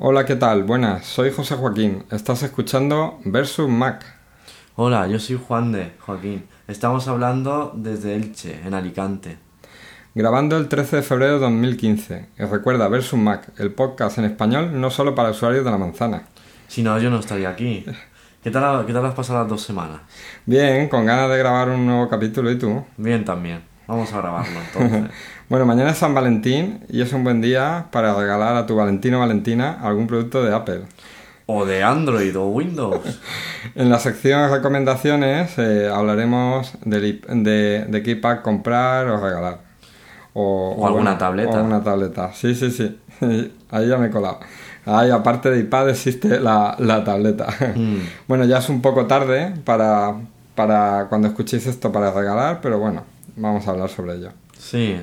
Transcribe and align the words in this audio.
Hola, 0.00 0.24
¿qué 0.24 0.36
tal? 0.36 0.62
Buenas, 0.62 1.04
soy 1.06 1.32
José 1.32 1.56
Joaquín. 1.56 2.04
Estás 2.12 2.44
escuchando 2.44 3.18
Versus 3.24 3.68
Mac. 3.68 4.04
Hola, 4.76 5.08
yo 5.08 5.18
soy 5.18 5.40
Juan 5.44 5.72
de 5.72 5.90
Joaquín. 5.98 6.46
Estamos 6.68 7.08
hablando 7.08 7.72
desde 7.74 8.14
Elche, 8.14 8.60
en 8.64 8.74
Alicante. 8.74 9.38
Grabando 10.14 10.56
el 10.56 10.68
13 10.68 10.96
de 10.96 11.02
febrero 11.02 11.32
de 11.32 11.40
2015. 11.40 12.28
Y 12.38 12.42
recuerda, 12.44 12.86
Versus 12.86 13.18
Mac, 13.18 13.48
el 13.58 13.72
podcast 13.72 14.18
en 14.18 14.26
español 14.26 14.80
no 14.80 14.88
solo 14.90 15.16
para 15.16 15.30
usuarios 15.30 15.64
de 15.64 15.70
la 15.72 15.78
manzana. 15.78 16.28
Si 16.68 16.80
no, 16.84 16.96
yo 17.00 17.10
no 17.10 17.18
estaría 17.18 17.50
aquí. 17.50 17.84
¿Qué 18.44 18.52
tal, 18.52 18.86
¿Qué 18.86 18.92
tal 18.92 19.04
has 19.04 19.14
pasado 19.14 19.40
las 19.40 19.48
dos 19.48 19.62
semanas? 19.62 20.02
Bien, 20.46 20.88
con 20.88 21.06
ganas 21.06 21.28
de 21.28 21.38
grabar 21.38 21.70
un 21.70 21.84
nuevo 21.84 22.08
capítulo, 22.08 22.52
¿y 22.52 22.56
tú? 22.56 22.84
Bien 22.96 23.24
también. 23.24 23.62
Vamos 23.88 24.12
a 24.12 24.18
grabarlo 24.18 24.60
entonces. 24.60 25.10
bueno, 25.48 25.64
mañana 25.64 25.90
es 25.90 25.96
San 25.96 26.14
Valentín 26.14 26.80
y 26.90 27.00
es 27.00 27.14
un 27.14 27.24
buen 27.24 27.40
día 27.40 27.86
para 27.90 28.14
regalar 28.14 28.54
a 28.54 28.66
tu 28.66 28.76
Valentino 28.76 29.16
o 29.16 29.20
Valentina 29.20 29.78
algún 29.82 30.06
producto 30.06 30.44
de 30.44 30.54
Apple. 30.54 30.82
O 31.46 31.64
de 31.64 31.82
Android 31.82 32.38
o 32.38 32.48
Windows. 32.48 33.00
en 33.74 33.88
la 33.88 33.98
sección 33.98 34.50
recomendaciones 34.50 35.54
eh, 35.56 35.90
hablaremos 35.90 36.74
de, 36.84 37.22
de, 37.28 37.86
de 37.88 38.02
qué 38.02 38.10
iPad 38.10 38.42
comprar 38.42 39.08
o 39.08 39.18
regalar. 39.18 39.60
O, 40.34 40.86
alguna 40.86 41.16
tableta. 41.16 41.52
O 41.52 41.56
alguna 41.56 41.82
tableta, 41.82 42.34
sí, 42.34 42.54
sí, 42.54 42.70
sí. 42.70 43.00
Ahí 43.70 43.88
ya 43.88 43.96
me 43.96 44.08
he 44.08 44.10
colado. 44.10 44.40
Ahí, 44.84 45.10
aparte 45.10 45.50
de 45.50 45.60
iPad, 45.60 45.88
existe 45.88 46.40
la, 46.40 46.76
la 46.78 47.04
tableta. 47.04 47.46
Mm. 47.74 47.96
Bueno, 48.26 48.44
ya 48.44 48.58
es 48.58 48.68
un 48.68 48.82
poco 48.82 49.06
tarde 49.06 49.54
para, 49.64 50.14
para 50.54 51.06
cuando 51.08 51.28
escuchéis 51.28 51.66
esto 51.66 51.90
para 51.90 52.10
regalar, 52.10 52.60
pero 52.60 52.78
bueno, 52.78 53.04
vamos 53.38 53.66
a 53.66 53.70
hablar 53.70 53.88
sobre 53.88 54.14
ello. 54.14 54.30
Sí. 54.58 54.96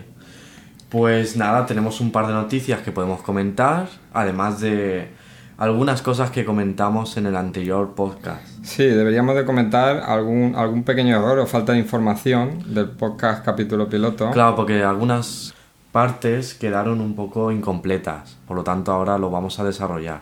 Pues 0.90 1.36
nada, 1.36 1.66
tenemos 1.66 2.00
un 2.00 2.12
par 2.12 2.28
de 2.28 2.34
noticias 2.34 2.82
que 2.82 2.92
podemos 2.92 3.22
comentar, 3.22 3.88
además 4.14 4.60
de 4.62 5.10
algunas 5.58 6.02
cosas 6.02 6.32
que 6.32 6.46
comentamos 6.46 7.18
en 7.18 7.26
el 7.26 7.36
anterior 7.36 7.96
podcast. 7.96 8.46
Sí, 8.64 8.84
deberíamos 8.84 9.36
de 9.36 9.46
comentar 9.46 9.98
algún, 9.98 10.54
algún 10.56 10.84
pequeño 10.84 11.16
error 11.16 11.40
o 11.40 11.48
falta 11.48 11.74
de 11.74 11.80
información 11.80 12.74
del 12.74 12.90
podcast 12.90 13.44
capítulo 13.44 13.90
piloto. 13.90 14.32
Claro, 14.32 14.56
porque 14.56 14.84
algunas 14.84 15.54
partes 15.92 16.54
quedaron 16.54 17.00
un 17.00 17.16
poco 17.16 17.52
incompletas, 17.52 18.38
por 18.48 18.58
lo 18.58 18.64
tanto 18.64 18.92
ahora 18.92 19.18
lo 19.18 19.30
vamos 19.30 19.60
a 19.60 19.64
desarrollar. 19.64 20.22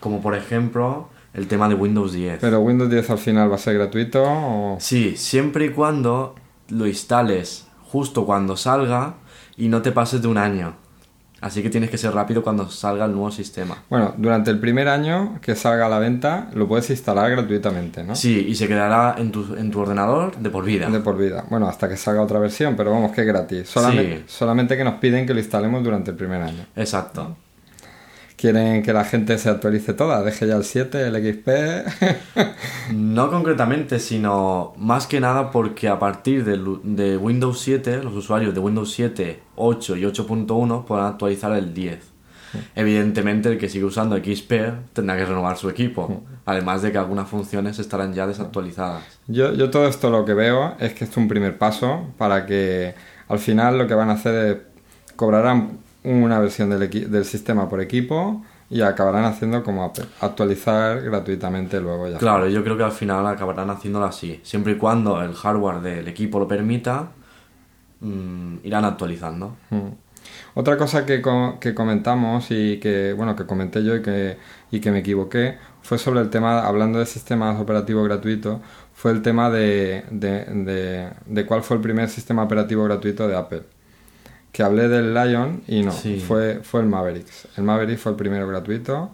Como 0.00 0.22
por 0.22 0.36
ejemplo 0.36 1.08
el 1.34 1.48
tema 1.48 1.68
de 1.68 1.74
Windows 1.74 2.12
10. 2.12 2.38
¿Pero 2.40 2.60
Windows 2.60 2.90
10 2.90 3.10
al 3.10 3.18
final 3.18 3.50
va 3.50 3.56
a 3.56 3.58
ser 3.58 3.74
gratuito? 3.74 4.22
O... 4.24 4.76
Sí, 4.80 5.16
siempre 5.16 5.66
y 5.66 5.70
cuando 5.70 6.36
lo 6.68 6.86
instales 6.86 7.66
justo 7.90 8.26
cuando 8.26 8.56
salga 8.56 9.14
y 9.56 9.68
no 9.68 9.82
te 9.82 9.92
pases 9.92 10.22
de 10.22 10.28
un 10.28 10.38
año. 10.38 10.74
Así 11.40 11.62
que 11.62 11.70
tienes 11.70 11.88
que 11.88 11.98
ser 11.98 12.12
rápido 12.12 12.42
cuando 12.42 12.68
salga 12.68 13.04
el 13.04 13.12
nuevo 13.12 13.30
sistema. 13.30 13.84
Bueno, 13.88 14.12
durante 14.16 14.50
el 14.50 14.58
primer 14.58 14.88
año 14.88 15.38
que 15.40 15.54
salga 15.54 15.86
a 15.86 15.88
la 15.88 16.00
venta 16.00 16.50
lo 16.52 16.66
puedes 16.66 16.90
instalar 16.90 17.30
gratuitamente, 17.30 18.02
¿no? 18.02 18.16
Sí, 18.16 18.46
y 18.48 18.56
se 18.56 18.66
quedará 18.66 19.14
en 19.18 19.30
tu, 19.30 19.54
en 19.54 19.70
tu 19.70 19.78
ordenador 19.78 20.36
de 20.36 20.50
por 20.50 20.64
vida. 20.64 20.90
De 20.90 20.98
por 20.98 21.16
vida. 21.16 21.44
Bueno, 21.48 21.68
hasta 21.68 21.88
que 21.88 21.96
salga 21.96 22.22
otra 22.22 22.40
versión, 22.40 22.74
pero 22.76 22.90
vamos 22.90 23.12
que 23.12 23.20
es 23.20 23.26
gratis. 23.26 23.68
Solamente, 23.68 24.24
solamente 24.26 24.76
que 24.76 24.82
nos 24.82 24.94
piden 24.94 25.26
que 25.26 25.34
lo 25.34 25.38
instalemos 25.38 25.84
durante 25.84 26.10
el 26.10 26.16
primer 26.16 26.42
año. 26.42 26.66
Exacto 26.74 27.36
quieren 28.38 28.82
que 28.82 28.92
la 28.92 29.04
gente 29.04 29.36
se 29.36 29.50
actualice 29.50 29.92
toda, 29.92 30.22
deje 30.22 30.46
ya 30.46 30.56
el 30.56 30.64
7, 30.64 31.08
el 31.08 31.34
XP. 31.34 32.92
no 32.94 33.30
concretamente, 33.30 33.98
sino 33.98 34.72
más 34.78 35.06
que 35.06 35.20
nada 35.20 35.50
porque 35.50 35.88
a 35.88 35.98
partir 35.98 36.44
de, 36.44 36.58
de, 36.84 37.16
Windows 37.16 37.60
7, 37.60 38.02
los 38.04 38.14
usuarios 38.14 38.54
de 38.54 38.60
Windows 38.60 38.92
7, 38.92 39.40
8 39.56 39.96
y 39.96 40.02
8.1 40.02 40.84
podrán 40.84 41.06
actualizar 41.08 41.52
el 41.52 41.74
10. 41.74 41.98
Evidentemente, 42.74 43.50
el 43.50 43.58
que 43.58 43.68
sigue 43.68 43.84
usando 43.84 44.16
XP 44.16 44.52
tendrá 44.94 45.18
que 45.18 45.26
renovar 45.26 45.58
su 45.58 45.68
equipo, 45.68 46.22
además 46.46 46.80
de 46.80 46.92
que 46.92 46.98
algunas 46.98 47.28
funciones 47.28 47.78
estarán 47.78 48.14
ya 48.14 48.26
desactualizadas. 48.26 49.02
Yo, 49.26 49.52
yo 49.52 49.68
todo 49.68 49.86
esto 49.86 50.08
lo 50.08 50.24
que 50.24 50.32
veo 50.32 50.76
es 50.78 50.94
que 50.94 51.04
es 51.04 51.16
un 51.18 51.28
primer 51.28 51.58
paso 51.58 52.06
para 52.16 52.46
que 52.46 52.94
al 53.26 53.38
final 53.38 53.76
lo 53.76 53.86
que 53.86 53.94
van 53.94 54.08
a 54.08 54.14
hacer 54.14 54.46
es 54.46 54.56
cobrarán 55.16 55.80
una 56.04 56.38
versión 56.38 56.70
del, 56.70 57.10
del 57.10 57.24
sistema 57.24 57.68
por 57.68 57.80
equipo 57.80 58.42
y 58.70 58.82
acabarán 58.82 59.24
haciendo 59.24 59.62
como 59.62 59.84
Apple, 59.84 60.04
actualizar 60.20 61.00
gratuitamente 61.00 61.80
luego 61.80 62.08
ya. 62.08 62.18
Claro, 62.18 62.48
yo 62.48 62.62
creo 62.62 62.76
que 62.76 62.84
al 62.84 62.92
final 62.92 63.26
acabarán 63.26 63.70
haciéndolo 63.70 64.04
así, 64.04 64.40
siempre 64.42 64.72
y 64.72 64.76
cuando 64.76 65.22
el 65.22 65.34
hardware 65.34 65.80
del 65.80 66.08
equipo 66.08 66.38
lo 66.38 66.46
permita, 66.46 67.08
mm, 68.00 68.56
irán 68.64 68.84
actualizando. 68.84 69.56
Mm. 69.70 69.88
Otra 70.54 70.76
cosa 70.76 71.06
que, 71.06 71.22
que, 71.60 71.74
comentamos 71.74 72.50
y 72.50 72.78
que, 72.78 73.14
bueno, 73.14 73.34
que 73.34 73.46
comenté 73.46 73.82
yo 73.82 73.96
y 73.96 74.02
que, 74.02 74.36
y 74.70 74.80
que 74.80 74.90
me 74.90 74.98
equivoqué 74.98 75.56
fue 75.80 75.96
sobre 75.96 76.20
el 76.20 76.28
tema, 76.28 76.66
hablando 76.66 76.98
de 76.98 77.06
sistemas 77.06 77.58
operativos 77.58 78.04
gratuitos, 78.04 78.60
fue 78.92 79.12
el 79.12 79.22
tema 79.22 79.48
de, 79.48 80.04
de, 80.10 80.44
de, 80.44 81.10
de 81.24 81.46
cuál 81.46 81.62
fue 81.62 81.76
el 81.76 81.82
primer 81.82 82.08
sistema 82.10 82.42
operativo 82.42 82.84
gratuito 82.84 83.26
de 83.28 83.36
Apple 83.36 83.77
que 84.58 84.64
hablé 84.64 84.88
del 84.88 85.14
Lion 85.14 85.62
y 85.68 85.82
no, 85.82 85.92
fue, 85.92 86.58
fue 86.64 86.80
el 86.80 86.88
Mavericks. 86.88 87.46
El 87.56 87.62
Maverick 87.62 87.96
fue 87.96 88.10
el 88.10 88.16
primero 88.16 88.48
gratuito 88.48 89.12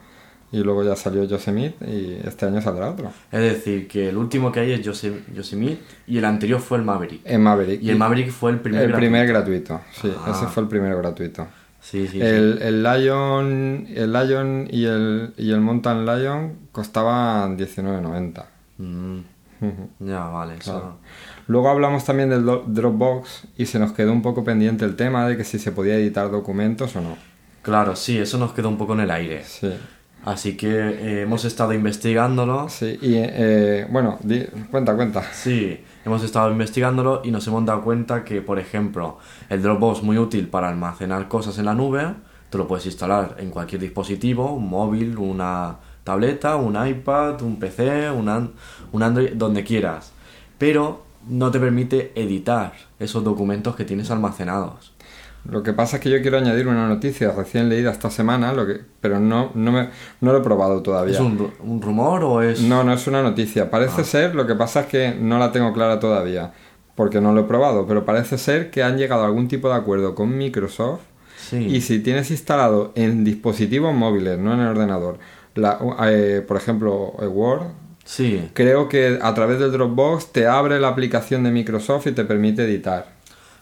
y 0.50 0.62
luego 0.62 0.82
ya 0.84 0.96
salió 0.96 1.22
Yosemite 1.24 1.84
y 1.86 2.18
este 2.26 2.46
año 2.46 2.62
saldrá 2.62 2.88
otro. 2.88 3.12
Es 3.30 3.42
decir, 3.42 3.86
que 3.86 4.08
el 4.08 4.16
último 4.16 4.50
que 4.50 4.60
hay 4.60 4.72
es 4.72 4.80
Yosemite 4.80 5.82
y 6.06 6.16
el 6.16 6.24
anterior 6.24 6.60
fue 6.60 6.78
el 6.78 6.84
Maverick. 6.84 7.20
El 7.26 7.40
Maverick. 7.40 7.82
Y 7.82 7.90
el 7.90 7.98
Maverick 7.98 8.30
fue 8.30 8.52
el 8.52 8.60
primer 8.60 8.84
El 8.84 8.94
primer 8.94 9.26
gratuito, 9.26 9.82
sí, 9.92 10.10
ah. 10.16 10.30
ese 10.34 10.46
fue 10.46 10.62
el 10.62 10.68
primero 10.70 10.96
gratuito. 10.96 11.46
Sí, 11.78 12.08
sí, 12.08 12.22
el, 12.22 12.62
el, 12.62 12.82
Lion, 12.82 13.86
el 13.94 14.12
Lion 14.14 14.66
y 14.70 14.86
el, 14.86 15.34
y 15.36 15.50
el 15.52 15.60
Mountain 15.60 16.06
Lion 16.06 16.56
costaban 16.72 17.58
19.90. 17.58 18.44
Mm. 18.78 19.18
ya, 20.00 20.24
vale, 20.24 20.54
eso... 20.54 20.96
Luego 21.46 21.68
hablamos 21.68 22.04
también 22.04 22.30
del 22.30 22.44
Dropbox 22.44 23.48
y 23.58 23.66
se 23.66 23.78
nos 23.78 23.92
quedó 23.92 24.12
un 24.12 24.22
poco 24.22 24.44
pendiente 24.44 24.84
el 24.84 24.96
tema 24.96 25.26
de 25.28 25.36
que 25.36 25.44
si 25.44 25.58
se 25.58 25.72
podía 25.72 25.96
editar 25.96 26.30
documentos 26.30 26.96
o 26.96 27.00
no. 27.00 27.16
Claro, 27.62 27.96
sí, 27.96 28.18
eso 28.18 28.38
nos 28.38 28.52
quedó 28.52 28.68
un 28.68 28.78
poco 28.78 28.94
en 28.94 29.00
el 29.00 29.10
aire. 29.10 29.42
Sí. 29.44 29.72
Así 30.24 30.56
que 30.56 30.68
eh, 30.68 31.22
hemos 31.22 31.44
estado 31.44 31.74
investigándolo. 31.74 32.68
Sí, 32.70 32.98
y 33.02 33.14
eh, 33.16 33.86
bueno, 33.90 34.18
cuenta, 34.70 34.96
cuenta. 34.96 35.22
Sí, 35.32 35.78
hemos 36.04 36.22
estado 36.24 36.50
investigándolo 36.50 37.20
y 37.24 37.30
nos 37.30 37.46
hemos 37.46 37.64
dado 37.66 37.82
cuenta 37.82 38.24
que, 38.24 38.40
por 38.40 38.58
ejemplo, 38.58 39.18
el 39.50 39.62
Dropbox 39.62 39.98
es 39.98 40.04
muy 40.04 40.16
útil 40.16 40.48
para 40.48 40.70
almacenar 40.70 41.28
cosas 41.28 41.58
en 41.58 41.66
la 41.66 41.74
nube. 41.74 42.14
Tú 42.48 42.56
lo 42.56 42.66
puedes 42.66 42.86
instalar 42.86 43.36
en 43.38 43.50
cualquier 43.50 43.82
dispositivo, 43.82 44.52
un 44.52 44.68
móvil, 44.70 45.18
una 45.18 45.76
tableta, 46.04 46.56
un 46.56 46.86
iPad, 46.86 47.42
un 47.42 47.58
PC, 47.58 48.10
un, 48.10 48.52
un 48.92 49.02
Android, 49.02 49.32
donde 49.34 49.62
quieras. 49.62 50.12
Pero 50.56 51.03
no 51.28 51.50
te 51.50 51.60
permite 51.60 52.12
editar 52.14 52.72
esos 52.98 53.24
documentos 53.24 53.76
que 53.76 53.84
tienes 53.84 54.10
almacenados. 54.10 54.94
Lo 55.48 55.62
que 55.62 55.74
pasa 55.74 55.96
es 55.96 56.02
que 56.02 56.08
yo 56.08 56.22
quiero 56.22 56.38
añadir 56.38 56.66
una 56.66 56.88
noticia 56.88 57.30
recién 57.32 57.68
leída 57.68 57.90
esta 57.90 58.10
semana, 58.10 58.54
lo 58.54 58.66
que, 58.66 58.80
pero 59.00 59.20
no, 59.20 59.50
no, 59.54 59.72
me, 59.72 59.90
no 60.22 60.32
lo 60.32 60.38
he 60.38 60.40
probado 60.40 60.82
todavía. 60.82 61.14
¿Es 61.14 61.20
un, 61.20 61.82
rumor 61.82 62.24
o 62.24 62.40
es...? 62.40 62.62
No, 62.62 62.82
no 62.82 62.94
es 62.94 63.06
una 63.06 63.22
noticia. 63.22 63.70
Parece 63.70 64.00
ah. 64.00 64.04
ser, 64.04 64.34
lo 64.34 64.46
que 64.46 64.54
pasa 64.54 64.80
es 64.80 64.86
que 64.86 65.14
no 65.14 65.38
la 65.38 65.52
tengo 65.52 65.74
clara 65.74 66.00
todavía, 66.00 66.54
porque 66.94 67.20
no 67.20 67.34
lo 67.34 67.42
he 67.42 67.44
probado, 67.44 67.86
pero 67.86 68.06
parece 68.06 68.38
ser 68.38 68.70
que 68.70 68.82
han 68.82 68.96
llegado 68.96 69.22
a 69.22 69.26
algún 69.26 69.46
tipo 69.46 69.68
de 69.68 69.74
acuerdo 69.74 70.14
con 70.14 70.36
Microsoft 70.36 71.02
y 71.52 71.82
si 71.82 72.00
tienes 72.00 72.30
instalado 72.30 72.92
en 72.94 73.22
dispositivos 73.22 73.94
móviles, 73.94 74.38
no 74.38 74.54
en 74.54 74.60
el 74.60 74.68
ordenador, 74.68 75.18
la, 75.54 75.78
eh, 76.08 76.42
por 76.46 76.56
ejemplo, 76.56 77.10
Word, 77.12 77.66
Sí. 78.04 78.50
Creo 78.52 78.88
que 78.88 79.18
a 79.20 79.34
través 79.34 79.58
del 79.58 79.72
Dropbox 79.72 80.32
te 80.32 80.46
abre 80.46 80.78
la 80.78 80.88
aplicación 80.88 81.42
de 81.42 81.50
Microsoft 81.50 82.06
y 82.06 82.12
te 82.12 82.24
permite 82.24 82.64
editar. 82.64 83.14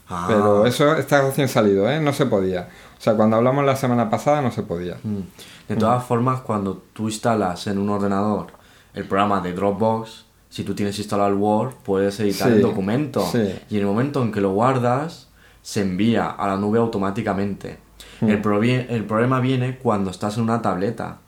Ah. 0.08 0.26
Pero 0.28 0.66
eso 0.66 0.94
está 0.96 1.22
recién 1.22 1.48
salido, 1.48 1.90
¿eh? 1.90 2.00
No 2.00 2.12
se 2.12 2.26
podía. 2.26 2.68
O 2.98 3.00
sea, 3.00 3.14
cuando 3.14 3.36
hablamos 3.36 3.64
la 3.64 3.76
semana 3.76 4.10
pasada 4.10 4.42
no 4.42 4.50
se 4.50 4.62
podía. 4.62 4.96
Mm. 5.02 5.20
De 5.68 5.76
todas 5.76 6.04
formas, 6.04 6.40
cuando 6.40 6.82
tú 6.92 7.04
instalas 7.08 7.66
en 7.66 7.78
un 7.78 7.88
ordenador 7.88 8.48
el 8.94 9.04
programa 9.04 9.40
de 9.40 9.54
Dropbox, 9.54 10.26
si 10.50 10.64
tú 10.64 10.74
tienes 10.74 10.98
instalado 10.98 11.30
el 11.30 11.36
Word, 11.36 11.74
puedes 11.82 12.20
editar 12.20 12.52
el 12.52 12.60
documento. 12.60 13.26
Y 13.70 13.76
en 13.76 13.80
el 13.80 13.86
momento 13.86 14.22
en 14.22 14.32
que 14.32 14.40
lo 14.40 14.52
guardas, 14.52 15.28
se 15.62 15.80
envía 15.80 16.26
a 16.26 16.46
la 16.46 16.56
nube 16.56 16.78
automáticamente. 16.78 17.78
Mm. 18.20 18.28
El, 18.28 18.86
el 18.90 19.04
problema 19.04 19.40
viene 19.40 19.78
cuando 19.78 20.10
estás 20.10 20.36
en 20.36 20.42
una 20.42 20.60
tableta. 20.60 21.18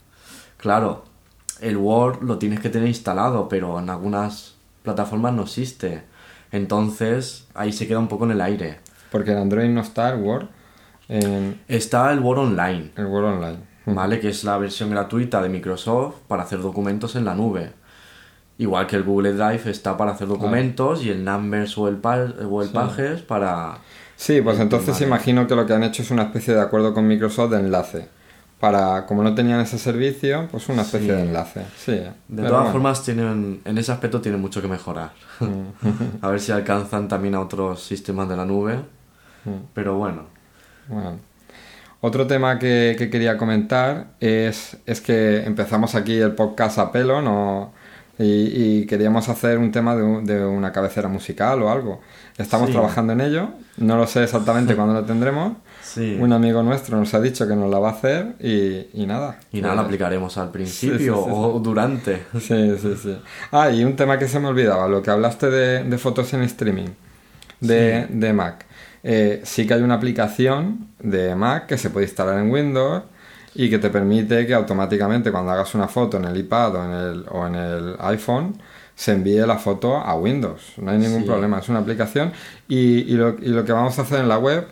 Claro, 0.58 1.04
el 1.64 1.78
Word 1.78 2.22
lo 2.22 2.38
tienes 2.38 2.60
que 2.60 2.68
tener 2.68 2.88
instalado, 2.88 3.48
pero 3.48 3.78
en 3.78 3.88
algunas 3.88 4.54
plataformas 4.82 5.32
no 5.32 5.42
existe. 5.42 6.02
Entonces 6.52 7.48
ahí 7.54 7.72
se 7.72 7.88
queda 7.88 7.98
un 7.98 8.08
poco 8.08 8.26
en 8.26 8.32
el 8.32 8.42
aire. 8.42 8.80
Porque 9.10 9.32
en 9.32 9.38
Android 9.38 9.70
no 9.70 9.80
está 9.80 10.10
el 10.10 10.22
Word. 10.22 10.48
Está 11.66 12.12
el 12.12 12.20
Word 12.20 12.38
Online. 12.38 12.90
El 12.96 13.06
Word 13.06 13.24
Online. 13.24 13.58
¿Vale? 13.86 14.20
Que 14.20 14.28
es 14.28 14.44
la 14.44 14.58
versión 14.58 14.90
gratuita 14.90 15.42
de 15.42 15.48
Microsoft 15.48 16.16
para 16.28 16.42
hacer 16.42 16.60
documentos 16.60 17.16
en 17.16 17.24
la 17.24 17.34
nube. 17.34 17.72
Igual 18.58 18.86
que 18.86 18.96
el 18.96 19.02
Google 19.02 19.32
Drive 19.32 19.70
está 19.70 19.96
para 19.96 20.12
hacer 20.12 20.28
documentos 20.28 21.02
y 21.02 21.10
el 21.10 21.24
Numbers 21.24 21.76
o 21.78 21.88
el, 21.88 21.98
o 22.48 22.62
el 22.62 22.68
Pages 22.68 23.22
para... 23.22 23.78
Sí, 24.16 24.42
pues 24.42 24.60
entonces 24.60 25.00
imagino 25.00 25.46
que 25.46 25.56
lo 25.56 25.66
que 25.66 25.72
han 25.72 25.82
hecho 25.82 26.02
es 26.02 26.10
una 26.10 26.24
especie 26.24 26.54
de 26.54 26.60
acuerdo 26.60 26.94
con 26.94 27.06
Microsoft 27.08 27.50
de 27.50 27.58
enlace 27.58 28.08
para, 28.64 29.04
como 29.04 29.22
no 29.22 29.34
tenían 29.34 29.60
ese 29.60 29.78
servicio, 29.78 30.48
pues 30.50 30.70
una 30.70 30.80
especie 30.80 31.12
de 31.12 31.20
enlace. 31.20 31.66
Sí, 31.76 32.00
de 32.28 32.48
todas 32.48 32.72
formas, 32.72 33.04
tienen, 33.04 33.60
en 33.62 33.76
ese 33.76 33.92
aspecto 33.92 34.22
tienen 34.22 34.40
mucho 34.40 34.62
que 34.62 34.68
mejorar. 34.68 35.10
Mm. 35.38 36.22
a 36.24 36.30
ver 36.30 36.40
si 36.40 36.50
alcanzan 36.50 37.06
también 37.06 37.34
a 37.34 37.40
otros 37.40 37.84
sistemas 37.84 38.26
de 38.26 38.38
la 38.38 38.46
nube. 38.46 38.76
Mm. 39.44 39.66
Pero 39.74 39.98
bueno. 39.98 40.22
Bueno. 40.88 41.18
Otro 42.00 42.26
tema 42.26 42.58
que, 42.58 42.96
quería 43.12 43.36
comentar 43.36 44.14
es, 44.18 44.78
es, 44.86 45.02
que 45.02 45.44
empezamos 45.44 45.94
aquí 45.94 46.14
el 46.14 46.32
podcast 46.32 46.78
a 46.78 46.90
pelo 46.90 47.20
no, 47.20 47.74
y, 48.18 48.86
queríamos 48.86 49.28
hacer 49.28 49.58
un 49.58 49.72
tema 49.72 49.94
de, 49.94 50.22
de, 50.22 50.46
una 50.46 50.72
cabecera 50.72 51.08
musical 51.08 51.60
o 51.60 51.70
algo. 51.70 52.00
Estamos 52.38 52.70
trabajando 52.70 53.12
en 53.12 53.20
ello, 53.20 53.50
no 53.76 53.98
lo 53.98 54.06
sé 54.06 54.24
exactamente 54.24 54.74
cuándo 54.76 54.94
lo 54.94 55.04
tendremos, 55.04 55.52
un 55.96 56.32
amigo 56.32 56.62
nuestro 56.62 56.96
nos 56.98 57.12
ha 57.14 57.20
dicho 57.20 57.46
que 57.46 57.54
nos 57.54 57.70
la 57.70 57.78
va 57.78 57.90
a 57.90 57.92
hacer 57.92 58.34
y, 58.40 59.06
nada. 59.06 59.38
Y 59.52 59.60
nada, 59.60 59.74
la 59.74 59.82
aplicaremos 59.82 60.36
al 60.38 60.50
principio 60.50 61.18
o 61.18 61.58
durante. 61.60 62.22
Sí, 62.40 62.76
sí, 62.80 62.94
sí. 63.00 63.16
Ah, 63.52 63.70
y 63.70 63.84
un 63.84 63.96
tema 63.96 64.18
que 64.18 64.28
se 64.28 64.40
me 64.40 64.48
olvidaba, 64.48 64.88
lo 64.88 65.02
que 65.02 65.10
hablaste 65.10 65.50
de, 65.50 65.98
fotos 65.98 66.32
en 66.34 66.42
streaming 66.42 66.88
de, 67.60 68.32
Mac. 68.34 68.66
Eh, 69.02 69.42
sí 69.44 69.66
que 69.66 69.74
hay 69.74 69.82
una 69.82 69.94
aplicación 69.94 70.88
de 70.98 71.34
Mac 71.34 71.66
que 71.66 71.78
se 71.78 71.90
puede 71.90 72.06
instalar 72.06 72.38
en 72.38 72.50
Windows 72.50 73.02
y 73.54 73.70
que 73.70 73.78
te 73.78 73.90
permite 73.90 74.46
que 74.46 74.54
automáticamente 74.54 75.30
cuando 75.30 75.52
hagas 75.52 75.74
una 75.74 75.88
foto 75.88 76.16
en 76.16 76.24
el 76.24 76.36
iPad 76.36 76.74
o 76.74 76.84
en 76.84 76.90
el, 76.90 77.24
o 77.30 77.46
en 77.46 77.54
el 77.54 77.96
iPhone 78.00 78.60
se 78.94 79.12
envíe 79.12 79.44
la 79.46 79.58
foto 79.58 79.96
a 79.96 80.14
Windows. 80.14 80.74
No 80.78 80.90
hay 80.90 80.98
ningún 80.98 81.24
problema, 81.24 81.58
es 81.58 81.68
una 81.68 81.80
aplicación 81.80 82.32
y, 82.68 83.00
y, 83.00 83.14
lo, 83.14 83.36
y 83.40 83.48
lo 83.48 83.64
que 83.64 83.72
vamos 83.72 83.98
a 83.98 84.02
hacer 84.02 84.20
en 84.20 84.28
la 84.28 84.38
web 84.38 84.66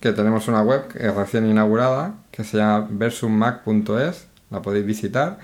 que 0.00 0.12
tenemos 0.12 0.48
una 0.48 0.62
web 0.62 0.88
que 0.88 1.06
es 1.06 1.14
recién 1.14 1.46
inaugurada, 1.48 2.14
que 2.30 2.44
se 2.44 2.58
llama 2.58 2.86
versusmac.es, 2.90 4.26
la 4.50 4.62
podéis 4.62 4.86
visitar. 4.86 5.38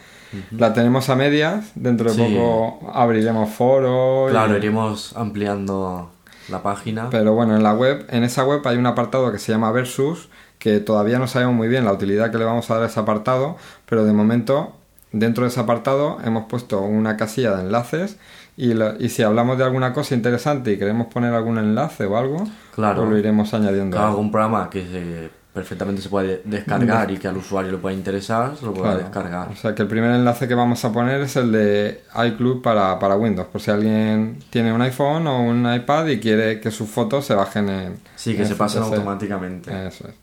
La 0.50 0.72
tenemos 0.72 1.10
a 1.10 1.16
medias, 1.16 1.72
dentro 1.74 2.12
de 2.12 2.22
poco 2.22 2.90
abriremos 2.92 3.50
foros. 3.50 4.30
Claro, 4.30 4.56
iremos 4.56 5.14
ampliando 5.14 6.10
la 6.48 6.62
página. 6.62 7.10
Pero 7.10 7.34
bueno, 7.34 7.54
en 7.56 7.62
la 7.62 7.74
web, 7.74 8.06
en 8.08 8.24
esa 8.24 8.44
web 8.44 8.66
hay 8.66 8.76
un 8.76 8.86
apartado 8.86 9.30
que 9.30 9.38
se 9.38 9.52
llama 9.52 9.70
Versus, 9.72 10.28
que 10.58 10.80
todavía 10.80 11.18
no 11.18 11.26
sabemos 11.26 11.54
muy 11.54 11.68
bien 11.68 11.84
la 11.84 11.92
utilidad 11.92 12.30
que 12.30 12.38
le 12.38 12.44
vamos 12.44 12.70
a 12.70 12.74
dar 12.74 12.84
a 12.84 12.86
ese 12.86 13.00
apartado, 13.00 13.56
pero 13.86 14.04
de 14.04 14.12
momento, 14.12 14.72
dentro 15.10 15.44
de 15.44 15.50
ese 15.50 15.60
apartado 15.60 16.18
hemos 16.24 16.44
puesto 16.44 16.80
una 16.80 17.16
casilla 17.16 17.54
de 17.56 17.62
enlaces 17.62 18.16
y, 18.56 18.72
y, 18.72 19.08
si 19.08 19.22
hablamos 19.22 19.58
de 19.58 19.64
alguna 19.64 19.92
cosa 19.92 20.14
interesante 20.14 20.72
y 20.72 20.78
queremos 20.78 21.06
poner 21.06 21.32
algún 21.32 21.58
enlace 21.58 22.04
o 22.04 22.16
algo, 22.16 22.44
claro. 22.74 23.00
pues 23.00 23.10
lo 23.10 23.18
iremos 23.18 23.52
añadiendo. 23.54 23.98
algún 23.98 24.30
programa 24.30 24.68
que 24.68 25.30
perfectamente 25.52 26.00
se 26.00 26.08
puede 26.08 26.40
descargar 26.44 27.10
y 27.10 27.18
que 27.18 27.28
al 27.28 27.36
usuario 27.36 27.72
le 27.72 27.78
pueda 27.78 27.94
interesar, 27.94 28.56
se 28.56 28.64
lo 28.64 28.72
pueda 28.72 28.96
descargar. 28.96 29.48
O 29.48 29.56
sea 29.56 29.74
que 29.74 29.82
el 29.82 29.88
primer 29.88 30.10
enlace 30.12 30.48
que 30.48 30.54
vamos 30.54 30.82
a 30.84 30.92
poner 30.92 31.20
es 31.20 31.36
el 31.36 31.52
de 31.52 32.02
iCloud 32.26 32.62
para, 32.62 32.98
para 32.98 33.16
Windows, 33.16 33.48
por 33.48 33.60
si 33.60 33.70
alguien 33.70 34.38
tiene 34.48 34.72
un 34.72 34.80
iPhone 34.80 35.26
o 35.26 35.42
un 35.42 35.72
iPad 35.72 36.06
y 36.06 36.20
quiere 36.20 36.58
que 36.58 36.70
sus 36.70 36.88
fotos 36.88 37.26
se 37.26 37.34
bajen 37.34 37.68
en... 37.68 37.96
Sí, 38.16 38.34
que 38.34 38.46
se 38.46 38.54
pasen 38.54 38.82
automáticamente. 38.82 39.70
Eso 39.86 40.08
es. 40.08 40.14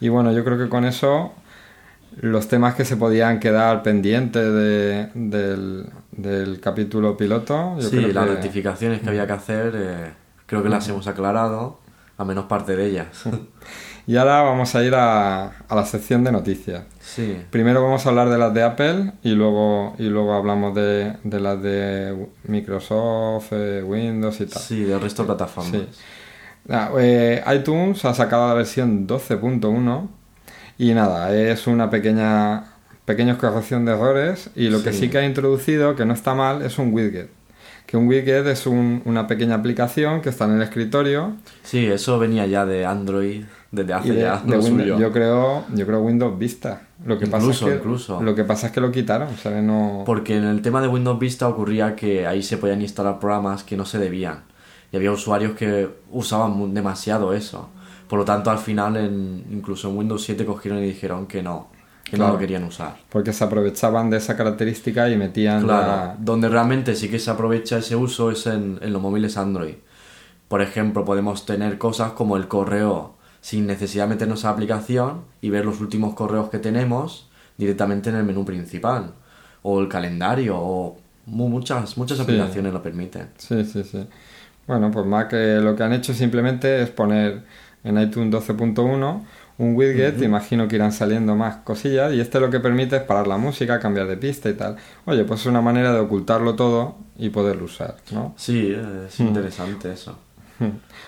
Y 0.00 0.08
bueno, 0.10 0.32
yo 0.32 0.44
creo 0.44 0.56
que 0.56 0.68
con 0.68 0.84
eso 0.84 1.32
los 2.20 2.46
temas 2.46 2.76
que 2.76 2.84
se 2.84 2.96
podían 2.96 3.40
quedar 3.40 3.82
pendientes 3.82 4.44
de, 4.44 5.08
del, 5.14 5.86
capítulo 6.60 7.16
piloto. 7.16 7.76
sí, 7.80 8.12
las 8.12 8.28
rectificaciones 8.28 9.00
que 9.00 9.08
había 9.08 9.26
que 9.26 9.32
hacer, 9.32 9.72
eh, 9.76 10.12
creo 10.46 10.62
que 10.62 10.68
las 10.68 10.88
hemos 10.88 11.06
aclarado, 11.06 11.80
a 12.16 12.24
menos 12.24 12.44
parte 12.46 12.76
de 12.76 12.86
ellas. 12.86 13.24
y 14.06 14.16
ahora 14.16 14.42
vamos 14.42 14.74
a 14.74 14.84
ir 14.84 14.94
a, 14.94 15.46
a, 15.68 15.74
la 15.74 15.84
sección 15.84 16.24
de 16.24 16.32
noticias. 16.32 16.84
Sí. 17.00 17.36
Primero 17.50 17.82
vamos 17.82 18.04
a 18.06 18.08
hablar 18.08 18.28
de 18.28 18.38
las 18.38 18.52
de 18.54 18.62
Apple 18.62 19.12
y 19.22 19.30
luego, 19.30 19.94
y 19.98 20.08
luego 20.08 20.34
hablamos 20.34 20.74
de, 20.74 21.14
de 21.24 21.40
las 21.40 21.62
de 21.62 22.28
Microsoft, 22.44 23.52
eh, 23.52 23.82
Windows 23.82 24.40
y 24.40 24.46
tal. 24.46 24.62
Sí, 24.62 24.84
del 24.84 25.00
resto 25.00 25.22
de 25.22 25.26
plataformas. 25.26 25.72
Sí. 25.72 25.88
Ah, 26.70 26.90
eh, 26.98 27.42
iTunes 27.54 28.04
ha 28.04 28.12
sacado 28.12 28.48
la 28.48 28.54
versión 28.54 29.06
12.1 29.06 30.08
y 30.76 30.94
nada, 30.94 31.34
es 31.34 31.66
una 31.66 31.90
pequeña, 31.90 32.67
pequeña 33.08 33.38
corrección 33.38 33.86
de 33.86 33.92
errores 33.92 34.50
y 34.54 34.68
lo 34.68 34.82
que 34.82 34.92
sí 34.92 35.08
que 35.08 35.16
ha 35.16 35.24
introducido, 35.24 35.96
que 35.96 36.04
no 36.04 36.12
está 36.12 36.34
mal, 36.34 36.60
es 36.60 36.78
un 36.78 36.92
widget. 36.92 37.30
Que 37.86 37.96
un 37.96 38.06
widget 38.06 38.46
es 38.46 38.66
una 38.66 39.26
pequeña 39.26 39.54
aplicación 39.54 40.20
que 40.20 40.28
está 40.28 40.44
en 40.44 40.56
el 40.56 40.62
escritorio. 40.62 41.32
Sí, 41.62 41.86
eso 41.86 42.18
venía 42.18 42.44
ya 42.44 42.66
de 42.66 42.84
Android 42.84 43.44
desde 43.70 43.94
hace 43.94 44.14
ya. 44.14 44.42
yo 44.44 45.10
creo, 45.10 45.64
yo 45.74 45.86
creo 45.86 46.00
Windows 46.02 46.38
Vista. 46.38 46.82
Lo 47.02 47.18
que 47.18 47.26
pasa 47.26 47.50
es 47.50 47.58
que, 47.60 47.74
incluso. 47.76 48.22
Lo 48.22 48.34
que 48.34 48.44
pasa 48.44 48.66
es 48.66 48.72
que 48.74 48.82
lo 48.82 48.92
quitaron, 48.92 49.28
No... 49.62 50.02
Porque 50.04 50.36
en 50.36 50.44
el 50.44 50.60
tema 50.60 50.82
de 50.82 50.88
Windows 50.88 51.18
Vista 51.18 51.48
ocurría 51.48 51.96
que 51.96 52.26
ahí 52.26 52.42
se 52.42 52.58
podían 52.58 52.82
instalar 52.82 53.18
programas 53.18 53.64
que 53.64 53.78
no 53.78 53.86
se 53.86 53.98
debían. 53.98 54.42
Y 54.92 54.96
había 54.98 55.10
usuarios 55.10 55.56
que 55.56 55.88
usaban 56.10 56.74
demasiado 56.74 57.32
eso. 57.32 57.70
Por 58.06 58.18
lo 58.18 58.26
tanto, 58.26 58.50
al 58.50 58.58
final, 58.58 58.98
en, 58.98 59.44
incluso 59.50 59.88
en 59.88 59.96
Windows 59.96 60.22
7 60.24 60.44
cogieron 60.44 60.80
y 60.80 60.86
dijeron 60.86 61.26
que 61.26 61.42
no, 61.42 61.68
que 62.10 62.16
no 62.16 62.28
lo 62.28 62.38
querían 62.38 62.64
usar. 62.64 62.96
Porque 63.08 63.32
se 63.32 63.44
aprovechaban 63.44 64.10
de 64.10 64.16
esa 64.18 64.36
característica 64.36 65.08
y 65.08 65.16
metían. 65.16 65.62
Claro, 65.62 66.14
donde 66.18 66.48
realmente 66.48 66.94
sí 66.94 67.08
que 67.08 67.18
se 67.18 67.30
aprovecha 67.30 67.78
ese 67.78 67.96
uso 67.96 68.30
es 68.30 68.46
en, 68.46 68.78
los 68.80 69.02
móviles 69.02 69.36
Android. 69.36 69.74
Por 70.48 70.62
ejemplo, 70.62 71.04
podemos 71.04 71.44
tener 71.44 71.76
cosas 71.78 72.12
como 72.12 72.36
el 72.36 72.48
correo 72.48 73.14
sin 73.40 73.66
necesidad 73.66 74.04
de 74.04 74.14
meternos 74.14 74.44
a 74.44 74.48
la 74.48 74.54
aplicación 74.54 75.22
y 75.40 75.50
ver 75.50 75.64
los 75.64 75.80
últimos 75.80 76.14
correos 76.14 76.48
que 76.48 76.58
tenemos 76.58 77.28
directamente 77.56 78.10
en 78.10 78.16
el 78.16 78.24
menú 78.24 78.44
principal. 78.44 79.12
O 79.62 79.80
el 79.80 79.88
calendario, 79.88 80.56
o 80.56 80.96
muchas, 81.26 81.98
muchas 81.98 82.20
aplicaciones 82.20 82.72
lo 82.72 82.82
permiten. 82.82 83.28
Sí, 83.36 83.64
sí, 83.64 83.84
sí. 83.84 84.06
Bueno, 84.66 84.90
pues 84.90 85.06
Mac 85.06 85.32
eh, 85.32 85.60
lo 85.62 85.74
que 85.74 85.82
han 85.82 85.92
hecho 85.92 86.14
simplemente 86.14 86.82
es 86.82 86.90
poner 86.90 87.42
en 87.84 87.98
iTunes 87.98 88.32
12.1 88.34 89.22
un 89.58 89.74
widget, 89.74 90.22
imagino 90.22 90.68
que 90.68 90.76
irán 90.76 90.92
saliendo 90.92 91.34
más 91.34 91.56
cosillas 91.56 92.12
y 92.12 92.20
este 92.20 92.38
lo 92.38 92.48
que 92.48 92.60
permite 92.60 92.96
es 92.96 93.02
parar 93.02 93.26
la 93.26 93.36
música, 93.36 93.80
cambiar 93.80 94.06
de 94.06 94.16
pista 94.16 94.48
y 94.48 94.54
tal. 94.54 94.76
Oye, 95.04 95.24
pues 95.24 95.40
es 95.40 95.46
una 95.46 95.60
manera 95.60 95.92
de 95.92 95.98
ocultarlo 95.98 96.54
todo 96.54 96.96
y 97.16 97.30
poderlo 97.30 97.64
usar, 97.64 97.96
¿no? 98.12 98.34
Sí, 98.36 98.74
es 99.06 99.18
interesante 99.20 99.92
eso. 99.92 100.16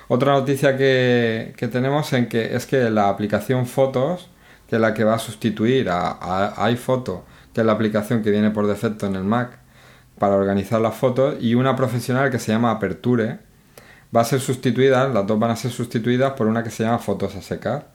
Otra 0.09 0.33
noticia 0.33 0.77
que, 0.77 1.55
tenemos 1.71 2.13
en 2.13 2.29
que 2.29 2.55
es 2.55 2.67
que 2.67 2.91
la 2.91 3.09
aplicación 3.09 3.67
Fotos, 3.67 4.29
que 4.69 4.77
es 4.77 4.83
la 4.83 4.95
que 4.95 5.05
va 5.05 5.15
a 5.15 5.19
sustituir 5.19 5.89
a, 5.89 6.11
a 6.11 6.65
iPhoto, 6.67 7.25
que 7.55 7.61
es 7.61 7.67
la 7.67 7.73
aplicación 7.73 8.23
que 8.23 8.31
viene 8.31 8.51
por 8.51 8.67
defecto 8.67 9.07
en 9.07 9.17
el 9.17 9.25
Mac 9.25 9.59
para 10.19 10.35
organizar 10.35 10.81
las 10.81 10.95
fotos, 10.95 11.37
y 11.41 11.55
una 11.55 11.75
profesional 11.75 12.31
que 12.31 12.39
se 12.39 12.53
llama 12.53 12.71
Aperture, 12.73 13.39
va 14.15 14.21
a 14.21 14.25
ser 14.25 14.41
sustituida, 14.41 15.09
las 15.09 15.27
dos 15.27 15.39
van 15.39 15.51
a 15.51 15.57
ser 15.57 15.71
sustituidas 15.71 16.33
por 16.33 16.47
una 16.47 16.63
que 16.63 16.71
se 16.71 16.85
llama 16.85 16.99
Fotos 16.99 17.35
a 17.37 17.43
secar. 17.43 17.89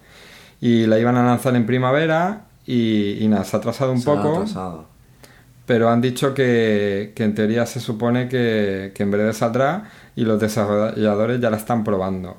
Y 0.62 0.88
la 0.88 1.00
iban 1.00 1.17
a 1.17 1.24
lanzar 1.24 1.55
en 1.55 1.65
primavera 1.65 2.45
y, 2.65 3.25
nada, 3.29 3.43
se 3.43 3.55
ha 3.55 3.59
atrasado 3.59 3.91
un 3.91 4.03
poco. 4.03 4.45
Pero 5.65 5.89
han 5.89 6.00
dicho 6.01 6.33
que, 6.33 7.13
que, 7.15 7.24
en 7.24 7.33
teoría 7.33 7.65
se 7.65 7.79
supone 7.79 8.29
que, 8.29 8.91
que 8.93 9.03
en 9.03 9.12
breve 9.12 9.33
saldrá 9.33 9.89
y 10.15 10.24
los 10.24 10.39
desarrolladores 10.39 11.39
ya 11.39 11.50
la 11.50 11.57
están 11.57 11.83
probando. 11.83 12.38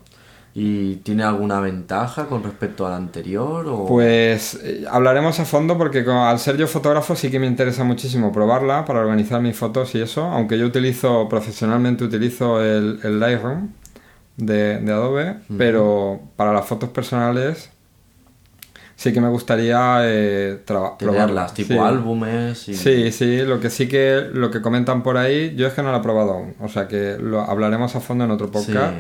¿Y 0.58 0.96
tiene 0.96 1.22
alguna 1.22 1.60
ventaja 1.60 2.28
con 2.28 2.42
respecto 2.42 2.86
al 2.86 2.94
anterior? 2.94 3.68
O... 3.68 3.84
Pues 3.84 4.58
eh, 4.64 4.86
hablaremos 4.90 5.38
a 5.38 5.44
fondo 5.44 5.76
porque 5.76 6.02
al 6.08 6.38
ser 6.38 6.56
yo 6.56 6.66
fotógrafo 6.66 7.14
sí 7.14 7.30
que 7.30 7.38
me 7.38 7.46
interesa 7.46 7.84
muchísimo 7.84 8.32
probarla 8.32 8.86
para 8.86 9.00
organizar 9.00 9.42
mis 9.42 9.54
fotos 9.54 9.94
y 9.94 10.00
eso, 10.00 10.24
aunque 10.24 10.58
yo 10.58 10.64
utilizo 10.64 11.28
profesionalmente 11.28 12.04
utilizo 12.04 12.62
el, 12.62 13.20
Lightroom 13.20 13.68
de, 14.38 14.76
Adobe, 14.90 15.40
pero 15.58 16.22
para 16.36 16.54
las 16.54 16.64
fotos 16.64 16.88
personales 16.88 17.70
sí 18.96 19.12
que 19.12 19.20
me 19.20 19.28
gustaría 19.28 19.98
eh, 20.02 20.58
probarlas, 20.66 21.54
tipo 21.54 21.84
álbumes. 21.84 22.58
Sí, 22.58 23.12
sí, 23.12 23.42
lo 23.42 23.60
que 23.60 23.70
sí 23.70 23.86
que 23.86 24.28
lo 24.32 24.50
que 24.50 24.60
comentan 24.60 25.02
por 25.02 25.16
ahí, 25.16 25.54
yo 25.56 25.68
es 25.68 25.74
que 25.74 25.82
no 25.82 25.92
la 25.92 25.98
he 25.98 26.02
probado 26.02 26.32
aún, 26.32 26.54
o 26.60 26.68
sea 26.68 26.88
que 26.88 27.16
lo 27.20 27.40
hablaremos 27.42 27.94
a 27.94 28.00
fondo 28.00 28.24
en 28.24 28.32
otro 28.32 28.50
podcast 28.50 28.94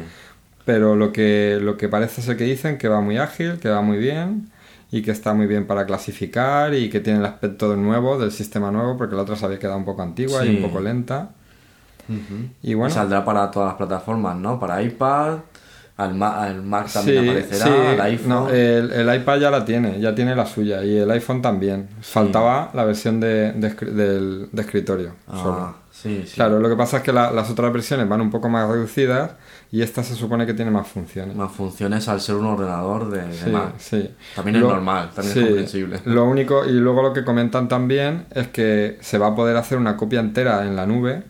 pero 0.66 0.96
lo 0.96 1.12
que, 1.12 1.60
lo 1.62 1.76
que 1.76 1.88
parece 1.88 2.20
ser 2.20 2.36
que 2.36 2.44
dicen 2.44 2.76
que 2.76 2.88
va 2.88 3.00
muy 3.00 3.18
ágil, 3.18 3.60
que 3.60 3.70
va 3.70 3.82
muy 3.82 3.98
bien 3.98 4.50
y 4.90 5.00
que 5.00 5.12
está 5.12 5.32
muy 5.32 5.46
bien 5.46 5.64
para 5.64 5.86
clasificar 5.86 6.74
y 6.74 6.90
que 6.90 6.98
tiene 6.98 7.20
el 7.20 7.24
aspecto 7.24 7.76
nuevo, 7.76 8.18
del 8.18 8.32
sistema 8.32 8.72
nuevo, 8.72 8.98
porque 8.98 9.14
la 9.14 9.22
otra 9.22 9.36
se 9.36 9.46
había 9.46 9.60
quedado 9.60 9.78
un 9.78 9.84
poco 9.84 10.02
antigua 10.02 10.44
y 10.44 10.56
un 10.56 10.62
poco 10.62 10.80
lenta. 10.80 11.30
Y 12.62 12.74
bueno. 12.74 12.92
saldrá 12.92 13.24
para 13.24 13.48
todas 13.50 13.68
las 13.68 13.76
plataformas, 13.76 14.36
¿no? 14.36 14.58
Para 14.58 14.82
iPad, 14.82 15.38
Al, 15.96 16.12
Mac 16.62 16.92
también 16.92 17.26
aparecerá, 17.26 17.92
al 17.92 18.00
iPhone. 18.02 18.28
No, 18.28 18.50
el, 18.50 19.14
iPad 19.14 19.38
ya 19.38 19.50
la 19.50 19.64
tiene, 19.64 19.98
ya 19.98 20.14
tiene 20.14 20.36
la 20.36 20.44
suya 20.44 20.84
y 20.84 20.98
el 20.98 21.10
iPhone 21.10 21.40
también. 21.40 21.88
Faltaba 22.02 22.70
la 22.74 22.84
versión 22.84 23.18
de, 23.18 23.52
de, 23.52 24.60
escritorio. 24.60 25.12
Ah, 25.26 25.72
sí, 25.90 26.24
sí. 26.26 26.34
Claro, 26.34 26.60
lo 26.60 26.68
que 26.68 26.76
pasa 26.76 26.98
es 26.98 27.02
que 27.02 27.14
las 27.14 27.50
otras 27.50 27.72
versiones 27.72 28.06
van 28.06 28.20
un 28.20 28.30
poco 28.30 28.50
más 28.50 28.68
reducidas 28.68 29.32
y 29.72 29.80
esta 29.80 30.02
se 30.02 30.14
supone 30.14 30.44
que 30.44 30.52
tiene 30.52 30.70
más 30.70 30.86
funciones. 30.86 31.34
Más 31.34 31.50
funciones 31.50 32.06
al 32.08 32.20
ser 32.20 32.34
un 32.34 32.44
ordenador 32.44 33.10
de, 33.10 33.32
sí, 33.32 33.48
Mac. 33.48 33.72
Sí. 33.78 34.10
También 34.34 34.56
es 34.56 34.62
normal, 34.62 35.10
también 35.14 35.38
es 35.38 35.44
comprensible. 35.44 36.00
Lo 36.04 36.26
único, 36.26 36.66
y 36.66 36.72
luego 36.72 37.00
lo 37.00 37.14
que 37.14 37.24
comentan 37.24 37.68
también 37.68 38.26
es 38.34 38.48
que 38.48 38.98
se 39.00 39.16
va 39.16 39.28
a 39.28 39.34
poder 39.34 39.56
hacer 39.56 39.78
una 39.78 39.96
copia 39.96 40.20
entera 40.20 40.66
en 40.66 40.76
la 40.76 40.84
nube. 40.84 41.22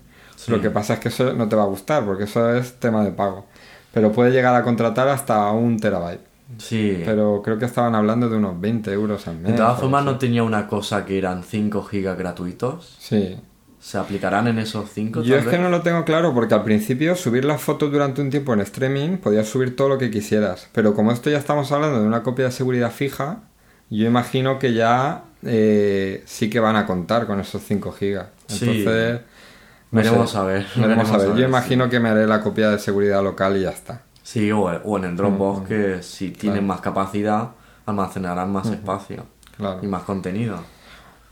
Lo 0.49 0.61
que 0.61 0.71
pasa 0.71 0.95
es 0.95 1.01
que 1.01 1.09
eso 1.09 1.33
no 1.35 1.49
te 1.49 1.55
va 1.55 1.63
a 1.63 1.67
gustar 1.67 2.05
porque 2.05 2.25
eso 2.25 2.53
es 2.53 2.75
tema 2.75 3.05
de 3.05 3.13
pago 3.13 3.47
pero 3.97 4.13
puede 4.13 4.31
llegar 4.31 4.55
a 4.55 4.63
contratar 4.63 5.09
hasta 5.09 5.51
un 5.53 5.79
terabyte. 5.79 6.21
Sí. 6.59 7.01
Pero 7.07 7.41
creo 7.43 7.59
que 7.59 7.65
estaban 7.65 7.95
hablando 7.95 8.29
de 8.29 8.37
unos 8.37 8.61
20 8.61 8.93
euros 8.93 9.27
al 9.27 9.39
mes. 9.39 9.53
De 9.53 9.57
todas 9.57 9.81
formas, 9.81 10.05
¿no 10.05 10.19
tenía 10.19 10.43
una 10.43 10.67
cosa 10.69 11.07
que 11.07 11.17
eran 11.17 11.43
5 11.43 11.83
gigas 11.85 12.19
gratuitos? 12.19 12.95
Sí. 12.99 13.39
¿Se 13.81 13.97
aplicarán 13.97 14.49
en 14.49 14.59
esos 14.59 14.91
5? 14.91 15.23
Yo 15.23 15.37
es 15.37 15.47
que 15.47 15.57
no 15.57 15.71
lo 15.71 15.81
tengo 15.81 16.05
claro 16.05 16.35
porque 16.35 16.53
al 16.53 16.63
principio 16.63 17.17
subir 17.17 17.47
las 17.47 17.63
fotos 17.63 17.91
durante 17.91 18.21
un 18.21 18.29
tiempo 18.29 18.53
en 18.53 18.61
streaming 18.61 19.17
podías 19.17 19.49
subir 19.49 19.75
todo 19.75 19.89
lo 19.89 19.97
que 19.97 20.11
quisieras. 20.11 20.69
Pero 20.73 20.93
como 20.93 21.11
esto 21.11 21.31
ya 21.31 21.39
estamos 21.39 21.73
hablando 21.73 21.99
de 21.99 22.07
una 22.07 22.23
copia 22.23 22.45
de 22.45 22.53
seguridad 22.53 22.91
fija, 22.93 23.45
yo 23.89 24.07
imagino 24.07 24.59
que 24.59 24.75
ya 24.75 25.25
eh, 25.43 26.23
sí 26.27 26.51
que 26.51 26.61
van 26.61 26.77
a 26.77 26.85
contar 26.85 27.27
con 27.27 27.41
esos 27.41 27.63
5 27.63 27.93
gigas. 27.93 28.27
Entonces... 28.51 29.21
Veremos 29.97 30.35
a 30.37 30.43
ver. 30.45 30.67
Veremos 30.77 31.11
a 31.11 31.17
ver. 31.19 31.35
Yo 31.35 31.45
imagino 31.45 31.89
que 31.89 32.01
me 32.01 32.09
haré 32.09 32.27
la 32.27 32.41
copia 32.43 32.71
de 32.71 32.79
seguridad 32.79 33.23
local 33.23 33.57
y 33.57 33.63
ya 33.63 33.71
está. 33.71 34.03
Sí, 34.23 34.51
o, 34.51 34.71
en 34.99 35.05
el 35.05 35.17
Dropbox, 35.17 35.63
mm, 35.63 35.65
que 35.67 36.03
si 36.03 36.31
tienen 36.31 36.67
más 36.67 36.81
capacidad, 36.81 37.51
almacenarán 37.87 38.53
más 38.53 38.67
espacio 38.67 39.25
y 39.83 39.87
más 39.87 40.03
contenido. 40.03 40.59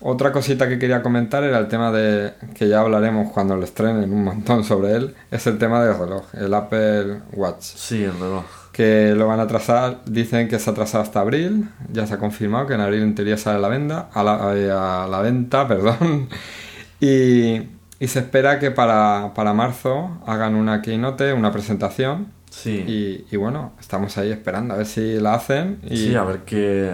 Otra 0.07 0.33
cosita 0.33 0.69
que 0.69 0.79
quería 0.79 1.03
comentar 1.03 1.45
era 1.45 1.59
el 1.59 1.67
tema 1.67 1.91
de, 1.91 2.35
que 2.55 2.69
ya 2.69 2.81
hablaremos 2.81 3.33
cuando 3.33 3.57
lo 3.57 3.65
estrenen 3.65 4.13
un 4.13 4.25
montón 4.25 4.63
sobre 4.63 4.93
él, 4.93 5.15
es 5.31 5.47
el 5.47 5.57
tema 5.57 5.83
del 5.83 5.99
reloj, 5.99 6.25
el 6.35 6.53
Apple 6.53 7.23
Watch. 7.33 7.63
Sí, 7.63 8.05
el 8.05 8.13
reloj. 8.13 8.45
Que 8.71 9.15
lo 9.17 9.29
van 9.29 9.41
a 9.41 9.45
atrasar, 9.45 10.03
dicen 10.05 10.49
que 10.49 10.59
se 10.59 10.69
ha 10.69 10.73
atrasado 10.73 11.03
hasta 11.03 11.21
abril, 11.21 11.71
ya 11.91 12.07
se 12.07 12.15
ha 12.15 12.19
confirmado 12.19 12.67
que 12.67 12.75
en 12.75 12.81
abril 12.83 13.03
en 13.03 13.15
teoría 13.15 13.39
sale 13.39 13.57
a 13.57 13.61
la 13.61 13.69
venta, 13.69 14.11
a 14.13 14.23
la, 14.23 14.55
eh, 14.55 14.71
a 14.71 15.07
la 15.09 15.21
venta, 15.21 15.67
perdón. 15.69 16.29
Y, 17.01 17.63
y 18.01 18.09
se 18.09 18.21
espera 18.21 18.59
que 18.59 18.71
para, 18.71 19.33
marzo 19.55 20.19
hagan 20.27 20.55
una 20.55 20.83
keynote, 20.83 21.33
una 21.33 21.53
presentación. 21.53 22.29
Sí. 22.51 23.25
Y, 23.31 23.37
bueno, 23.37 23.73
estamos 23.81 24.17
ahí 24.17 24.31
esperando 24.31 24.75
a 24.75 24.79
ver 24.79 24.87
si 24.87 25.19
la 25.19 25.35
hacen. 25.35 25.79
Y... 25.83 25.97
Sí, 25.97 26.15
a 26.15 26.23
ver 26.23 26.41
qué, 26.41 26.93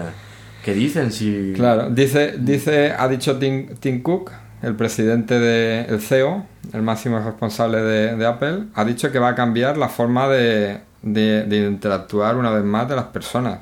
qué 0.63 0.73
dicen. 0.73 1.11
Si... 1.11 1.53
Claro, 1.55 1.89
dice, 1.89 2.35
dice, 2.39 2.93
ha 2.97 3.07
dicho 3.07 3.37
Tim, 3.37 4.01
Cook, 4.01 4.31
el 4.61 4.75
presidente 4.75 5.39
de 5.39 5.85
el 5.85 6.01
CEO, 6.01 6.45
el 6.73 6.81
máximo 6.81 7.19
responsable 7.19 7.81
de, 7.81 8.25
Apple, 8.25 8.65
ha 8.73 8.85
dicho 8.85 9.11
que 9.11 9.19
va 9.19 9.29
a 9.29 9.35
cambiar 9.35 9.77
la 9.77 9.89
forma 9.89 10.27
de, 10.29 10.81
de, 11.01 11.67
interactuar 11.67 12.37
una 12.37 12.51
vez 12.51 12.63
más 12.63 12.87
de 12.89 12.95
las 12.95 13.05
personas. 13.05 13.59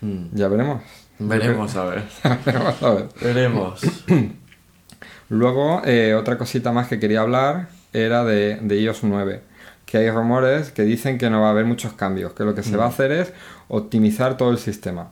Mm. 0.00 0.26
Ya 0.32 0.48
veremos. 0.48 0.82
Veremos 1.18 1.74
a 1.76 1.84
ver. 1.84 2.04
veremos 2.44 2.82
a 2.82 2.90
ver. 2.90 3.08
Veremos. 3.20 3.80
Luego, 5.34 5.82
eh, 5.84 6.14
otra 6.14 6.38
cosita 6.38 6.70
más 6.70 6.86
que 6.86 7.00
quería 7.00 7.20
hablar 7.20 7.66
era 7.92 8.24
de, 8.24 8.60
iOS 8.70 9.02
9, 9.02 9.40
que 9.84 9.98
hay 9.98 10.08
rumores 10.08 10.70
que 10.70 10.82
dicen 10.82 11.18
que 11.18 11.28
no 11.28 11.40
va 11.40 11.48
a 11.48 11.50
haber 11.50 11.64
muchos 11.64 11.92
cambios, 11.92 12.32
que 12.34 12.44
lo 12.44 12.54
que 12.54 12.62
se 12.62 12.76
va 12.76 12.84
a 12.84 12.88
mm. 12.88 12.90
hacer 12.90 13.12
es 13.12 13.32
optimizar 13.66 14.36
todo 14.36 14.52
el 14.52 14.58
sistema. 14.58 15.10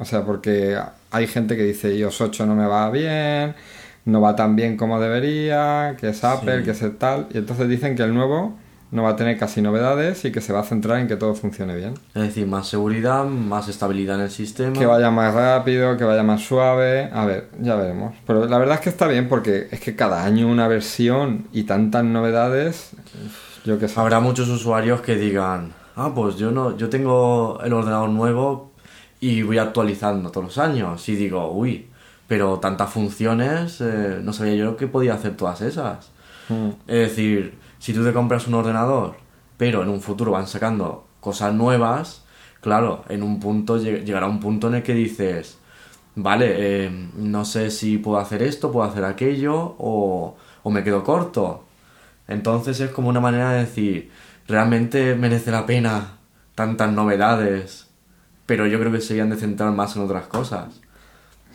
O 0.00 0.04
sea, 0.04 0.24
porque 0.24 0.76
hay 1.12 1.26
gente 1.28 1.56
que 1.56 1.62
dice 1.62 1.94
iOS 1.94 2.20
8 2.20 2.46
no 2.46 2.56
me 2.56 2.66
va 2.66 2.90
bien, 2.90 3.54
no 4.06 4.20
va 4.20 4.34
tan 4.34 4.56
bien 4.56 4.76
como 4.76 4.98
debería, 5.00 5.94
que 6.00 6.08
es 6.08 6.24
Apple, 6.24 6.64
que 6.64 6.72
es 6.72 6.82
tal, 6.98 7.28
y 7.32 7.38
entonces 7.38 7.68
dicen 7.68 7.94
que 7.94 8.02
el 8.02 8.12
nuevo 8.12 8.58
no 8.90 9.04
va 9.04 9.10
a 9.10 9.16
tener 9.16 9.38
casi 9.38 9.62
novedades 9.62 10.24
y 10.24 10.32
que 10.32 10.40
se 10.40 10.52
va 10.52 10.60
a 10.60 10.64
centrar 10.64 10.98
en 10.98 11.06
que 11.06 11.16
todo 11.16 11.34
funcione 11.34 11.76
bien. 11.76 11.94
Es 12.14 12.22
decir, 12.22 12.46
más 12.46 12.68
seguridad, 12.68 13.24
más 13.24 13.68
estabilidad 13.68 14.16
en 14.16 14.22
el 14.22 14.30
sistema. 14.30 14.72
Que 14.72 14.86
vaya 14.86 15.10
más 15.10 15.32
rápido, 15.32 15.96
que 15.96 16.04
vaya 16.04 16.22
más 16.22 16.42
suave. 16.42 17.08
A 17.12 17.24
ver, 17.24 17.48
ya 17.60 17.76
veremos. 17.76 18.14
Pero 18.26 18.46
la 18.46 18.58
verdad 18.58 18.76
es 18.76 18.80
que 18.80 18.88
está 18.90 19.06
bien 19.06 19.28
porque 19.28 19.68
es 19.70 19.80
que 19.80 19.94
cada 19.94 20.24
año 20.24 20.48
una 20.48 20.66
versión 20.66 21.46
y 21.52 21.64
tantas 21.64 22.04
novedades, 22.04 22.90
yo 23.64 23.78
que 23.78 23.86
sé. 23.86 24.00
Habrá 24.00 24.18
muchos 24.18 24.48
usuarios 24.48 25.00
que 25.02 25.14
digan, 25.14 25.72
ah, 25.94 26.12
pues 26.14 26.36
yo 26.36 26.50
no, 26.50 26.76
yo 26.76 26.88
tengo 26.88 27.60
el 27.62 27.72
ordenador 27.72 28.10
nuevo 28.10 28.72
y 29.20 29.42
voy 29.42 29.58
actualizando 29.58 30.30
todos 30.30 30.46
los 30.46 30.58
años. 30.58 31.08
Y 31.08 31.14
digo, 31.14 31.52
uy, 31.52 31.86
pero 32.26 32.58
tantas 32.58 32.90
funciones, 32.90 33.80
eh, 33.80 34.18
no 34.22 34.32
sabía 34.32 34.54
yo 34.54 34.76
que 34.76 34.88
podía 34.88 35.14
hacer 35.14 35.36
todas 35.36 35.60
esas. 35.60 36.10
Hmm. 36.48 36.70
Es 36.88 37.10
decir, 37.10 37.59
si 37.80 37.92
tú 37.92 38.04
te 38.04 38.12
compras 38.12 38.46
un 38.46 38.54
ordenador, 38.54 39.16
pero 39.56 39.82
en 39.82 39.88
un 39.88 40.00
futuro 40.00 40.32
van 40.32 40.46
sacando 40.46 41.08
cosas 41.18 41.52
nuevas, 41.54 42.24
claro, 42.60 43.04
en 43.08 43.22
un 43.24 43.40
punto 43.40 43.78
llegará 43.78 44.26
un 44.26 44.38
punto 44.38 44.68
en 44.68 44.76
el 44.76 44.82
que 44.82 44.94
dices, 44.94 45.58
vale, 46.14 46.84
eh, 46.86 47.08
no 47.16 47.44
sé 47.44 47.70
si 47.70 47.98
puedo 47.98 48.18
hacer 48.18 48.42
esto, 48.42 48.70
puedo 48.70 48.88
hacer 48.88 49.04
aquello, 49.04 49.74
o, 49.78 50.36
o 50.62 50.70
me 50.70 50.84
quedo 50.84 51.02
corto. 51.02 51.64
Entonces 52.28 52.78
es 52.80 52.90
como 52.90 53.08
una 53.08 53.20
manera 53.20 53.52
de 53.52 53.60
decir, 53.60 54.10
realmente 54.46 55.14
merece 55.14 55.50
la 55.50 55.66
pena 55.66 56.18
tantas 56.54 56.92
novedades, 56.92 57.88
pero 58.46 58.66
yo 58.66 58.78
creo 58.78 58.92
que 58.92 59.00
se 59.00 59.14
de 59.24 59.36
centrar 59.36 59.72
más 59.72 59.96
en 59.96 60.02
otras 60.02 60.26
cosas. 60.26 60.80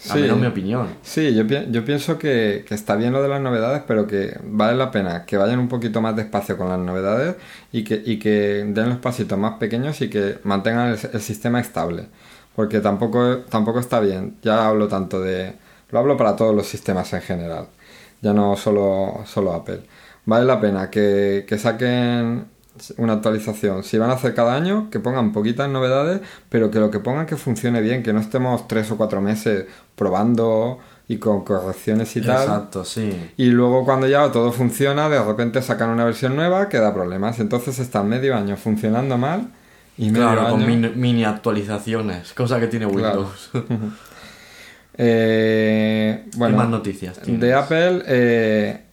A 0.09 0.15
menos 0.15 0.37
mi 0.37 0.45
opinión. 0.45 0.87
Sí, 1.01 1.33
yo, 1.33 1.43
yo 1.45 1.85
pienso 1.85 2.19
que, 2.19 2.65
está 2.69 2.95
bien 2.95 3.13
lo 3.13 3.23
de 3.23 3.29
las 3.29 3.41
novedades, 3.41 3.83
pero 3.87 4.05
que 4.07 4.37
vale 4.43 4.75
la 4.75 4.91
pena 4.91 5.25
que 5.25 5.37
vayan 5.37 5.59
un 5.59 5.69
poquito 5.69 6.01
más 6.01 6.15
despacio 6.15 6.57
con 6.57 6.69
las 6.69 6.79
novedades 6.79 7.35
y 7.71 7.83
que, 7.83 8.01
y 8.05 8.19
que 8.19 8.65
den 8.67 8.89
los 8.89 8.99
pasitos 8.99 9.37
más 9.39 9.53
pequeños 9.57 10.01
y 10.01 10.09
que 10.09 10.39
mantengan 10.43 10.89
el, 10.89 11.21
sistema 11.21 11.59
estable. 11.59 12.07
Porque 12.55 12.81
tampoco, 12.81 13.37
tampoco 13.49 13.79
está 13.79 13.99
bien. 13.99 14.37
Ya 14.41 14.67
hablo 14.67 14.87
tanto 14.87 15.21
de... 15.21 15.53
Lo 15.91 15.99
hablo 15.99 16.17
para 16.17 16.35
todos 16.35 16.53
los 16.53 16.67
sistemas 16.67 17.11
en 17.13 17.21
general. 17.21 17.67
Ya 18.21 18.33
no 18.33 18.55
solo, 18.57 19.23
solo 19.25 19.53
Apple. 19.53 19.81
Vale 20.25 20.45
la 20.45 20.59
pena 20.59 20.89
que, 20.89 21.45
que 21.47 21.57
saquen 21.57 22.45
una 22.97 23.13
actualización. 23.13 23.83
Si 23.83 23.97
van 23.97 24.09
a 24.09 24.13
hacer 24.13 24.33
cada 24.33 24.55
año, 24.55 24.89
que 24.89 24.99
pongan 24.99 25.31
poquitas 25.31 25.69
novedades, 25.69 26.21
pero 26.49 26.71
que 26.71 26.79
lo 26.79 26.91
que 26.91 26.99
pongan 26.99 27.25
que 27.25 27.37
funcione 27.37 27.81
bien, 27.81 28.03
que 28.03 28.13
no 28.13 28.19
estemos 28.19 28.67
tres 28.67 28.91
o 28.91 28.97
cuatro 28.97 29.21
meses 29.21 29.65
probando 29.95 30.79
y 31.07 31.17
con 31.17 31.43
correcciones 31.43 32.15
y 32.15 32.21
tal. 32.21 32.43
Exacto, 32.43 32.83
sí. 32.83 33.31
Y 33.37 33.47
luego 33.47 33.85
cuando 33.85 34.07
ya 34.07 34.31
todo 34.31 34.51
funciona, 34.51 35.07
de 35.09 35.23
repente 35.23 35.61
sacan 35.61 35.89
una 35.89 36.05
versión 36.05 36.35
nueva 36.35 36.67
que 36.69 36.77
da 36.79 36.93
problemas. 36.93 37.39
Entonces 37.39 37.79
están 37.79 38.09
medio 38.09 38.35
año 38.35 38.57
funcionando 38.57 39.17
mal 39.17 39.49
y 39.97 40.09
medio 40.09 40.31
claro, 40.31 40.49
con 40.49 40.99
mini, 40.99 41.23
actualizaciones, 41.23 42.33
cosa 42.33 42.59
que 42.59 42.67
tiene 42.67 42.87
Windows. 42.87 43.51
eh, 44.97 46.25
bueno, 46.35 46.55
¿Qué 46.55 46.57
más 46.57 46.69
noticias 46.69 47.19
De 47.25 47.53
Apple, 47.53 48.03
eh, 48.07 48.84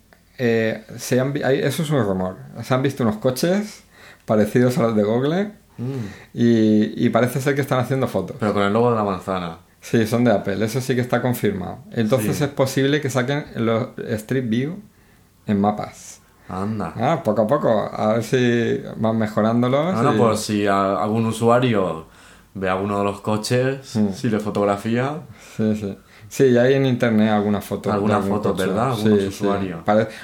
eh, 0.44 0.84
se 0.96 1.20
han, 1.20 1.32
eso 1.36 1.82
es 1.84 1.90
un 1.90 2.04
rumor. 2.04 2.36
Se 2.64 2.74
han 2.74 2.82
visto 2.82 3.04
unos 3.04 3.18
coches 3.18 3.84
parecidos 4.24 4.76
a 4.76 4.82
los 4.82 4.96
de 4.96 5.04
Google 5.04 5.52
mm. 5.78 6.34
y, 6.34 7.08
parece 7.10 7.40
ser 7.40 7.54
que 7.54 7.60
están 7.60 7.78
haciendo 7.78 8.08
fotos. 8.08 8.38
Pero 8.40 8.52
con 8.52 8.64
el 8.64 8.72
logo 8.72 8.90
de 8.90 8.96
la 8.96 9.04
manzana. 9.04 9.58
Sí, 9.80 10.04
son 10.04 10.24
de 10.24 10.32
Apple, 10.32 10.64
eso 10.64 10.80
sí 10.80 10.96
que 10.96 11.00
está 11.00 11.22
confirmado. 11.22 11.78
Entonces 11.92 12.40
es 12.40 12.48
posible 12.48 13.00
que 13.00 13.08
saquen 13.08 13.44
los 13.54 13.90
Street 13.98 14.48
View 14.48 14.80
en 15.46 15.60
mapas. 15.60 16.20
Anda. 16.48 16.92
Ah, 16.96 17.22
poco 17.22 17.42
a 17.42 17.46
poco, 17.46 17.90
a 17.92 18.14
ver 18.14 18.24
si 18.24 18.82
van 18.96 19.18
mejorándolos. 19.18 19.94
Bueno, 19.94 20.14
pues 20.16 20.40
si 20.40 20.66
algún 20.66 21.24
usuario 21.26 22.06
ve 22.54 22.68
alguno 22.68 22.98
de 22.98 23.04
los 23.04 23.20
coches, 23.20 23.94
mm. 23.94 24.12
si 24.12 24.28
le 24.28 24.40
fotografía. 24.40 25.20
Sí, 25.56 25.76
sí. 25.76 25.96
Sí, 26.32 26.56
hay 26.56 26.72
en 26.72 26.86
internet 26.86 27.28
algunas 27.28 27.62
fotos. 27.62 27.92
Algunas 27.92 28.24
fotos, 28.24 28.56
¿verdad? 28.56 28.94
sí, 28.96 29.44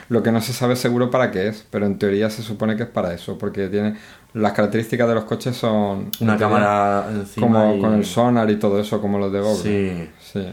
Lo 0.09 0.23
que 0.23 0.33
no 0.33 0.41
se 0.41 0.55
sabe 0.55 0.75
seguro 0.75 1.11
para 1.11 1.31
qué 1.31 1.49
es, 1.49 1.67
pero 1.69 1.85
en 1.85 1.99
teoría 1.99 2.31
se 2.31 2.43
supone 2.43 2.77
que 2.77 2.85
es 2.85 2.89
para 2.89 3.13
eso, 3.13 3.37
porque 3.37 3.69
tiene 3.69 3.95
las 4.33 4.53
características 4.53 5.07
de 5.07 5.15
los 5.15 5.25
coches 5.25 5.55
son... 5.55 6.11
Una 6.21 6.39
cámara 6.39 7.09
encima 7.11 7.47
Como 7.47 7.79
con 7.79 7.93
el 7.93 8.07
sonar 8.07 8.51
y 8.51 8.57
todo 8.57 8.81
eso, 8.81 9.03
como 9.03 9.19
los 9.19 9.31
de 9.31 9.41
Google. 9.41 9.63
Sí. 9.63 10.11
Sí. 10.33 10.49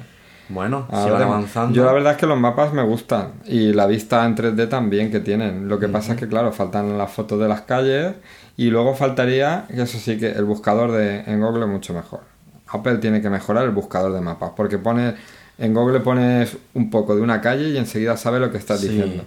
Bueno, 0.49 0.87
si 0.89 1.09
va 1.09 1.23
avanzando. 1.23 1.73
Yo 1.73 1.85
la 1.85 1.93
verdad 1.93 2.11
es 2.11 2.17
que 2.17 2.27
los 2.27 2.37
mapas 2.37 2.73
me 2.73 2.83
gustan 2.83 3.35
y 3.45 3.71
la 3.71 3.87
vista 3.87 4.25
en 4.25 4.35
3D 4.35 4.67
también 4.67 5.09
que 5.09 5.21
tienen. 5.21 5.69
Lo 5.69 5.79
que 5.79 5.87
pasa 5.87 6.15
es 6.15 6.19
que, 6.19 6.27
claro, 6.27 6.51
faltan 6.51 6.97
las 6.97 7.13
fotos 7.13 7.39
de 7.39 7.47
las 7.47 7.61
calles 7.61 8.13
y 8.57 8.71
luego 8.71 8.93
faltaría, 8.93 9.67
eso 9.69 9.99
sí 9.99 10.17
que 10.17 10.31
el 10.31 10.43
buscador 10.43 10.91
de, 10.91 11.21
en 11.21 11.39
Google 11.39 11.63
es 11.63 11.71
mucho 11.71 11.93
mejor. 11.93 12.19
Apple 12.67 12.97
tiene 12.97 13.21
que 13.21 13.29
mejorar 13.29 13.63
el 13.63 13.71
buscador 13.71 14.11
de 14.11 14.19
mapas 14.19 14.51
porque 14.53 14.77
pone 14.77 15.15
en 15.57 15.73
Google 15.73 15.99
pones 16.01 16.57
un 16.73 16.89
poco 16.89 17.15
de 17.15 17.21
una 17.21 17.41
calle 17.41 17.69
y 17.69 17.77
enseguida 17.77 18.17
sabe 18.17 18.39
lo 18.39 18.51
que 18.51 18.57
estás 18.57 18.81
diciendo. 18.81 19.23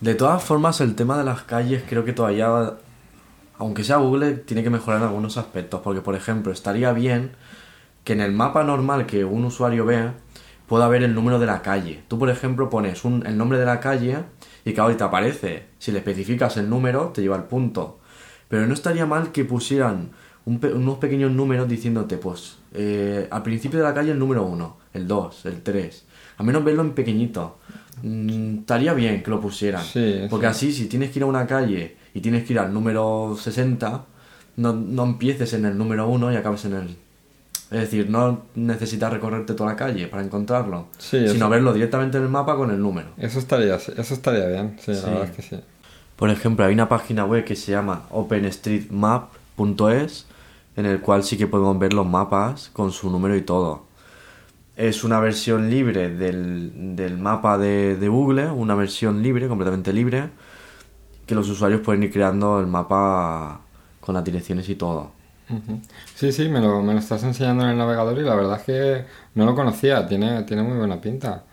De 0.00 0.14
todas 0.14 0.42
formas, 0.42 0.80
el 0.80 0.94
tema 0.94 1.16
de 1.16 1.24
las 1.24 1.42
calles 1.42 1.82
creo 1.88 2.04
que 2.04 2.12
todavía 2.12 2.74
aunque 3.62 3.84
sea 3.84 3.98
Google, 3.98 4.32
tiene 4.32 4.64
que 4.64 4.70
mejorar 4.70 5.00
en 5.00 5.06
algunos 5.06 5.36
aspectos. 5.36 5.80
Porque, 5.82 6.00
por 6.00 6.16
ejemplo, 6.16 6.52
estaría 6.52 6.92
bien 6.92 7.30
que 8.02 8.12
en 8.12 8.20
el 8.20 8.32
mapa 8.32 8.64
normal 8.64 9.06
que 9.06 9.24
un 9.24 9.44
usuario 9.44 9.84
vea, 9.84 10.14
pueda 10.66 10.88
ver 10.88 11.04
el 11.04 11.14
número 11.14 11.38
de 11.38 11.46
la 11.46 11.62
calle. 11.62 12.02
Tú, 12.08 12.18
por 12.18 12.28
ejemplo, 12.28 12.68
pones 12.68 13.04
un, 13.04 13.24
el 13.24 13.38
nombre 13.38 13.58
de 13.58 13.64
la 13.64 13.78
calle 13.78 14.18
y 14.64 14.72
que 14.72 14.80
ahorita 14.80 15.06
aparece. 15.06 15.66
Si 15.78 15.92
le 15.92 15.98
especificas 15.98 16.56
el 16.56 16.68
número, 16.68 17.10
te 17.14 17.22
lleva 17.22 17.36
al 17.36 17.44
punto. 17.44 18.00
Pero 18.48 18.66
no 18.66 18.74
estaría 18.74 19.06
mal 19.06 19.30
que 19.30 19.44
pusieran 19.44 20.10
unos 20.44 20.98
pequeños 20.98 21.30
números 21.30 21.68
diciéndote, 21.68 22.16
pues, 22.16 22.58
eh, 22.74 23.28
al 23.30 23.44
principio 23.44 23.78
de 23.78 23.84
la 23.84 23.94
calle 23.94 24.10
el 24.10 24.18
número 24.18 24.42
1, 24.42 24.76
el 24.94 25.06
2, 25.06 25.46
el 25.46 25.62
3. 25.62 26.04
A 26.38 26.42
menos 26.42 26.64
verlo 26.64 26.82
en 26.82 26.92
pequeñito. 26.92 27.58
Mm, 28.02 28.60
estaría 28.60 28.94
bien 28.94 29.22
que 29.22 29.30
lo 29.30 29.40
pusieran. 29.40 29.84
porque 30.28 30.46
así, 30.46 30.72
si 30.72 30.86
tienes 30.86 31.10
que 31.10 31.18
ir 31.18 31.22
a 31.22 31.26
una 31.26 31.46
calle 31.46 31.96
y 32.14 32.20
tienes 32.20 32.44
que 32.44 32.52
ir 32.52 32.58
al 32.58 32.72
número 32.72 33.36
60, 33.40 34.04
no, 34.56 34.72
no 34.72 35.04
empieces 35.04 35.52
en 35.54 35.66
el 35.66 35.78
número 35.78 36.08
1 36.08 36.32
y 36.32 36.36
acabes 36.36 36.64
en 36.66 36.74
el 36.74 36.96
es 37.72 37.80
decir, 37.80 38.08
no 38.10 38.42
necesitas 38.54 39.10
recorrerte 39.10 39.54
toda 39.54 39.70
la 39.70 39.76
calle 39.76 40.06
para 40.06 40.22
encontrarlo, 40.22 40.88
sino 40.98 41.48
verlo 41.48 41.72
directamente 41.72 42.18
en 42.18 42.24
el 42.24 42.28
mapa 42.28 42.54
con 42.54 42.70
el 42.70 42.78
número. 42.78 43.08
Eso 43.16 43.38
estaría, 43.38 43.76
eso 43.76 43.94
estaría 43.96 44.46
bien, 44.46 44.76
sí, 44.78 44.92
la 44.92 45.00
verdad 45.00 45.24
es 45.24 45.30
que 45.30 45.40
sí. 45.40 45.58
Por 46.16 46.28
ejemplo, 46.28 46.66
hay 46.66 46.74
una 46.74 46.90
página 46.90 47.24
web 47.24 47.44
que 47.44 47.56
se 47.56 47.72
llama 47.72 48.02
openstreetmap.es 48.10 50.26
en 50.76 50.86
el 50.86 51.00
cual 51.00 51.24
sí 51.24 51.38
que 51.38 51.46
podemos 51.46 51.78
ver 51.78 51.94
los 51.94 52.06
mapas 52.06 52.68
con 52.74 52.92
su 52.92 53.10
número 53.10 53.34
y 53.36 53.40
todo. 53.40 53.86
Es 54.76 55.04
una 55.04 55.20
versión 55.20 55.68
libre 55.70 56.08
del, 56.08 56.96
del 56.96 57.18
mapa 57.18 57.58
de, 57.58 57.96
de 57.96 58.08
Google, 58.08 58.50
una 58.50 58.74
versión 58.74 59.22
libre, 59.22 59.48
completamente 59.48 59.92
libre, 59.92 60.30
que 61.26 61.34
los 61.34 61.48
usuarios 61.48 61.82
pueden 61.82 62.02
ir 62.02 62.12
creando 62.12 62.58
el 62.58 62.66
mapa 62.66 63.60
con 64.00 64.14
las 64.14 64.24
direcciones 64.24 64.68
y 64.68 64.74
todo. 64.74 65.12
Sí, 66.14 66.32
sí, 66.32 66.48
me 66.48 66.60
lo, 66.60 66.82
me 66.82 66.94
lo 66.94 66.98
estás 66.98 67.22
enseñando 67.24 67.64
en 67.64 67.70
el 67.70 67.78
navegador 67.78 68.18
y 68.18 68.22
la 68.22 68.34
verdad 68.34 68.58
es 68.58 68.64
que 68.64 69.04
no 69.34 69.44
lo 69.44 69.54
conocía, 69.54 70.06
tiene, 70.06 70.42
tiene 70.44 70.62
muy 70.62 70.78
buena 70.78 71.00
pinta. 71.00 71.44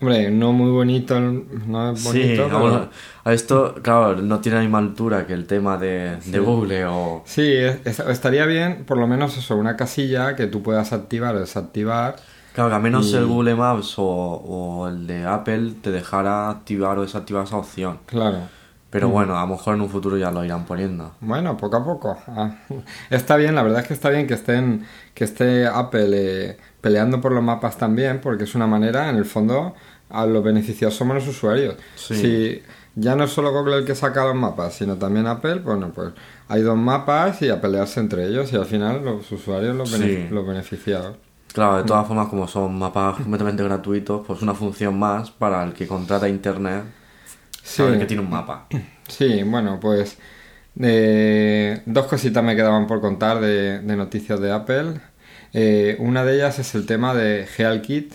Hombre, 0.00 0.30
no 0.30 0.52
muy 0.52 0.70
bonito, 0.70 1.18
no 1.18 1.92
es 1.92 2.04
bonito. 2.04 2.90
a 3.24 3.32
esto, 3.32 3.74
claro, 3.82 4.14
no 4.22 4.40
tiene 4.40 4.58
la 4.58 4.62
misma 4.62 4.78
altura 4.78 5.26
que 5.26 5.32
el 5.32 5.46
tema 5.46 5.76
de, 5.76 6.18
Google 6.38 6.86
o... 6.86 7.22
Sí, 7.26 7.52
estaría 7.84 8.46
bien, 8.46 8.84
por 8.84 8.96
lo 8.96 9.08
menos 9.08 9.36
eso, 9.36 9.56
una 9.56 9.76
casilla 9.76 10.36
que 10.36 10.46
tú 10.46 10.62
puedas 10.62 10.92
activar 10.92 11.34
o 11.34 11.40
desactivar. 11.40 12.16
Claro, 12.58 12.70
que 12.70 12.76
a 12.76 12.80
menos 12.80 13.14
el 13.14 13.24
Google 13.24 13.54
Maps 13.54 13.94
o, 13.98 14.04
o, 14.04 14.88
el 14.88 15.06
de 15.06 15.24
Apple 15.24 15.74
te 15.80 15.92
dejara 15.92 16.50
activar 16.50 16.98
o 16.98 17.02
desactivar 17.02 17.44
esa 17.44 17.56
opción. 17.56 18.00
Claro. 18.06 18.48
Pero 18.90 19.08
mm. 19.08 19.12
bueno, 19.12 19.38
a 19.38 19.42
lo 19.42 19.46
mejor 19.46 19.76
en 19.76 19.82
un 19.82 19.88
futuro 19.88 20.16
ya 20.16 20.32
lo 20.32 20.44
irán 20.44 20.66
poniendo. 20.66 21.14
Bueno, 21.20 21.56
poco 21.56 21.76
a 21.76 21.84
poco. 21.84 22.18
Ah, 22.26 22.56
está 23.10 23.36
bien, 23.36 23.54
la 23.54 23.62
verdad 23.62 23.82
es 23.82 23.86
que 23.86 23.94
está 23.94 24.10
bien 24.10 24.26
que 24.26 24.34
estén, 24.34 24.84
que 25.14 25.22
esté 25.22 25.68
Apple 25.68 26.08
eh, 26.12 26.58
peleando 26.80 27.20
por 27.20 27.30
los 27.30 27.44
mapas 27.44 27.78
también, 27.78 28.20
porque 28.20 28.42
es 28.42 28.56
una 28.56 28.66
manera, 28.66 29.08
en 29.08 29.14
el 29.14 29.24
fondo, 29.24 29.76
a 30.10 30.26
los 30.26 30.42
beneficiados 30.42 30.96
somos 30.96 31.14
los 31.14 31.28
usuarios. 31.28 31.76
Si 31.94 32.60
ya 32.96 33.14
no 33.14 33.22
es 33.22 33.30
solo 33.30 33.52
Google 33.52 33.76
el 33.76 33.84
que 33.84 33.94
saca 33.94 34.24
los 34.24 34.34
mapas, 34.34 34.74
sino 34.74 34.96
también 34.96 35.28
Apple, 35.28 35.60
bueno, 35.60 35.92
pues 35.94 36.08
hay 36.48 36.62
dos 36.62 36.76
mapas 36.76 37.40
y 37.40 37.50
a 37.50 37.60
pelearse 37.60 38.00
entre 38.00 38.26
ellos 38.26 38.52
y 38.52 38.56
al 38.56 38.66
final 38.66 39.04
los 39.04 39.30
usuarios 39.30 39.76
los, 39.76 39.92
los 39.92 40.44
beneficiados. 40.44 41.27
Claro, 41.52 41.78
de 41.78 41.84
todas 41.84 42.04
mm. 42.04 42.08
formas, 42.08 42.28
como 42.28 42.46
son 42.46 42.78
mapas 42.78 43.16
completamente 43.16 43.62
gratuitos, 43.62 44.26
pues 44.26 44.42
una 44.42 44.54
función 44.54 44.98
más 44.98 45.30
para 45.30 45.64
el 45.64 45.72
que 45.72 45.86
contrata 45.86 46.28
internet 46.28 46.84
Sí. 47.68 47.82
que 47.98 48.06
tiene 48.06 48.22
un 48.22 48.30
mapa. 48.30 48.66
Sí, 49.08 49.42
bueno, 49.42 49.78
pues 49.80 50.18
eh, 50.80 51.82
dos 51.84 52.06
cositas 52.06 52.42
me 52.42 52.56
quedaban 52.56 52.86
por 52.86 53.00
contar 53.00 53.40
de, 53.40 53.80
noticias 53.82 54.40
de 54.40 54.52
Apple. 54.52 55.00
Eh, 55.52 55.96
una 55.98 56.24
de 56.24 56.36
ellas 56.36 56.58
es 56.58 56.74
el 56.74 56.86
tema 56.86 57.14
de 57.14 57.46
GealKit. 57.46 58.14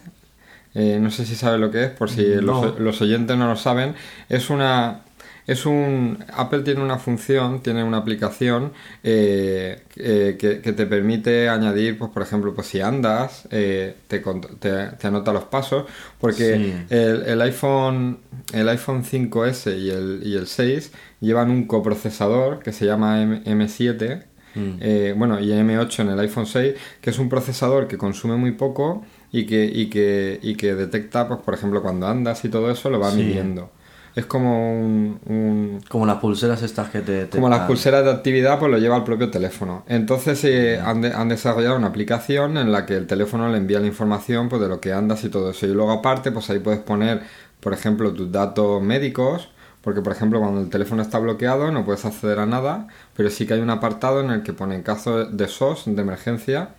Eh, 0.73 0.97
no 0.99 1.11
sé 1.11 1.25
si 1.25 1.35
sabes 1.35 1.59
lo 1.59 1.69
que 1.69 1.83
es, 1.83 1.89
por 1.91 2.09
si 2.09 2.25
los, 2.35 2.79
los, 2.79 3.01
oyentes 3.01 3.37
no 3.37 3.47
lo 3.47 3.55
saben. 3.55 3.93
Es 4.27 4.49
una 4.49 5.02
es 5.45 5.65
un 5.65 6.23
Apple 6.33 6.61
tiene 6.61 6.81
una 6.81 6.97
función, 6.97 7.61
tiene 7.61 7.83
una 7.83 7.97
aplicación 7.97 8.71
eh, 9.03 9.83
eh, 9.97 10.37
que, 10.39 10.73
te 10.73 10.85
permite 10.85 11.49
añadir, 11.49 11.97
pues 11.97 12.11
por 12.11 12.23
ejemplo, 12.23 12.55
pues 12.55 12.67
si 12.67 12.79
andas, 12.79 13.47
eh, 13.51 13.95
te, 14.07 14.23
te, 14.59 15.07
anota 15.07 15.33
los 15.33 15.43
pasos, 15.45 15.85
porque 16.19 16.85
el, 16.89 17.41
iPhone 17.41 18.19
el 18.53 18.69
iPhone 18.69 19.03
5S 19.03 19.77
y 19.77 19.89
el, 19.89 20.21
y 20.23 20.35
el 20.35 20.47
6 20.47 20.91
llevan 21.19 21.49
un 21.49 21.65
coprocesador 21.65 22.59
que 22.59 22.71
se 22.71 22.85
llama 22.85 23.21
M 23.21 23.67
7 23.67 24.23
mm. 24.55 25.17
bueno, 25.17 25.39
y 25.41 25.49
M8 25.49 25.99
en 25.99 26.09
el 26.09 26.19
iPhone 26.19 26.45
6, 26.45 26.75
que 27.01 27.09
es 27.09 27.19
un 27.19 27.27
procesador 27.27 27.87
que 27.87 27.97
consume 27.97 28.37
muy 28.37 28.51
poco 28.51 29.05
y 29.31 29.45
que, 29.45 29.65
y 29.65 29.89
que, 29.89 30.39
y 30.41 30.55
que 30.55 30.73
detecta, 30.73 31.27
pues 31.27 31.41
por 31.41 31.53
ejemplo, 31.53 31.81
cuando 31.81 32.07
andas 32.07 32.45
y 32.45 32.49
todo 32.49 32.71
eso 32.71 32.89
lo 32.89 32.99
va 32.99 33.11
midiendo 33.11 33.71
es 34.15 34.25
como 34.27 34.79
un, 34.79 35.81
Como 35.89 36.05
las 36.05 36.17
pulseras 36.17 36.61
estas 36.61 36.89
que 36.89 37.01
te... 37.01 37.27
como 37.29 37.49
las 37.49 37.61
pulseras 37.61 38.05
de 38.05 38.11
actividad, 38.11 38.59
pues 38.59 38.71
lo 38.71 38.77
lleva 38.77 38.97
el 38.97 39.03
propio 39.03 39.31
teléfono. 39.31 39.83
Entonces 39.87 40.43
eh, 40.43 40.79
han, 40.79 41.03
han, 41.03 41.29
desarrollado 41.29 41.77
una 41.77 41.87
aplicación 41.87 42.57
en 42.57 42.71
la 42.71 42.85
que 42.85 42.95
el 42.95 43.07
teléfono 43.07 43.49
le 43.49 43.57
envía 43.57 43.79
la 43.79 43.87
información 43.87 44.49
pues, 44.49 44.61
de 44.61 44.67
lo 44.67 44.79
que 44.79 44.93
andas 44.93 45.23
y 45.23 45.29
todo 45.29 45.49
eso. 45.49 45.65
Y 45.65 45.73
luego 45.73 45.91
aparte, 45.91 46.31
pues 46.31 46.47
ahí 46.51 46.59
puedes 46.59 46.81
poner, 46.81 47.23
por 47.59 47.73
ejemplo, 47.73 48.13
tus 48.13 48.31
datos 48.31 48.83
médicos, 48.83 49.49
porque 49.81 50.01
por 50.01 50.13
ejemplo 50.13 50.39
cuando 50.39 50.61
el 50.61 50.69
teléfono 50.69 51.01
está 51.01 51.19
bloqueado 51.19 51.69
no 51.71 51.83
puedes 51.83 52.05
acceder 52.05 52.39
a 52.39 52.45
nada, 52.45 52.87
pero 53.17 53.29
sí 53.29 53.45
que 53.45 53.55
hay 53.55 53.59
un 53.59 53.69
apartado 53.69 54.21
en 54.21 54.29
el 54.29 54.43
que 54.43 54.53
pone 54.53 54.75
en 54.75 54.83
caso 54.83 55.25
de 55.25 55.47
SOS, 55.47 55.85
de 55.87 56.01
emergencia, 56.01 56.69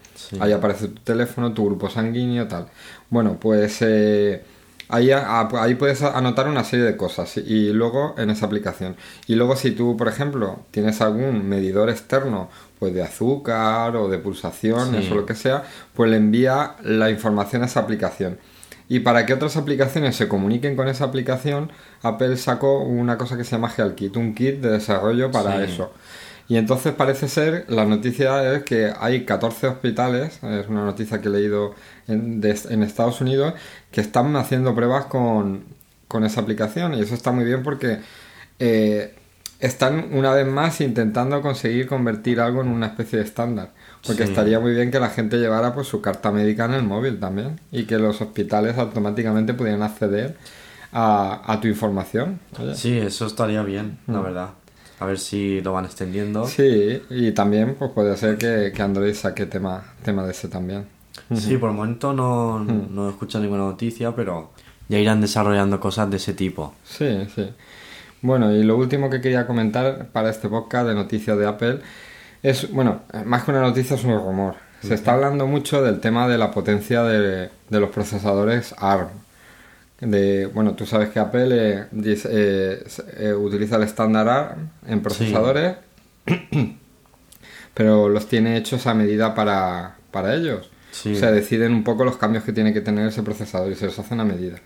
ahí 0.40 0.52
aparece 0.52 0.88
tu 0.88 1.02
teléfono, 1.02 1.52
tu 1.52 1.66
grupo 1.66 1.90
sanguíneo, 1.90 2.46
tal. 2.46 2.68
Bueno, 3.10 3.38
pues... 3.40 3.82
Eh, 3.82 4.44
Ahí, 4.94 5.10
ahí 5.10 5.74
puedes 5.74 6.02
anotar 6.02 6.46
una 6.46 6.62
serie 6.62 6.84
de 6.84 6.96
cosas 6.96 7.36
y 7.36 7.72
luego 7.72 8.14
en 8.16 8.30
esa 8.30 8.46
aplicación. 8.46 8.94
Y 9.26 9.34
luego 9.34 9.56
si 9.56 9.72
tú, 9.72 9.96
por 9.96 10.06
ejemplo, 10.06 10.60
tienes 10.70 11.00
algún 11.00 11.48
medidor 11.48 11.90
externo, 11.90 12.48
pues 12.78 12.94
de 12.94 13.02
azúcar 13.02 13.96
o 13.96 14.08
de 14.08 14.18
pulsaciones 14.18 15.10
o 15.10 15.16
lo 15.16 15.26
que 15.26 15.34
sea, 15.34 15.64
pues 15.94 16.10
le 16.10 16.16
envía 16.16 16.76
la 16.84 17.10
información 17.10 17.62
a 17.62 17.66
esa 17.66 17.80
aplicación. 17.80 18.38
Y 18.88 19.00
para 19.00 19.26
que 19.26 19.32
otras 19.34 19.56
aplicaciones 19.56 20.14
se 20.14 20.28
comuniquen 20.28 20.76
con 20.76 20.86
esa 20.86 21.06
aplicación, 21.06 21.72
Apple 22.02 22.36
sacó 22.36 22.78
una 22.80 23.18
cosa 23.18 23.36
que 23.36 23.42
se 23.42 23.52
llama 23.52 23.72
HealthKit, 23.76 24.16
un 24.16 24.32
kit 24.32 24.60
de 24.60 24.70
desarrollo 24.70 25.32
para 25.32 25.64
eso. 25.64 25.90
Y 26.46 26.56
entonces 26.58 26.92
parece 26.92 27.28
ser, 27.28 27.64
la 27.68 27.86
noticia 27.86 28.52
es 28.52 28.64
que 28.64 28.92
hay 29.00 29.24
14 29.24 29.66
hospitales, 29.68 30.40
es 30.42 30.68
una 30.68 30.84
noticia 30.84 31.22
que 31.22 31.28
he 31.28 31.30
leído 31.30 31.74
en, 32.06 32.42
en 32.44 32.82
Estados 32.82 33.22
Unidos, 33.22 33.54
que 33.94 34.00
están 34.00 34.34
haciendo 34.34 34.74
pruebas 34.74 35.04
con, 35.06 35.72
esa 36.24 36.40
aplicación 36.40 36.94
y 36.94 37.00
eso 37.00 37.14
está 37.14 37.32
muy 37.32 37.44
bien 37.44 37.64
porque 37.64 37.98
eh, 38.60 39.14
están 39.58 40.10
una 40.12 40.32
vez 40.32 40.46
más 40.46 40.80
intentando 40.80 41.42
conseguir 41.42 41.88
convertir 41.88 42.40
algo 42.40 42.60
en 42.60 42.68
una 42.68 42.86
especie 42.86 43.18
de 43.18 43.24
estándar. 43.24 43.70
Porque 44.06 44.22
estaría 44.22 44.60
muy 44.60 44.74
bien 44.74 44.92
que 44.92 45.00
la 45.00 45.10
gente 45.10 45.38
llevara 45.38 45.74
pues 45.74 45.88
su 45.88 46.00
carta 46.00 46.30
médica 46.30 46.66
en 46.66 46.74
el 46.74 46.82
móvil 46.84 47.18
también 47.18 47.58
y 47.72 47.84
que 47.84 47.98
los 47.98 48.20
hospitales 48.20 48.78
automáticamente 48.78 49.54
pudieran 49.54 49.82
acceder 49.82 50.36
a, 50.92 51.58
tu 51.60 51.66
información. 51.66 52.38
Sí, 52.74 52.96
eso 52.98 53.26
estaría 53.26 53.62
bien, 53.62 53.98
la 54.06 54.20
mm. 54.20 54.22
verdad. 54.22 54.50
A 55.00 55.06
ver 55.06 55.18
si 55.18 55.60
lo 55.62 55.72
van 55.72 55.84
extendiendo. 55.84 56.46
Sí, 56.46 57.02
y 57.10 57.32
también 57.32 57.74
pues 57.76 57.90
puede 57.92 58.16
ser 58.16 58.38
que, 58.38 58.72
que 58.74 58.82
Android 58.82 59.14
saque 59.14 59.46
tema, 59.46 59.82
tema 60.04 60.24
de 60.24 60.30
ese 60.30 60.48
también. 60.48 60.93
Sí, 61.34 61.56
por 61.56 61.70
el 61.70 61.76
momento 61.76 62.12
no, 62.12 62.60
no 62.60 63.06
he 63.06 63.10
escuchado 63.10 63.42
ninguna 63.44 63.64
noticia, 63.64 64.14
pero 64.14 64.50
ya 64.88 64.98
irán 64.98 65.20
desarrollando 65.20 65.80
cosas 65.80 66.10
de 66.10 66.18
ese 66.18 66.34
tipo. 66.34 66.74
Sí, 66.84 67.26
sí. 67.34 67.50
Bueno, 68.24 68.52
y 68.52 68.62
lo 68.62 68.76
último 68.76 69.10
que 69.10 69.20
quería 69.20 69.46
comentar 69.46 70.06
para 70.12 70.30
este 70.30 70.48
podcast 70.48 70.88
de 70.88 70.94
noticias 70.94 71.36
de 71.36 71.46
Apple 71.46 71.80
es, 72.42 72.70
bueno, 72.72 73.02
más 73.24 73.44
que 73.44 73.50
una 73.50 73.60
noticia 73.60 73.96
es 73.96 74.04
un 74.04 74.18
rumor. 74.18 74.54
Se 74.80 74.94
está 74.94 75.14
hablando 75.14 75.46
mucho 75.46 75.82
del 75.82 76.00
tema 76.00 76.28
de 76.28 76.36
la 76.36 76.50
potencia 76.50 77.02
de, 77.02 77.50
los 77.70 77.90
procesadores 77.90 78.74
ARM. 78.78 79.08
De, 80.00 80.46
bueno, 80.46 80.74
tú 80.74 80.84
sabes 80.84 81.08
que 81.08 81.18
Apple 81.18 81.48
eh, 81.50 81.86
eh, 82.02 82.84
eh, 83.18 83.32
utiliza 83.32 83.76
el 83.76 83.84
estándar 83.84 84.28
ARM 84.28 84.70
en 84.86 85.02
procesadores, 85.02 85.76
pero 87.74 88.10
los 88.10 88.26
tiene 88.26 88.58
hechos 88.58 88.86
a 88.86 88.94
medida 88.94 89.34
para, 89.34 89.96
para 90.10 90.34
ellos. 90.34 90.70
O 91.04 91.14
sea, 91.14 91.32
deciden 91.32 91.72
un 91.72 91.84
poco 91.84 92.04
los 92.04 92.16
cambios 92.16 92.44
que 92.44 92.52
tiene 92.52 92.72
que 92.72 92.80
tener 92.80 93.08
ese 93.08 93.22
procesador 93.22 93.72
y 93.72 93.74
se 93.74 93.86
los 93.86 93.98
hacen 93.98 94.20
a 94.20 94.24
medida. 94.24 94.56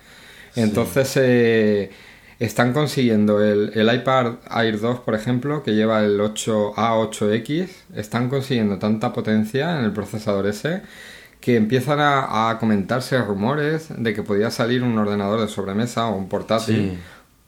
Entonces, 0.57 1.13
eh, 1.17 1.91
están 2.39 2.73
consiguiendo 2.73 3.43
el, 3.43 3.73
iPad 3.75 4.35
Air 4.51 4.81
2, 4.81 5.01
por 5.01 5.15
ejemplo, 5.15 5.63
que 5.63 5.75
lleva 5.75 6.05
el 6.05 6.21
8A8X, 6.21 7.69
están 7.97 8.29
consiguiendo 8.29 8.79
tanta 8.79 9.13
potencia 9.13 9.79
en 9.79 9.85
el 9.85 9.93
procesador 9.93 10.47
ese 10.47 10.83
que 11.41 11.57
empiezan 11.57 11.99
a, 12.01 12.57
comentarse 12.59 13.17
rumores 13.19 13.89
de 13.97 14.13
que 14.13 14.23
podía 14.23 14.51
salir 14.51 14.83
un 14.83 14.99
ordenador 14.99 15.41
de 15.41 15.49
sobremesa 15.49 16.09
o 16.09 16.17
un 16.17 16.29
portátil 16.29 16.99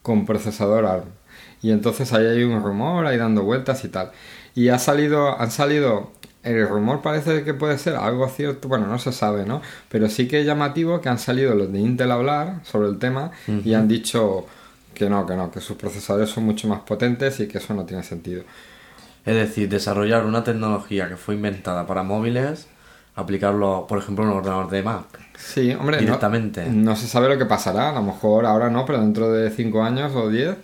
con 0.01 0.25
procesador 0.25 0.85
ARM. 0.85 1.09
Y 1.61 1.71
entonces 1.71 2.11
ahí 2.13 2.25
hay 2.25 2.43
un 2.43 2.63
rumor 2.63 3.05
ahí 3.05 3.17
dando 3.17 3.43
vueltas 3.43 3.83
y 3.83 3.89
tal. 3.89 4.11
Y 4.55 4.69
ha 4.69 4.79
salido, 4.79 5.39
han 5.39 5.51
salido 5.51 6.11
el 6.43 6.67
rumor 6.67 7.01
parece 7.01 7.43
que 7.43 7.53
puede 7.53 7.77
ser 7.77 7.95
algo 7.95 8.27
cierto, 8.27 8.67
bueno, 8.67 8.87
no 8.87 8.97
se 8.97 9.11
sabe, 9.11 9.45
¿no? 9.45 9.61
Pero 9.89 10.09
sí 10.09 10.27
que 10.27 10.39
es 10.41 10.45
llamativo 10.45 10.99
que 11.01 11.09
han 11.09 11.19
salido 11.19 11.53
los 11.53 11.71
de 11.71 11.79
Intel 11.79 12.11
a 12.11 12.15
hablar 12.15 12.59
sobre 12.63 12.89
el 12.89 12.97
tema 12.97 13.31
y 13.47 13.73
han 13.73 13.87
dicho 13.87 14.45
que 14.93 15.09
no, 15.09 15.25
que 15.25 15.35
no, 15.35 15.51
que 15.51 15.61
sus 15.61 15.77
procesadores 15.77 16.29
son 16.29 16.45
mucho 16.45 16.67
más 16.67 16.81
potentes 16.81 17.39
y 17.39 17.47
que 17.47 17.59
eso 17.59 17.73
no 17.73 17.85
tiene 17.85 18.03
sentido. 18.03 18.43
Es 19.25 19.35
decir, 19.35 19.69
desarrollar 19.69 20.25
una 20.25 20.43
tecnología 20.43 21.07
que 21.07 21.15
fue 21.15 21.35
inventada 21.35 21.85
para 21.85 22.01
móviles, 22.01 22.67
aplicarlo, 23.15 23.85
por 23.87 23.99
ejemplo, 23.99 24.23
en 24.23 24.31
un 24.31 24.37
ordenador 24.37 24.69
de 24.69 24.81
Mac. 24.81 25.05
Sí, 25.37 25.71
hombre, 25.73 25.97
directamente. 25.97 26.67
No, 26.69 26.95
se 26.95 27.07
sabe 27.07 27.29
lo 27.29 27.37
que 27.37 27.45
pasará, 27.45 27.91
a 27.91 27.93
lo 27.93 28.01
mejor 28.01 28.47
ahora 28.47 28.69
no, 28.69 28.85
pero 28.85 28.99
dentro 28.99 29.31
de 29.31 29.51
5 29.51 29.83
años 29.83 30.15
o 30.15 30.29
10, 30.29 30.55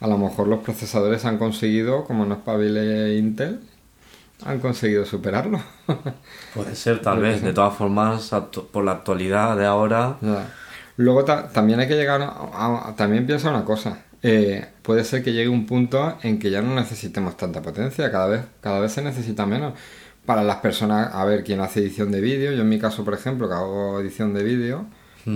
a 0.00 0.06
lo 0.06 0.16
mejor 0.16 0.48
los 0.48 0.60
procesadores 0.60 1.26
han 1.26 1.36
conseguido, 1.36 2.04
como 2.04 2.24
no 2.24 2.36
espabile 2.36 3.16
Intel, 3.16 3.60
han 4.44 4.60
conseguido 4.60 5.04
superarlo. 5.04 5.60
Puede 6.54 6.74
ser, 6.74 7.00
tal 7.00 7.20
vez. 7.20 7.42
De 7.42 7.52
todas 7.52 7.74
formas, 7.74 8.30
por 8.72 8.84
la 8.84 8.92
actualidad 8.92 9.56
de 9.56 9.66
ahora. 9.66 10.16
Luego 10.96 11.24
también 11.24 11.80
hay 11.80 11.88
que 11.88 11.96
llegar 11.96 12.22
a, 12.22 12.94
También 12.96 13.26
piensa 13.26 13.50
una 13.50 13.64
cosa. 13.64 14.04
Eh, 14.22 14.66
puede 14.82 15.04
ser 15.04 15.22
que 15.22 15.32
llegue 15.32 15.48
un 15.48 15.64
punto 15.64 16.18
en 16.22 16.40
que 16.40 16.50
ya 16.50 16.60
no 16.60 16.74
necesitemos 16.74 17.36
tanta 17.36 17.62
potencia. 17.62 18.10
Cada 18.10 18.26
vez, 18.26 18.42
cada 18.60 18.80
vez 18.80 18.92
se 18.92 19.02
necesita 19.02 19.46
menos. 19.46 19.74
Para 20.26 20.42
las 20.42 20.56
personas, 20.56 21.14
a 21.14 21.24
ver, 21.24 21.42
quien 21.42 21.60
hace 21.60 21.80
edición 21.80 22.12
de 22.12 22.20
vídeo. 22.20 22.52
Yo 22.52 22.62
en 22.62 22.68
mi 22.68 22.78
caso, 22.78 23.04
por 23.04 23.14
ejemplo, 23.14 23.48
que 23.48 23.54
hago 23.54 24.00
edición 24.00 24.34
de 24.34 24.42
vídeo 24.42 24.86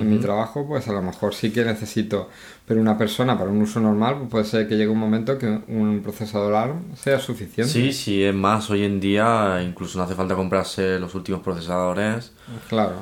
en 0.01 0.11
mi 0.11 0.19
trabajo, 0.19 0.67
pues 0.67 0.89
a 0.89 0.93
lo 0.93 1.03
mejor 1.03 1.35
sí 1.35 1.51
que 1.51 1.65
necesito, 1.65 2.31
pero 2.73 2.81
una 2.81 2.97
persona 2.97 3.37
para 3.37 3.51
un 3.51 3.61
uso 3.61 3.81
normal 3.81 4.17
pues 4.17 4.31
puede 4.31 4.45
ser 4.47 4.67
que 4.67 4.77
llegue 4.77 4.89
un 4.89 4.99
momento 4.99 5.37
que 5.37 5.47
un 5.47 6.01
procesador 6.03 6.55
ARM 6.55 6.97
sea 6.97 7.19
suficiente. 7.19 7.71
Sí, 7.71 7.93
sí, 7.93 8.25
es 8.25 8.35
más, 8.35 8.71
hoy 8.71 8.85
en 8.85 8.99
día 8.99 9.63
incluso 9.63 9.99
no 9.99 10.05
hace 10.05 10.15
falta 10.15 10.35
comprarse 10.35 10.99
los 10.99 11.15
últimos 11.15 11.43
procesadores. 11.43 12.33
Claro. 12.71 12.95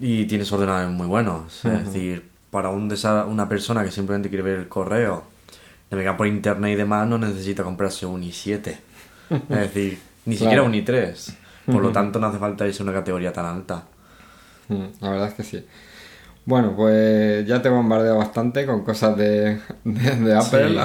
Y 0.00 0.24
tienes 0.24 0.50
ordenadores 0.50 0.88
muy 0.88 1.06
buenos, 1.06 1.62
es 1.62 1.84
decir, 1.84 2.26
para 2.50 2.70
un 2.70 2.90
una 3.28 3.48
persona 3.50 3.84
que 3.84 3.90
simplemente 3.90 4.30
quiere 4.30 4.44
ver 4.44 4.60
el 4.60 4.68
correo, 4.68 5.24
navegar 5.90 6.16
por 6.16 6.26
internet 6.26 6.72
y 6.72 6.76
demás, 6.76 7.06
no 7.06 7.18
necesita 7.18 7.62
comprarse 7.62 8.06
un 8.06 8.22
i7. 8.22 8.76
es 9.28 9.48
decir, 9.48 9.98
ni 10.24 10.38
siquiera 10.38 10.62
un 10.62 10.72
i3. 10.72 11.34
Por 11.66 11.82
lo 11.82 11.92
tanto, 11.92 12.18
no 12.18 12.28
hace 12.28 12.38
falta 12.38 12.66
irse 12.66 12.82
a 12.82 12.84
una 12.84 12.94
categoría 12.94 13.30
tan 13.30 13.44
alta. 13.44 13.84
La 15.02 15.10
verdad 15.10 15.28
es 15.28 15.34
que 15.34 15.42
sí. 15.42 15.66
Bueno, 16.44 16.74
pues 16.74 17.46
ya 17.46 17.62
te 17.62 17.68
he 17.68 17.70
bombardeado 17.70 18.18
bastante 18.18 18.66
con 18.66 18.82
cosas 18.82 19.16
de, 19.16 19.60
de, 19.84 20.36
Apple. 20.36 20.76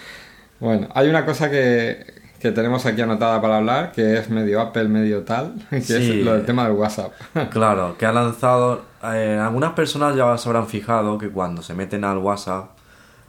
bueno, 0.60 0.88
hay 0.94 1.08
una 1.08 1.26
cosa 1.26 1.50
que, 1.50 2.06
que, 2.38 2.52
tenemos 2.52 2.86
aquí 2.86 3.00
anotada 3.00 3.40
para 3.40 3.56
hablar, 3.56 3.90
que 3.90 4.18
es 4.18 4.30
medio 4.30 4.60
Apple, 4.60 4.84
medio 4.84 5.24
tal, 5.24 5.54
que 5.70 5.78
es 5.78 6.24
lo 6.24 6.34
del 6.34 6.44
tema 6.46 6.64
del 6.64 6.74
WhatsApp. 6.74 7.12
claro, 7.50 7.96
que 7.98 8.06
ha 8.06 8.12
lanzado... 8.12 8.84
Eh, 9.02 9.36
algunas 9.42 9.72
personas 9.72 10.14
ya 10.14 10.38
se 10.38 10.48
habrán 10.48 10.68
fijado 10.68 11.18
que 11.18 11.30
cuando 11.30 11.62
se 11.62 11.74
meten 11.74 12.04
al 12.04 12.18
WhatsApp 12.18 12.70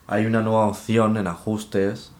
hay 0.05 0.27
una 0.27 0.41
nueva 0.41 0.67
opción 0.67 1.17
en 1.17 1.25
ajustes 1.25 2.11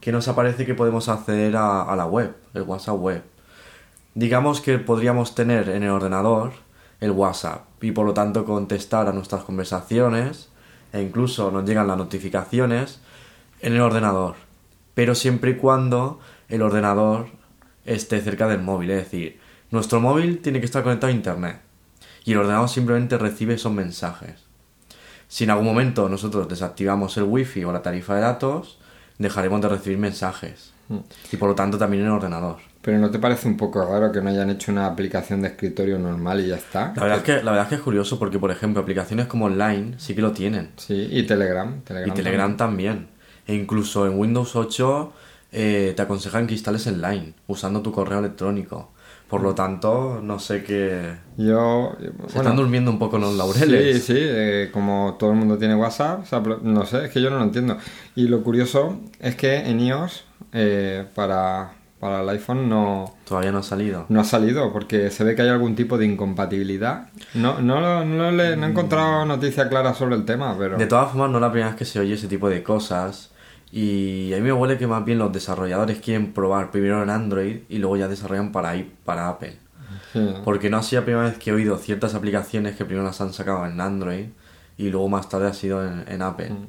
que 0.00 0.10
nos 0.10 0.26
aparece 0.26 0.66
que 0.66 0.74
podemos 0.74 1.08
acceder 1.08 1.56
a, 1.56 1.82
a 1.82 1.94
la 1.94 2.06
web, 2.06 2.34
el 2.54 2.62
WhatsApp 2.62 2.96
web. 2.98 3.22
Digamos 4.14 4.60
que 4.60 4.80
podríamos 4.80 5.36
tener 5.36 5.68
en 5.68 5.84
el 5.84 5.90
ordenador 5.90 6.54
el 7.00 7.12
WhatsApp 7.12 7.65
y 7.86 7.92
por 7.92 8.04
lo 8.04 8.14
tanto 8.14 8.44
contestar 8.44 9.06
a 9.06 9.12
nuestras 9.12 9.44
conversaciones 9.44 10.48
e 10.92 11.00
incluso 11.00 11.52
nos 11.52 11.64
llegan 11.64 11.86
las 11.86 11.96
notificaciones 11.96 12.98
en 13.60 13.74
el 13.74 13.80
ordenador, 13.80 14.34
pero 14.94 15.14
siempre 15.14 15.52
y 15.52 15.56
cuando 15.56 16.18
el 16.48 16.62
ordenador 16.62 17.28
esté 17.84 18.20
cerca 18.20 18.48
del 18.48 18.60
móvil, 18.60 18.90
es 18.90 19.04
decir, 19.04 19.38
nuestro 19.70 20.00
móvil 20.00 20.40
tiene 20.40 20.58
que 20.58 20.66
estar 20.66 20.82
conectado 20.82 21.12
a 21.12 21.16
internet 21.16 21.60
y 22.24 22.32
el 22.32 22.38
ordenador 22.38 22.68
simplemente 22.68 23.18
recibe 23.18 23.54
esos 23.54 23.72
mensajes. 23.72 24.44
Si 25.28 25.44
en 25.44 25.50
algún 25.50 25.66
momento 25.66 26.08
nosotros 26.08 26.48
desactivamos 26.48 27.16
el 27.18 27.24
wifi 27.24 27.62
o 27.62 27.72
la 27.72 27.82
tarifa 27.82 28.16
de 28.16 28.22
datos, 28.22 28.78
dejaremos 29.18 29.60
de 29.60 29.68
recibir 29.68 29.98
mensajes 29.98 30.72
mm. 30.88 30.98
y 31.30 31.36
por 31.36 31.50
lo 31.50 31.54
tanto 31.54 31.78
también 31.78 32.02
en 32.02 32.08
el 32.08 32.14
ordenador. 32.14 32.56
Pero 32.86 33.00
¿no 33.00 33.10
te 33.10 33.18
parece 33.18 33.48
un 33.48 33.56
poco 33.56 33.84
raro 33.84 34.12
que 34.12 34.22
no 34.22 34.30
hayan 34.30 34.48
hecho 34.48 34.70
una 34.70 34.86
aplicación 34.86 35.42
de 35.42 35.48
escritorio 35.48 35.98
normal 35.98 36.38
y 36.38 36.46
ya 36.46 36.54
está? 36.54 36.92
La 36.94 37.02
verdad, 37.02 37.16
es 37.18 37.24
que, 37.24 37.32
la 37.42 37.50
verdad 37.50 37.62
es 37.62 37.68
que 37.70 37.74
es 37.74 37.80
curioso 37.80 38.16
porque, 38.16 38.38
por 38.38 38.52
ejemplo, 38.52 38.80
aplicaciones 38.80 39.26
como 39.26 39.46
Online 39.46 39.94
sí 39.98 40.14
que 40.14 40.22
lo 40.22 40.30
tienen. 40.30 40.70
Sí, 40.76 41.08
y 41.10 41.24
Telegram. 41.24 41.82
y 42.06 42.10
Telegram 42.12 42.56
también. 42.56 43.08
E 43.44 43.56
incluso 43.56 44.06
en 44.06 44.16
Windows 44.16 44.54
8 44.54 45.12
eh, 45.50 45.94
te 45.96 46.02
aconsejan 46.02 46.46
que 46.46 46.54
instales 46.54 46.86
Line 46.86 47.34
usando 47.48 47.82
tu 47.82 47.90
correo 47.90 48.20
electrónico. 48.20 48.92
Por 49.28 49.42
lo 49.42 49.52
tanto, 49.52 50.20
no 50.22 50.38
sé 50.38 50.62
qué... 50.62 51.16
Yo... 51.36 51.96
Se 52.28 52.38
están 52.38 52.54
durmiendo 52.54 52.92
un 52.92 53.00
poco 53.00 53.18
los 53.18 53.34
laureles. 53.34 54.04
Sí, 54.04 54.14
sí, 54.14 54.20
eh, 54.20 54.70
como 54.72 55.16
todo 55.18 55.32
el 55.32 55.36
mundo 55.38 55.58
tiene 55.58 55.74
WhatsApp, 55.74 56.24
no 56.62 56.86
sé, 56.86 57.06
es 57.06 57.10
que 57.10 57.20
yo 57.20 57.30
no 57.30 57.38
lo 57.38 57.42
entiendo. 57.42 57.78
Y 58.14 58.28
lo 58.28 58.44
curioso 58.44 59.00
es 59.18 59.34
que 59.34 59.56
en 59.56 59.80
iOS, 59.80 60.24
eh, 60.52 61.04
para 61.16 61.72
para 62.06 62.22
el 62.22 62.28
iPhone 62.28 62.68
no... 62.68 63.16
Todavía 63.26 63.50
no 63.50 63.58
ha 63.58 63.62
salido. 63.64 64.06
No 64.08 64.20
ha 64.20 64.24
salido 64.24 64.72
porque 64.72 65.10
se 65.10 65.24
ve 65.24 65.34
que 65.34 65.42
hay 65.42 65.48
algún 65.48 65.74
tipo 65.74 65.98
de 65.98 66.06
incompatibilidad. 66.06 67.08
No, 67.34 67.60
no, 67.60 68.04
no, 68.04 68.30
le, 68.30 68.50
he 68.50 68.52
encontrado 68.52 69.24
noticia 69.24 69.68
clara 69.68 69.92
sobre 69.92 70.14
el 70.14 70.24
tema, 70.24 70.54
pero... 70.56 70.78
De 70.78 70.86
todas 70.86 71.10
formas, 71.10 71.30
no 71.30 71.38
es 71.38 71.42
la 71.42 71.50
primera 71.50 71.70
vez 71.70 71.76
que 71.76 71.84
se 71.84 71.98
oye 71.98 72.14
ese 72.14 72.28
tipo 72.28 72.48
de 72.48 72.62
cosas. 72.62 73.32
Y 73.72 74.32
a 74.34 74.36
mí 74.36 74.42
me 74.42 74.52
huele 74.52 74.78
que 74.78 74.86
más 74.86 75.04
bien 75.04 75.18
los 75.18 75.32
desarrolladores 75.32 75.98
quieren 75.98 76.32
probar 76.32 76.70
primero 76.70 77.02
en 77.02 77.10
Android 77.10 77.62
y 77.68 77.78
luego 77.78 77.96
ya 77.96 78.06
desarrollan 78.06 78.52
para, 78.52 78.76
para 79.04 79.28
Apple. 79.28 79.58
Porque 80.44 80.70
no 80.70 80.76
ha 80.76 80.82
sido 80.84 81.02
la 81.02 81.06
primera 81.06 81.28
vez 81.28 81.38
que 81.38 81.50
he 81.50 81.52
oído 81.52 81.76
ciertas 81.76 82.14
aplicaciones 82.14 82.76
que 82.76 82.84
primero 82.84 83.04
las 83.04 83.20
han 83.20 83.32
sacado 83.32 83.66
en 83.66 83.80
Android 83.80 84.26
y 84.78 84.90
luego 84.90 85.08
más 85.08 85.28
tarde 85.28 85.48
ha 85.48 85.52
sido 85.52 85.84
en, 85.84 86.22
Apple. 86.22 86.50
Mm. 86.50 86.66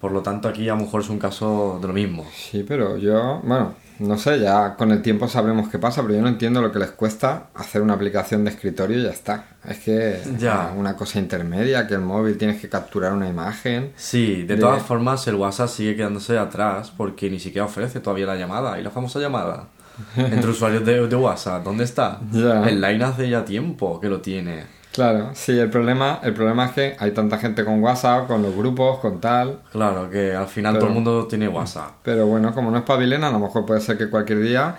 Por 0.00 0.10
lo 0.10 0.22
tanto, 0.22 0.48
aquí 0.48 0.68
a 0.68 0.74
lo 0.74 0.80
mejor 0.80 1.02
es 1.02 1.08
un 1.08 1.20
caso 1.20 1.78
de 1.80 1.86
lo 1.86 1.94
mismo. 1.94 2.26
Sí, 2.34 2.64
pero 2.66 2.96
yo, 2.96 3.40
bueno, 3.44 3.74
no 3.98 4.18
sé, 4.18 4.40
ya 4.40 4.74
con 4.76 4.90
el 4.92 5.02
tiempo 5.02 5.28
sabremos 5.28 5.68
qué 5.68 5.78
pasa, 5.78 6.02
pero 6.02 6.14
yo 6.14 6.22
no 6.22 6.28
entiendo 6.28 6.60
lo 6.60 6.72
que 6.72 6.78
les 6.78 6.90
cuesta 6.90 7.48
hacer 7.54 7.82
una 7.82 7.94
aplicación 7.94 8.44
de 8.44 8.50
escritorio 8.50 8.98
y 8.98 9.02
ya 9.04 9.10
está. 9.10 9.44
Es 9.66 9.78
que 9.78 10.20
ya. 10.38 10.72
una 10.76 10.96
cosa 10.96 11.18
intermedia, 11.18 11.86
que 11.86 11.94
el 11.94 12.00
móvil 12.00 12.36
tienes 12.38 12.60
que 12.60 12.68
capturar 12.68 13.12
una 13.12 13.28
imagen. 13.28 13.92
Sí, 13.96 14.42
de, 14.42 14.56
todas 14.56 14.82
formas 14.82 15.26
el 15.26 15.36
WhatsApp 15.36 15.68
sigue 15.68 15.96
quedándose 15.96 16.38
atrás 16.38 16.92
porque 16.96 17.30
ni 17.30 17.40
siquiera 17.40 17.64
ofrece 17.66 18.00
todavía 18.00 18.26
la 18.26 18.36
llamada 18.36 18.78
y 18.78 18.82
la 18.82 18.90
famosa 18.90 19.18
llamada. 19.18 19.68
Entre 20.16 20.50
usuarios 20.50 20.84
de, 20.84 21.06
de 21.06 21.16
WhatsApp, 21.16 21.64
¿dónde 21.64 21.84
está? 21.84 22.20
El 22.32 22.80
Line 22.80 23.02
hace 23.02 23.30
ya 23.30 23.44
tiempo 23.44 23.98
que 23.98 24.08
lo 24.08 24.20
tiene. 24.20 24.75
Claro, 24.96 25.32
sí, 25.34 25.58
el 25.58 25.68
problema, 25.68 26.20
el 26.22 26.32
problema 26.32 26.64
es 26.64 26.72
que 26.72 26.96
hay 26.98 27.10
tanta 27.10 27.36
gente 27.36 27.66
con 27.66 27.82
WhatsApp, 27.82 28.26
con 28.26 28.40
los 28.40 28.56
grupos, 28.56 28.98
con 29.00 29.20
tal. 29.20 29.60
Claro, 29.70 30.08
que 30.08 30.34
al 30.34 30.48
final 30.48 30.78
todo 30.78 30.86
el 30.86 30.94
mundo 30.94 31.26
tiene 31.26 31.48
WhatsApp. 31.48 31.96
Pero 32.02 32.26
bueno, 32.26 32.54
como 32.54 32.70
no 32.70 32.78
es 32.78 32.84
pavilena, 32.84 33.28
a 33.28 33.30
lo 33.30 33.38
mejor 33.38 33.66
puede 33.66 33.82
ser 33.82 33.98
que 33.98 34.08
cualquier 34.08 34.40
día 34.40 34.74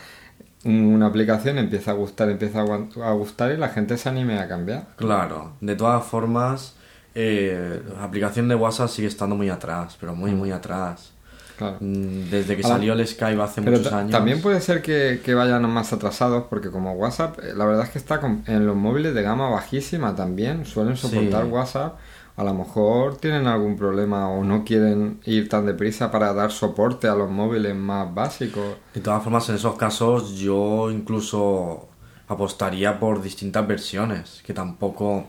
una 0.65 1.05
aplicación 1.05 1.59
empiece 1.59 1.91
a 1.91 1.93
gustar, 1.93 2.31
empieza 2.31 2.61
a 2.61 3.11
gustar 3.11 3.51
y 3.51 3.57
la 3.57 3.69
gente 3.69 3.95
se 3.95 4.09
anime 4.09 4.39
a 4.39 4.47
cambiar. 4.47 4.87
Claro, 4.95 5.53
de 5.61 5.75
todas 5.75 6.03
formas, 6.03 6.73
eh, 7.13 7.79
la 7.95 8.03
aplicación 8.03 8.47
de 8.47 8.55
WhatsApp 8.55 8.89
sigue 8.89 9.07
estando 9.07 9.35
muy 9.35 9.49
atrás, 9.49 9.97
pero 9.99 10.15
muy, 10.15 10.31
muy 10.31 10.49
atrás. 10.49 11.13
Mm, 11.59 12.29
desde 12.29 12.55
que 12.55 12.63
salió 12.63 12.93
el 12.93 13.05
Skype 13.07 13.41
hace 13.41 13.61
muchos 13.61 13.91
años. 13.91 14.11
También 14.11 14.41
puede 14.41 14.61
ser 14.61 14.81
que, 14.81 15.33
vayan 15.33 15.69
más 15.69 15.93
atrasados, 15.93 16.45
porque 16.49 16.69
como 16.69 16.93
WhatsApp, 16.93 17.39
eh, 17.39 17.53
la 17.55 17.65
verdad 17.65 17.85
es 17.85 17.91
que 17.91 17.97
está 17.97 18.19
en 18.47 18.65
los 18.65 18.75
móviles 18.75 19.13
de 19.13 19.23
gama 19.23 19.49
bajísima 19.49 20.15
también, 20.15 20.65
suelen 20.65 20.97
soportar 20.97 21.45
WhatsApp. 21.45 21.97
A 22.35 22.43
lo 22.43 22.53
mejor 22.53 23.17
tienen 23.17 23.47
algún 23.47 23.75
problema 23.75 24.29
o 24.29 24.43
no 24.43 24.63
quieren 24.63 25.19
ir 25.25 25.49
tan 25.49 25.65
deprisa 25.65 26.11
para 26.11 26.33
dar 26.33 26.51
soporte 26.51 27.07
a 27.07 27.15
los 27.15 27.31
móviles 27.31 27.75
más 27.75 28.13
básicos. 28.13 28.77
De 28.93 29.01
todas 29.01 29.23
formas, 29.23 29.49
en 29.49 29.55
esos 29.55 29.75
casos 29.75 30.35
yo 30.35 30.91
incluso 30.91 31.87
apostaría 32.27 32.99
por 32.99 33.21
distintas 33.21 33.67
versiones, 33.67 34.43
que 34.45 34.53
tampoco... 34.53 35.27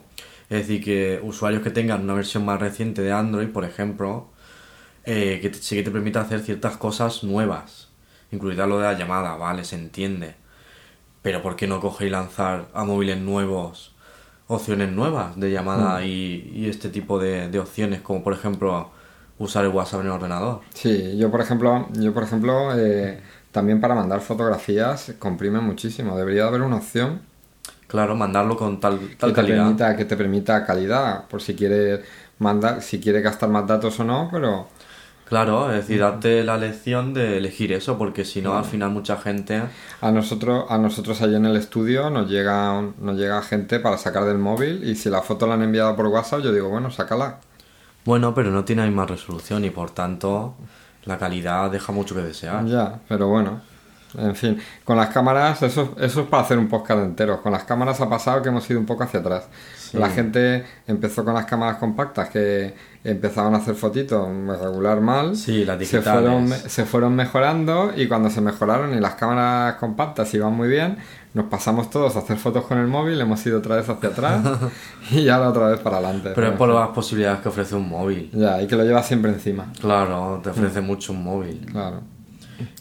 Es 0.50 0.66
decir, 0.66 0.82
que 0.82 1.20
usuarios 1.22 1.62
que 1.62 1.70
tengan 1.70 2.02
una 2.02 2.14
versión 2.14 2.44
más 2.46 2.58
reciente 2.58 3.02
de 3.02 3.12
Android, 3.12 3.48
por 3.48 3.66
ejemplo, 3.66 4.28
eh, 5.10 5.38
que 5.40 5.54
sí 5.54 5.76
que 5.76 5.82
te 5.82 5.90
permite 5.90 6.18
hacer 6.18 6.40
ciertas 6.40 6.76
cosas 6.76 7.24
nuevas, 7.24 7.88
incluida 8.30 8.66
lo 8.66 8.78
de 8.78 8.84
la 8.84 8.92
llamada, 8.92 9.36
vale, 9.36 9.64
se 9.64 9.76
entiende. 9.76 10.34
Pero 11.22 11.40
¿por 11.40 11.56
qué 11.56 11.66
no 11.66 11.80
coger 11.80 12.08
y 12.08 12.10
lanzar 12.10 12.68
a 12.74 12.84
móviles 12.84 13.18
nuevos 13.18 13.94
opciones 14.48 14.92
nuevas 14.92 15.34
de 15.40 15.50
llamada 15.50 16.00
hmm. 16.00 16.04
y, 16.04 16.68
este 16.68 16.90
tipo 16.90 17.18
de, 17.18 17.58
opciones, 17.58 18.02
como 18.02 18.22
por 18.22 18.34
ejemplo 18.34 18.90
usar 19.38 19.64
el 19.64 19.70
WhatsApp 19.70 20.00
en 20.00 20.06
el 20.08 20.12
ordenador? 20.12 20.60
Sí, 20.74 21.16
yo 21.16 21.30
por 21.30 21.40
ejemplo, 21.40 21.88
yo 21.94 22.12
por 22.12 22.24
ejemplo 22.24 22.78
eh, 22.78 23.22
también 23.50 23.80
para 23.80 23.94
mandar 23.94 24.20
fotografías 24.20 25.14
comprime 25.18 25.60
muchísimo. 25.60 26.18
Debería 26.18 26.46
haber 26.46 26.60
una 26.60 26.76
opción 26.76 27.22
Claro, 27.88 28.14
mandarlo 28.14 28.54
con 28.54 28.78
tal, 28.78 29.00
tal 29.16 29.30
que 29.30 29.36
calidad. 29.36 29.56
Te 29.56 29.62
permita, 29.62 29.96
que 29.96 30.04
te 30.04 30.16
permita 30.16 30.66
calidad, 30.66 31.24
por 31.26 31.40
si 31.40 31.54
quieres 31.54 32.00
mandar, 32.38 32.82
si 32.82 33.00
quieres 33.00 33.24
gastar 33.24 33.48
más 33.48 33.66
datos 33.66 33.98
o 33.98 34.04
no, 34.04 34.28
pero 34.30 34.68
Claro, 35.28 35.70
es 35.70 35.76
decir, 35.76 36.00
darte 36.00 36.42
la 36.42 36.56
lección 36.56 37.12
de 37.12 37.36
elegir 37.36 37.72
eso, 37.72 37.98
porque 37.98 38.24
si 38.24 38.40
no, 38.40 38.56
al 38.56 38.64
final 38.64 38.90
mucha 38.90 39.18
gente... 39.18 39.62
A 40.00 40.10
nosotros, 40.10 40.64
a 40.70 40.78
nosotros 40.78 41.20
allí 41.20 41.34
en 41.34 41.44
el 41.44 41.56
estudio 41.56 42.08
nos 42.08 42.30
llega, 42.30 42.80
nos 42.98 43.16
llega 43.16 43.42
gente 43.42 43.78
para 43.78 43.98
sacar 43.98 44.24
del 44.24 44.38
móvil 44.38 44.88
y 44.88 44.94
si 44.94 45.10
la 45.10 45.20
foto 45.20 45.46
la 45.46 45.54
han 45.54 45.62
enviado 45.62 45.94
por 45.96 46.06
WhatsApp, 46.06 46.40
yo 46.40 46.52
digo, 46.52 46.70
bueno, 46.70 46.90
sácala. 46.90 47.40
Bueno, 48.04 48.32
pero 48.34 48.50
no 48.50 48.64
tiene 48.64 48.82
la 48.82 48.88
misma 48.88 49.04
resolución 49.04 49.64
y 49.66 49.70
por 49.70 49.90
tanto 49.90 50.54
la 51.04 51.18
calidad 51.18 51.70
deja 51.70 51.92
mucho 51.92 52.14
que 52.14 52.22
desear. 52.22 52.64
Ya, 52.64 53.00
pero 53.06 53.28
bueno, 53.28 53.60
en 54.16 54.34
fin, 54.34 54.58
con 54.84 54.96
las 54.96 55.10
cámaras, 55.10 55.62
eso, 55.62 55.94
eso 55.98 56.22
es 56.22 56.26
para 56.28 56.42
hacer 56.42 56.58
un 56.58 56.68
podcast 56.68 57.02
entero. 57.02 57.42
Con 57.42 57.52
las 57.52 57.64
cámaras 57.64 58.00
ha 58.00 58.08
pasado 58.08 58.40
que 58.40 58.48
hemos 58.48 58.68
ido 58.70 58.80
un 58.80 58.86
poco 58.86 59.04
hacia 59.04 59.20
atrás. 59.20 59.48
La 59.92 60.08
gente 60.08 60.64
empezó 60.86 61.24
con 61.24 61.34
las 61.34 61.44
cámaras 61.44 61.76
compactas 61.76 62.30
que 62.30 62.74
empezaban 63.10 63.54
a 63.54 63.58
hacer 63.58 63.74
fotitos 63.74 64.28
regular 64.60 65.00
mal. 65.00 65.36
Sí, 65.36 65.64
las 65.64 65.84
se 65.86 66.02
fueron, 66.02 66.48
se 66.50 66.84
fueron 66.84 67.14
mejorando 67.14 67.92
y 67.96 68.06
cuando 68.06 68.30
se 68.30 68.40
mejoraron 68.40 68.94
y 68.94 69.00
las 69.00 69.14
cámaras 69.14 69.76
compactas 69.76 70.32
iban 70.34 70.54
muy 70.54 70.68
bien, 70.68 70.98
nos 71.34 71.46
pasamos 71.46 71.90
todos 71.90 72.16
a 72.16 72.20
hacer 72.20 72.36
fotos 72.36 72.64
con 72.64 72.78
el 72.78 72.86
móvil, 72.86 73.20
hemos 73.20 73.44
ido 73.46 73.58
otra 73.58 73.76
vez 73.76 73.88
hacia 73.88 74.08
atrás 74.08 74.42
y 75.10 75.22
la 75.22 75.48
otra 75.48 75.68
vez 75.68 75.80
para 75.80 75.98
adelante. 75.98 76.32
Pero 76.34 76.48
es 76.48 76.52
por 76.54 76.68
las 76.68 76.88
posibilidades 76.88 77.40
que 77.40 77.48
ofrece 77.48 77.74
un 77.74 77.88
móvil. 77.88 78.30
Ya, 78.32 78.60
y 78.62 78.66
que 78.66 78.76
lo 78.76 78.84
llevas 78.84 79.06
siempre 79.06 79.32
encima. 79.32 79.72
Claro, 79.80 80.40
te 80.42 80.50
ofrece 80.50 80.80
mm. 80.80 80.84
mucho 80.84 81.12
un 81.12 81.24
móvil. 81.24 81.66
Claro. 81.70 82.02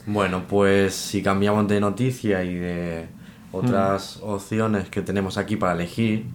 Bueno, 0.06 0.44
pues 0.48 0.96
si 0.96 1.22
cambiamos 1.22 1.68
de 1.68 1.80
noticia 1.80 2.44
y 2.44 2.56
de 2.56 3.08
otras 3.52 4.20
mm. 4.22 4.30
opciones 4.30 4.90
que 4.90 5.02
tenemos 5.02 5.38
aquí 5.38 5.56
para 5.56 5.74
elegir, 5.74 6.26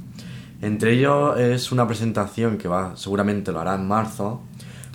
entre 0.63 0.93
ellos 0.93 1.39
es 1.39 1.73
una 1.73 1.87
presentación 1.87 2.57
que 2.57 2.69
va, 2.69 2.97
seguramente 2.97 3.53
lo 3.53 3.61
hará 3.61 3.75
en 3.75 3.87
marzo, 3.87 4.41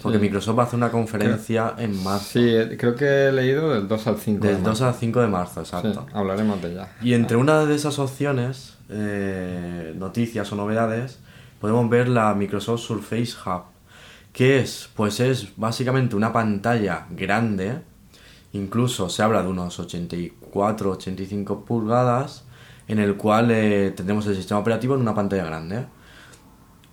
porque 0.01 0.17
Microsoft 0.17 0.57
va 0.57 0.63
a 0.63 0.65
hacer 0.65 0.77
una 0.77 0.89
conferencia 0.91 1.75
en 1.77 2.01
marzo. 2.03 2.39
Sí, 2.39 2.55
creo 2.77 2.95
que 2.95 3.27
he 3.27 3.31
leído 3.33 3.71
del 3.71 3.87
2 3.87 4.07
al 4.07 4.17
5 4.17 4.47
del 4.47 4.63
2 4.63 4.81
al 4.81 4.93
5 4.93 5.21
de 5.21 5.27
marzo, 5.27 5.59
exacto. 5.59 6.05
hablaremos 6.13 6.61
de 6.61 6.71
ella. 6.71 6.89
Y 7.01 7.13
entre 7.13 7.35
una 7.35 7.65
de 7.65 7.75
esas 7.75 7.99
opciones, 7.99 8.77
eh, 8.89 9.93
noticias 9.97 10.49
o 10.53 10.55
novedades, 10.55 11.19
podemos 11.59 11.89
ver 11.89 12.07
la 12.07 12.33
Microsoft 12.33 12.81
Surface 12.81 13.35
Hub. 13.45 13.63
que 14.31 14.59
es? 14.59 14.89
Pues 14.95 15.19
es 15.19 15.49
básicamente 15.57 16.15
una 16.15 16.31
pantalla 16.31 17.07
grande, 17.09 17.81
incluso 18.53 19.09
se 19.09 19.21
habla 19.21 19.41
de 19.41 19.49
unos 19.49 19.79
84-85 19.79 21.65
pulgadas, 21.65 22.45
en 22.87 22.99
el 22.99 23.15
cual 23.15 23.51
eh, 23.51 23.91
tendremos 23.95 24.25
el 24.27 24.35
sistema 24.35 24.59
operativo 24.59 24.95
en 24.95 25.01
una 25.01 25.13
pantalla 25.13 25.45
grande. 25.45 25.85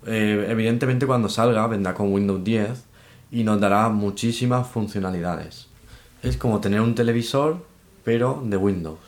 Eh, 0.06 0.46
evidentemente 0.48 1.06
cuando 1.06 1.28
salga 1.28 1.66
vendrá 1.66 1.94
con 1.94 2.12
Windows 2.12 2.42
10 2.44 2.84
y 3.30 3.44
nos 3.44 3.60
dará 3.60 3.88
muchísimas 3.88 4.66
funcionalidades. 4.66 5.68
Es 6.22 6.36
como 6.36 6.60
tener 6.60 6.80
un 6.80 6.94
televisor 6.94 7.64
pero 8.02 8.42
de 8.44 8.56
Windows. 8.56 8.98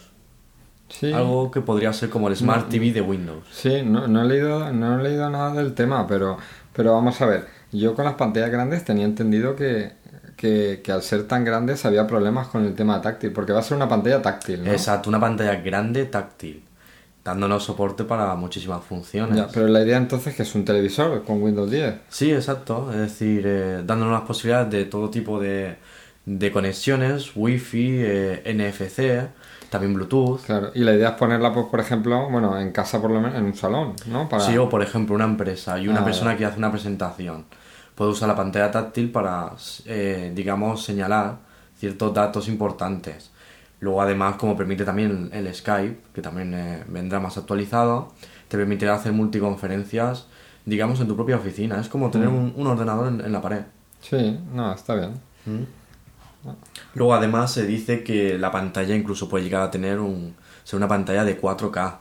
Algo 1.03 1.51
que 1.51 1.61
podría 1.61 1.93
ser 1.93 2.09
como 2.09 2.29
el 2.29 2.37
Smart 2.37 2.69
TV 2.69 2.93
de 2.93 3.03
Windows. 3.03 3.45
Sí, 3.51 3.83
no, 3.85 4.07
no, 4.07 4.23
he 4.23 4.25
leído, 4.25 4.73
no 4.73 4.99
he 4.99 5.03
leído 5.03 5.29
nada 5.29 5.53
del 5.53 5.75
tema, 5.75 6.07
pero, 6.07 6.39
pero 6.73 6.95
vamos 6.95 7.21
a 7.21 7.27
ver. 7.27 7.47
Yo 7.73 7.95
con 7.95 8.05
las 8.05 8.15
pantallas 8.15 8.51
grandes 8.51 8.85
tenía 8.85 9.05
entendido 9.05 9.57
que, 9.57 9.93
que, 10.37 10.81
al 10.91 11.03
ser 11.03 11.27
tan 11.27 11.45
grandes 11.45 11.85
había 11.85 12.07
problemas 12.07 12.47
con 12.47 12.65
el 12.65 12.75
tema 12.75 13.03
táctil, 13.03 13.33
porque 13.33 13.53
va 13.53 13.59
a 13.59 13.63
ser 13.63 13.77
una 13.77 13.89
pantalla 13.89 14.23
táctil, 14.23 14.65
¿no? 14.65 14.71
Exacto, 14.71 15.11
una 15.11 15.21
pantalla 15.21 15.57
grande 15.57 16.05
táctil 16.07 16.63
dándonos 17.27 17.65
soporte 17.65 18.05
para 18.05 18.35
muchísimas 18.37 18.85
funciones. 18.85 19.37
Ya, 19.37 19.49
pero 19.53 19.67
la 19.67 19.83
idea 19.83 19.97
entonces 19.97 20.29
es 20.29 20.37
que 20.37 20.43
es 20.45 20.55
un 20.55 20.65
televisor 20.65 21.25
con 21.25 21.43
Windows 21.43 21.69
10. 21.69 21.95
Sí, 22.09 22.31
exacto. 22.31 22.89
Es 22.93 22.99
decir, 22.99 23.43
eh, 23.45 23.83
dándonos 23.85 24.15
las 24.15 24.23
posibilidades 24.23 24.71
de 24.71 24.85
todo 24.85 25.11
tipo 25.11 25.41
de, 25.41 25.77
de 26.25 26.53
conexiones, 26.53 27.33
Wi-Fi, 27.35 27.97
eh, 27.99 28.43
NFC, 28.55 29.69
también 29.71 29.95
Bluetooth. 29.95 30.43
Claro, 30.47 30.71
y 30.73 30.85
la 30.85 30.95
idea 30.95 31.11
es 31.11 31.15
ponerla, 31.17 31.53
pues, 31.53 31.67
por 31.67 31.81
ejemplo, 31.81 32.31
bueno, 32.31 32.59
en 32.61 32.71
casa 32.71 33.03
por 33.03 33.11
lo 33.11 33.21
menos, 33.21 33.37
en 33.37 33.45
un 33.45 33.57
salón, 33.57 33.95
¿no? 34.07 34.29
Para... 34.29 34.45
Sí, 34.45 34.57
o 34.57 34.69
por 34.69 34.83
ejemplo 34.83 35.17
una 35.17 35.25
empresa 35.25 35.81
y 35.81 35.89
una 35.89 36.03
ah, 36.03 36.05
persona 36.05 36.37
que 36.37 36.45
hace 36.45 36.59
una 36.59 36.71
presentación. 36.71 37.45
Puede 37.97 38.13
usar 38.13 38.29
la 38.29 38.37
pantalla 38.37 38.71
táctil 38.71 39.11
para, 39.11 39.51
eh, 39.87 40.31
digamos, 40.33 40.85
señalar 40.85 41.39
ciertos 41.77 42.15
datos 42.15 42.47
importantes 42.47 43.33
Luego 43.81 44.01
además, 44.01 44.37
como 44.37 44.57
permite 44.57 44.85
también 44.85 45.31
el 45.33 45.55
Skype, 45.55 45.99
que 46.15 46.23
también 46.23 46.55
eh, 46.55 46.85
vendrá 46.89 47.21
más 47.21 47.37
actualizado, 47.37 48.13
te 48.49 48.57
permitirá 48.57 48.95
hacer 48.95 49.13
multiconferencias, 49.13 50.27
digamos, 50.65 51.01
en 51.01 51.09
tu 51.09 51.15
propia 51.15 51.37
oficina. 51.37 51.79
Es 51.81 51.89
como 51.89 52.11
tener 52.11 52.29
mm. 52.29 52.53
un, 52.57 52.67
ordenador 52.67 53.09
en, 53.09 53.33
la 53.33 53.43
pared. 53.43 53.63
Sí, 54.01 54.39
no, 54.53 54.73
está 54.73 54.95
bien. 54.95 55.13
Mm. 55.45 55.65
Luego 56.95 57.15
además 57.15 57.53
se 57.53 57.67
dice 57.67 58.03
que 58.03 58.39
la 58.39 58.51
pantalla 58.51 58.95
incluso 58.95 59.29
puede 59.29 59.45
llegar 59.45 59.63
a 59.63 59.71
tener 59.71 59.99
un, 60.01 60.35
ser 60.65 60.79
una 60.79 60.89
pantalla 60.89 61.25
de 61.25 61.41
4K. 61.41 61.97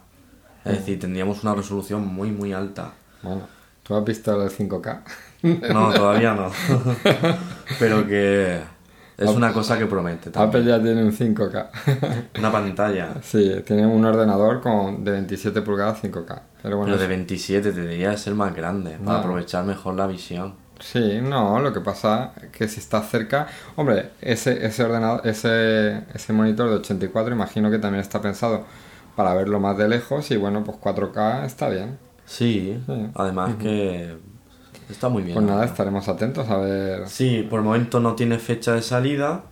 Es 0.63 0.71
mm. 0.71 0.75
decir, 0.75 0.99
tendríamos 0.99 1.43
una 1.43 1.55
resolución 1.55 2.07
muy, 2.07 2.31
muy 2.31 2.53
alta. 2.53 2.93
Bueno, 3.21 3.47
¿tú 3.83 3.95
has 3.95 4.05
visto 4.05 4.41
el 4.41 4.49
5K? 4.49 5.01
No, 5.73 5.93
todavía 5.93 6.33
no. 6.33 6.51
Pero 7.79 8.07
que 8.07 8.61
es 9.17 9.29
una 9.29 9.53
cosa 9.53 9.77
que 9.77 9.85
promete. 9.85 10.31
Apple 10.33 10.63
ya 10.63 10.81
tiene 10.81 11.03
un 11.03 11.11
5K. 11.11 11.67
una 12.39 12.51
pantalla. 12.51 13.15
Sí, 13.21 13.63
tiene 13.65 13.85
un 13.85 14.03
ordenador 14.03 14.61
con 14.61 15.03
de 15.03 15.11
27 15.11 15.61
pulgadas 15.61 16.03
5K. 16.03 16.41
Pero, 16.61 16.77
bueno, 16.77 16.97
de 16.97 17.07
27 17.07 17.71
debería 17.71 18.17
ser 18.17 18.33
más 18.35 18.55
grande 18.55 18.97
para 19.03 19.19
aprovechar 19.19 19.65
mejor 19.65 19.95
la 19.95 20.07
visión. 20.07 20.55
Sí, 20.79 21.19
no, 21.21 21.59
lo 21.59 21.71
que 21.71 21.79
pasa 21.79 22.33
es 22.41 22.49
que 22.49 22.67
si 22.67 22.79
está 22.79 23.01
cerca, 23.01 23.47
hombre, 23.77 24.11
ese, 24.21 24.65
ese 24.65 24.83
ordenador, 24.83 25.25
ese, 25.25 26.03
ese 26.13 26.33
monitor 26.33 26.69
de 26.69 26.75
84 26.75 27.33
imagino 27.33 27.71
que 27.71 27.79
también 27.79 28.01
está 28.01 28.21
pensado 28.21 28.65
para 29.15 29.33
verlo 29.33 29.61
más 29.61 29.77
de 29.77 29.87
lejos 29.87 30.29
y 30.31 30.35
bueno, 30.35 30.63
pues 30.65 30.77
4K 30.77 31.45
está 31.45 31.69
bien. 31.69 31.97
Sí, 32.25 32.83
además 33.13 33.55
que 33.55 34.17
Está 34.89 35.09
muy 35.09 35.23
bien. 35.23 35.35
Pues 35.35 35.45
nada, 35.45 35.65
estaremos 35.65 36.07
atentos 36.07 36.49
a 36.49 36.57
ver. 36.57 37.07
Sí, 37.07 37.45
por 37.49 37.59
el 37.59 37.65
momento 37.65 37.99
no 37.99 38.15
tiene 38.15 38.39
fecha 38.39 38.73
de 38.73 38.81
salida, 38.81 39.43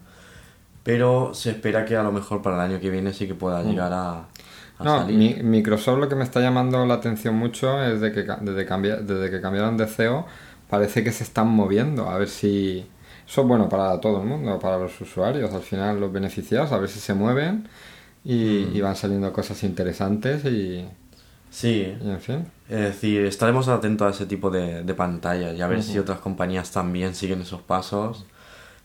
pero 0.83 1.33
se 1.33 1.51
espera 1.51 1.85
que 1.85 1.95
a 1.95 2.03
lo 2.03 2.11
mejor 2.11 2.41
para 2.41 2.55
el 2.55 2.71
año 2.71 2.79
que 2.79 2.89
viene 2.89 3.13
sí 3.13 3.27
que 3.27 3.35
pueda 3.35 3.61
mm. 3.61 3.69
llegar 3.69 3.91
a, 3.93 4.25
no, 4.79 5.05
Microsoft 5.07 5.99
lo 5.99 6.09
que 6.09 6.15
me 6.15 6.23
está 6.23 6.41
llamando 6.41 6.85
la 6.85 6.95
atención 6.95 7.35
mucho 7.35 7.81
es 7.81 8.01
de 8.01 8.11
que 8.11 8.23
desde, 8.41 9.03
desde 9.03 9.31
que 9.31 9.39
cambiaron 9.39 9.77
de 9.77 9.87
CEO 9.87 10.25
parece 10.69 11.03
que 11.03 11.11
se 11.11 11.23
están 11.23 11.47
moviendo. 11.47 12.09
A 12.09 12.17
ver 12.17 12.27
si. 12.27 12.85
Eso 13.25 13.41
es 13.41 13.47
bueno 13.47 13.69
para 13.69 14.01
todo 14.01 14.21
el 14.21 14.27
mundo, 14.27 14.59
para 14.59 14.77
los 14.77 14.99
usuarios, 14.99 15.53
al 15.53 15.61
final 15.61 15.99
los 15.99 16.11
beneficiados, 16.11 16.73
a 16.73 16.77
ver 16.77 16.89
si 16.89 16.99
se 16.99 17.13
mueven 17.13 17.69
y, 18.25 18.67
mm. 18.69 18.75
y 18.75 18.81
van 18.81 18.97
saliendo 18.97 19.31
cosas 19.31 19.63
interesantes 19.63 20.43
y, 20.43 20.85
Sí. 21.53 21.95
Es 22.73 22.79
decir, 22.79 23.23
estaremos 23.25 23.67
atentos 23.67 24.07
a 24.07 24.09
ese 24.09 24.25
tipo 24.25 24.49
de, 24.49 24.83
de 24.83 24.93
pantallas 24.95 25.55
y 25.55 25.61
a 25.61 25.67
ver 25.67 25.83
si 25.83 25.99
otras 25.99 26.17
compañías 26.17 26.71
también 26.71 27.13
siguen 27.13 27.41
esos 27.41 27.61
pasos 27.61 28.25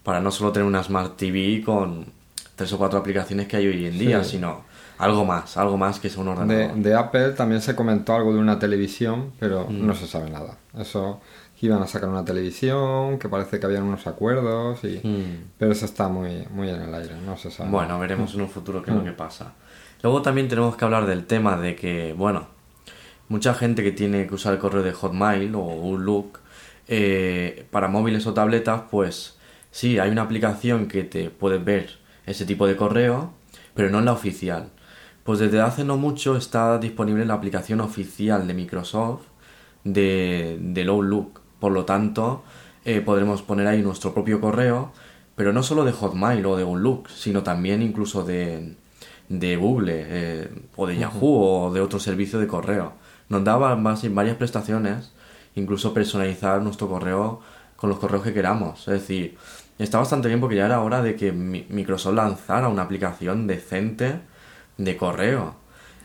para 0.03 0.21
no 0.21 0.31
solo 0.31 0.53
tener 0.53 0.69
una 0.69 0.83
Smart 0.83 1.17
TV 1.17 1.63
con 1.65 2.05
tres 2.55 2.71
o 2.75 2.77
cuatro 2.77 2.99
aplicaciones 2.99 3.49
que 3.49 3.57
hay 3.57 3.67
hoy 3.67 3.87
en 3.87 3.99
día, 3.99 4.25
sino 4.25 4.65
algo 4.99 5.25
más, 5.25 5.57
algo 5.57 5.79
más 5.79 6.01
que 6.01 6.11
sea 6.11 6.21
un 6.21 6.29
ordenador. 6.29 6.77
De, 6.77 6.95
Apple 6.95 7.31
también 7.31 7.63
se 7.63 7.75
comentó 7.75 8.15
algo 8.15 8.35
de 8.35 8.41
una 8.41 8.59
televisión, 8.59 9.33
pero 9.39 9.67
mm. 9.67 9.87
no 9.87 9.95
se 9.95 10.07
sabe 10.07 10.29
nada. 10.29 10.59
Eso 10.79 11.21
que 11.59 11.65
iban 11.65 11.83
a 11.83 11.87
sacar 11.87 12.11
una 12.11 12.27
televisión, 12.27 13.19
que 13.19 13.31
parece 13.31 13.59
que 13.59 13.65
habían 13.65 13.85
unos 13.85 14.07
acuerdos, 14.07 14.85
y... 14.85 15.01
Mm. 15.03 15.53
pero 15.57 15.73
eso 15.73 15.87
está 15.87 16.09
muy, 16.09 16.47
muy 16.51 16.69
en 16.69 16.83
el 16.83 16.95
aire, 16.95 17.15
no 17.25 17.39
se 17.39 17.51
sabe. 17.51 17.71
Bueno, 17.71 17.99
veremos 17.99 18.35
en 18.35 18.43
un 18.43 18.51
futuro 18.51 18.83
qué 18.83 18.91
es 18.91 18.97
lo 18.99 19.03
que 19.03 19.13
pasa. 19.13 19.55
Luego 20.03 20.21
también 20.21 20.47
tenemos 20.47 20.77
que 20.77 20.85
hablar 20.85 21.07
del 21.07 21.25
tema 21.25 21.57
de 21.57 21.75
que, 21.75 22.13
bueno, 22.13 22.58
mucha 23.29 23.55
gente 23.55 23.83
que 23.83 23.93
tiene 23.93 24.27
que 24.27 24.35
usar 24.35 24.55
el 24.55 24.59
correo 24.59 24.83
de 24.83 24.93
Hotmail 24.93 25.55
o 25.55 25.61
Outlook 25.61 26.39
eh, 26.89 27.67
para 27.71 27.89
móviles 27.89 28.27
o 28.27 28.35
tabletas, 28.35 28.83
pues 28.91 29.39
sí, 29.71 29.99
hay 29.99 30.11
una 30.11 30.23
aplicación 30.23 30.89
que 30.89 31.05
te 31.05 31.31
puede 31.31 31.59
ver 31.59 31.99
ese 32.27 32.47
tipo 32.47 32.67
de 32.67 32.77
correo, 32.77 33.33
pero 33.75 33.91
no 33.91 33.99
en 33.99 34.07
la 34.07 34.13
oficial. 34.13 34.71
Pues 35.25 35.39
desde 35.39 35.61
hace 35.61 35.85
no 35.85 35.97
mucho 35.99 36.37
está 36.37 36.79
disponible 36.79 37.27
la 37.27 37.35
aplicación 37.35 37.81
oficial 37.81 38.47
de 38.47 38.55
Microsoft 38.55 39.27
de, 39.85 40.59
del 40.61 40.89
Outlook. 40.89 41.41
Por 41.61 41.73
lo 41.73 41.85
tanto, 41.85 42.45
eh, 42.85 43.01
podremos 43.03 43.43
poner 43.43 43.67
ahí 43.67 43.83
nuestro 43.83 44.15
propio 44.15 44.41
correo, 44.41 44.93
pero 45.37 45.53
no 45.53 45.63
solo 45.63 45.85
de 45.85 45.93
Hotmail 45.93 46.47
o 46.47 46.57
de 46.57 46.63
Outlook, 46.63 47.09
sino 47.11 47.43
también 47.43 47.83
incluso 47.83 48.25
de, 48.25 48.77
de 49.29 49.57
Google 49.57 49.93
eh, 49.95 50.49
o 50.77 50.87
de 50.87 50.97
Yahoo 50.97 51.67
o 51.67 51.73
de 51.73 51.81
otro 51.83 52.01
servicio 52.01 52.39
de 52.39 52.47
correo 52.47 52.95
nos 53.29 53.45
da 53.45 53.57
varias 53.57 54.37
prestaciones, 54.37 55.13
incluso 55.55 55.93
personalizar 55.95 56.63
nuestro 56.63 56.89
correo 56.89 57.41
con 57.77 57.91
los 57.91 57.99
correos 57.99 58.25
que 58.25 58.35
queramos. 58.35 58.81
Es 58.89 58.95
decir, 59.01 59.37
está 59.79 59.99
bastante 59.99 60.29
bien 60.29 60.41
porque 60.41 60.57
ya 60.57 60.67
era 60.67 60.81
hora 60.81 61.03
de 61.03 61.15
que 61.17 61.33
Microsoft 61.33 62.15
lanzara 62.15 62.69
una 62.69 62.83
aplicación 62.83 63.47
decente 63.47 64.21
de 64.77 64.97
correo. 64.97 65.55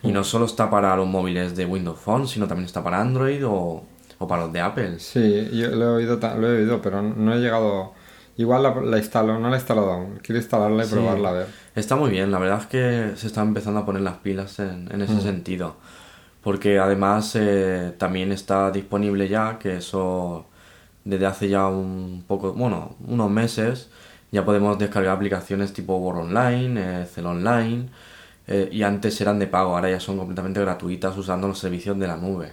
Y 0.02 0.12
no 0.12 0.22
solo 0.22 0.44
está 0.44 0.68
para 0.68 0.94
los 0.96 1.08
móviles 1.08 1.56
de 1.56 1.64
Windows 1.64 1.98
Phone, 1.98 2.28
sino 2.28 2.46
también 2.46 2.66
está 2.66 2.84
para 2.84 3.00
Android 3.00 3.42
o, 3.46 3.84
para 4.28 4.42
los 4.42 4.52
de 4.52 4.60
Apple. 4.60 4.98
Sí, 4.98 5.48
yo 5.52 5.68
lo 5.70 5.84
he 5.84 6.04
oído, 6.04 6.18
lo 6.38 6.48
he 6.48 6.58
oído 6.58 6.80
pero 6.82 7.02
no 7.02 7.34
he 7.34 7.38
llegado 7.38 7.92
igual 8.36 8.90
la, 8.90 8.98
instalo, 8.98 9.38
no 9.38 9.48
la 9.48 9.56
he 9.56 9.58
instalado 9.58 9.92
aún, 9.92 10.18
quiero 10.22 10.38
instalarla 10.38 10.84
y 10.84 10.88
probarla 10.88 11.28
a 11.28 11.32
ver. 11.32 11.46
Está 11.74 11.96
muy 11.96 12.10
bien, 12.10 12.30
la 12.30 12.38
verdad 12.38 12.60
es 12.60 12.66
que 12.66 13.12
se 13.16 13.26
están 13.26 13.48
empezando 13.48 13.80
a 13.80 13.86
poner 13.86 14.02
las 14.02 14.16
pilas 14.18 14.58
en, 14.58 14.88
ese 15.00 15.14
mm. 15.14 15.20
sentido. 15.20 15.76
Porque 16.44 16.78
además 16.78 17.34
eh, 17.36 17.94
también 17.96 18.30
está 18.30 18.70
disponible 18.70 19.28
ya, 19.28 19.58
que 19.58 19.78
eso 19.78 20.46
desde 21.04 21.26
hace 21.26 21.48
ya 21.48 21.66
un 21.66 22.24
poco, 22.26 22.52
bueno, 22.52 22.96
unos 23.06 23.30
meses, 23.30 23.88
ya 24.30 24.44
podemos 24.44 24.78
descargar 24.78 25.16
aplicaciones 25.16 25.72
tipo 25.72 25.96
Word 25.96 26.18
Online, 26.18 27.02
eh, 27.02 27.06
Cell 27.06 27.26
Online, 27.26 27.88
eh, 28.46 28.68
y 28.70 28.82
antes 28.82 29.18
eran 29.20 29.38
de 29.38 29.46
pago, 29.46 29.74
ahora 29.74 29.90
ya 29.90 30.00
son 30.00 30.18
completamente 30.18 30.60
gratuitas 30.60 31.16
usando 31.16 31.48
los 31.48 31.58
servicios 31.58 31.98
de 31.98 32.06
la 32.06 32.16
nube. 32.16 32.52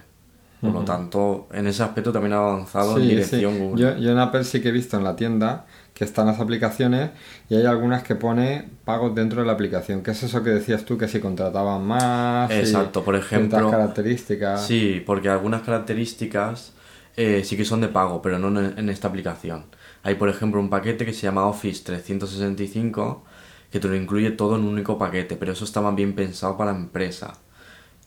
Por 0.62 0.72
lo 0.72 0.84
tanto, 0.84 1.48
en 1.52 1.66
ese 1.66 1.82
aspecto 1.82 2.12
también 2.12 2.34
ha 2.34 2.36
avanzado 2.36 2.96
en 2.96 3.08
dirección 3.08 3.58
Google. 3.58 4.00
Yo, 4.00 4.12
en 4.12 4.18
Apple 4.18 4.44
sí 4.44 4.62
que 4.62 4.68
he 4.68 4.72
visto 4.72 4.96
en 4.96 5.02
la 5.02 5.16
tienda 5.16 5.66
que 5.94 6.04
están 6.04 6.26
las 6.26 6.40
aplicaciones 6.40 7.10
y 7.48 7.56
hay 7.56 7.66
algunas 7.66 8.02
que 8.02 8.14
pone 8.14 8.68
pagos 8.84 9.14
dentro 9.14 9.40
de 9.40 9.46
la 9.46 9.52
aplicación. 9.52 10.02
¿Qué 10.02 10.12
es 10.12 10.22
eso 10.22 10.42
que 10.42 10.50
decías 10.50 10.84
tú? 10.84 10.96
Que 10.96 11.08
si 11.08 11.20
contrataban 11.20 11.84
más. 11.84 12.50
Exacto, 12.50 13.04
por 13.04 13.14
ejemplo. 13.14 13.70
características. 13.70 14.66
Sí, 14.66 15.02
porque 15.04 15.28
algunas 15.28 15.62
características 15.62 16.72
eh, 17.16 17.42
sí 17.44 17.56
que 17.56 17.64
son 17.64 17.80
de 17.80 17.88
pago, 17.88 18.22
pero 18.22 18.38
no 18.38 18.58
en, 18.60 18.88
esta 18.88 19.08
aplicación. 19.08 19.66
Hay, 20.02 20.14
por 20.14 20.28
ejemplo, 20.28 20.60
un 20.60 20.70
paquete 20.70 21.04
que 21.04 21.12
se 21.12 21.22
llama 21.22 21.46
Office 21.46 21.84
365 21.84 23.24
que 23.70 23.80
te 23.80 23.88
lo 23.88 23.96
incluye 23.96 24.30
todo 24.32 24.56
en 24.56 24.62
un 24.62 24.68
único 24.68 24.98
paquete, 24.98 25.34
pero 25.36 25.52
eso 25.52 25.82
más 25.82 25.94
bien 25.94 26.14
pensado 26.14 26.58
para 26.58 26.72
empresa. 26.72 27.32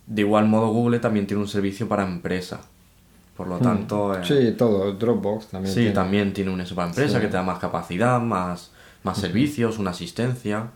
De 0.06 0.22
igual 0.22 0.48
modo, 0.48 0.68
Google 0.68 1.00
también 1.00 1.26
tiene 1.26 1.42
un 1.42 1.48
servicio 1.48 1.88
para 1.88 2.04
empresa. 2.04 2.62
Por 3.36 3.48
lo 3.48 3.58
hmm. 3.58 3.64
tanto. 3.64 4.16
Eh, 4.18 4.22
sí, 4.24 4.52
todo. 4.58 4.94
Dropbox 4.94 5.48
también. 5.48 5.74
Sí, 5.74 5.92
también 5.94 6.34
tiene 6.34 6.52
un 6.52 6.62
eso 6.62 6.76
para 6.76 6.90
empresa 6.90 7.20
que 7.20 7.28
te 7.28 7.34
da 7.34 7.44
más 7.44 7.60
capacidad, 7.60 8.20
más, 8.20 8.72
más 9.04 9.18
servicios, 9.18 9.78
una 9.78 9.92
asistencia, 9.92 10.68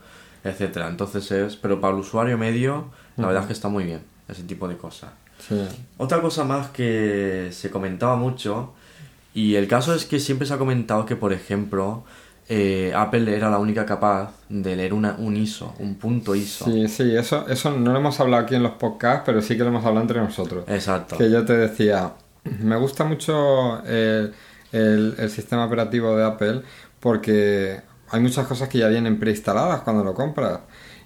etcétera. 0.44 0.88
Entonces 0.88 1.30
es. 1.30 1.56
Pero 1.56 1.80
para 1.80 1.94
el 1.94 2.00
usuario 2.00 2.36
medio, 2.36 2.86
la 3.16 3.26
verdad 3.26 3.42
es 3.42 3.46
que 3.48 3.52
está 3.54 3.68
muy 3.68 3.84
bien 3.84 4.02
ese 4.28 4.42
tipo 4.44 4.68
de 4.68 4.76
cosas. 4.76 5.10
Otra 5.96 6.20
cosa 6.20 6.44
más 6.44 6.68
que 6.68 7.48
se 7.52 7.70
comentaba 7.70 8.16
mucho, 8.16 8.74
y 9.34 9.54
el 9.54 9.68
caso 9.68 9.94
es 9.94 10.04
que 10.04 10.20
siempre 10.20 10.46
se 10.46 10.54
ha 10.54 10.58
comentado 10.58 11.06
que, 11.06 11.16
por 11.16 11.32
ejemplo, 11.32 12.04
eh, 12.48 12.92
Apple 12.94 13.34
era 13.34 13.48
la 13.48 13.58
única 13.58 13.86
capaz 13.86 14.32
de 14.48 14.76
leer 14.76 14.92
una, 14.92 15.14
un 15.18 15.36
ISO, 15.36 15.74
un 15.78 15.94
punto 15.94 16.34
ISO. 16.34 16.64
Sí, 16.64 16.88
sí, 16.88 17.16
eso, 17.16 17.46
eso 17.48 17.70
no 17.70 17.92
lo 17.92 17.98
hemos 17.98 18.18
hablado 18.20 18.42
aquí 18.42 18.54
en 18.54 18.62
los 18.62 18.72
podcasts, 18.72 19.22
pero 19.24 19.40
sí 19.40 19.56
que 19.56 19.62
lo 19.62 19.68
hemos 19.68 19.84
hablado 19.84 20.02
entre 20.02 20.20
nosotros. 20.20 20.64
Exacto. 20.68 21.16
Que 21.16 21.30
yo 21.30 21.44
te 21.44 21.56
decía, 21.56 22.12
me 22.44 22.76
gusta 22.76 23.04
mucho 23.04 23.82
el, 23.84 24.34
el, 24.72 25.30
sistema 25.30 25.64
operativo 25.64 26.16
de 26.16 26.24
Apple 26.24 26.62
porque 27.00 27.80
hay 28.10 28.20
muchas 28.20 28.46
cosas 28.46 28.68
que 28.68 28.78
ya 28.78 28.88
vienen 28.88 29.18
preinstaladas 29.18 29.80
cuando 29.82 30.04
lo 30.04 30.14
compras. 30.14 30.60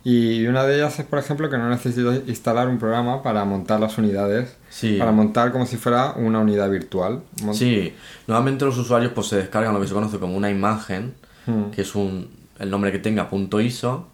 Y 0.06 0.46
una 0.46 0.64
de 0.64 0.76
ellas 0.76 0.98
es, 0.98 1.06
por 1.06 1.18
ejemplo, 1.18 1.48
que 1.48 1.56
no 1.56 1.70
necesito 1.70 2.12
instalar 2.12 2.68
un 2.68 2.78
programa 2.78 3.22
para 3.22 3.44
montar 3.46 3.80
las 3.80 3.96
unidades. 3.96 4.54
Sí. 4.68 4.96
Para 4.98 5.12
montar 5.12 5.50
como 5.50 5.64
si 5.64 5.78
fuera 5.78 6.12
una 6.12 6.40
unidad 6.40 6.68
virtual. 6.68 7.22
Sí, 7.54 7.94
normalmente 8.26 8.66
los 8.66 8.76
usuarios 8.76 9.12
pues 9.14 9.28
se 9.28 9.36
descargan 9.36 9.72
lo 9.72 9.80
que 9.80 9.86
se 9.86 9.94
conoce 9.94 10.18
como 10.18 10.36
una 10.36 10.50
imagen 10.50 11.14
Hmm. 11.46 11.70
que 11.70 11.82
es 11.82 11.94
un, 11.94 12.30
el 12.58 12.70
nombre 12.70 12.90
que 12.90 12.98
tenga 12.98 13.28
punto 13.28 13.60
.iso, 13.60 14.08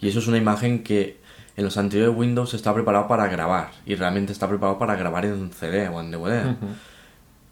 y 0.00 0.08
eso 0.08 0.20
es 0.20 0.28
una 0.28 0.36
imagen 0.36 0.82
que 0.84 1.20
en 1.56 1.64
los 1.64 1.76
anteriores 1.76 2.14
Windows 2.16 2.54
está 2.54 2.74
preparado 2.74 3.08
para 3.08 3.28
grabar, 3.28 3.70
y 3.86 3.94
realmente 3.94 4.32
está 4.32 4.48
preparado 4.48 4.78
para 4.78 4.94
grabar 4.96 5.24
en 5.24 5.50
CD 5.52 5.88
o 5.88 6.00
en 6.00 6.10
DVD. 6.10 6.54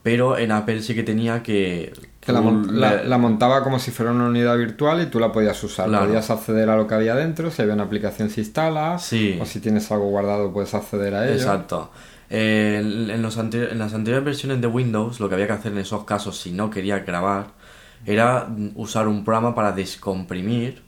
Pero 0.03 0.37
en 0.37 0.51
Apple 0.51 0.83
sí 0.83 0.93
que 0.93 1.01
tenía 1.01 1.41
que... 1.41 1.91
que 2.19 2.31
la, 2.31 3.17
montaba 3.17 3.63
como 3.63 3.79
si 3.79 3.89
fuera 3.89 4.11
una 4.11 4.27
unidad 4.27 4.55
virtual 4.55 5.01
y 5.01 5.07
tú 5.07 5.19
la 5.19 5.31
podías 5.31 5.63
usar. 5.63 5.89
Podías 5.89 6.29
acceder 6.29 6.69
a 6.69 6.75
lo 6.75 6.85
que 6.85 6.93
había 6.93 7.15
dentro, 7.15 7.49
si 7.49 7.63
había 7.63 7.73
una 7.73 7.85
aplicación 7.85 8.29
se 8.29 8.41
instala, 8.41 8.95
o 8.95 8.99
si 8.99 9.59
tienes 9.61 9.91
algo 9.91 10.09
guardado 10.09 10.53
puedes 10.53 10.75
acceder 10.75 11.15
a 11.15 11.25
ello. 11.25 11.33
Exacto. 11.33 11.91
en, 12.29 13.21
los 13.23 13.37
en 13.37 13.79
las 13.79 13.93
anteriores 13.95 14.23
versiones 14.23 14.61
de 14.61 14.67
Windows 14.67 15.19
lo 15.19 15.29
que 15.29 15.35
había 15.35 15.47
que 15.47 15.53
hacer 15.53 15.71
en 15.71 15.79
esos 15.79 16.03
casos 16.05 16.39
si 16.39 16.51
no 16.51 16.69
quería 16.69 16.99
grabar 16.99 17.47
era 18.05 18.47
usar 18.75 19.07
un 19.07 19.23
programa 19.23 19.55
para 19.55 19.71
descomprimir, 19.71 20.83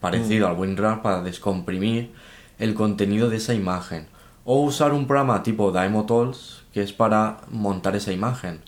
parecido 0.00 0.48
mm. 0.48 0.50
al 0.50 0.58
WinRAR, 0.58 1.02
para 1.02 1.22
descomprimir 1.22 2.12
el 2.58 2.74
contenido 2.74 3.28
de 3.28 3.36
esa 3.36 3.54
imagen. 3.54 4.06
O 4.44 4.60
usar 4.60 4.92
un 4.92 5.06
programa 5.06 5.42
tipo 5.42 5.72
Tools 6.06 6.64
que 6.72 6.82
es 6.82 6.92
para 6.92 7.38
montar 7.50 7.96
esa 7.96 8.12
imagen. 8.12 8.60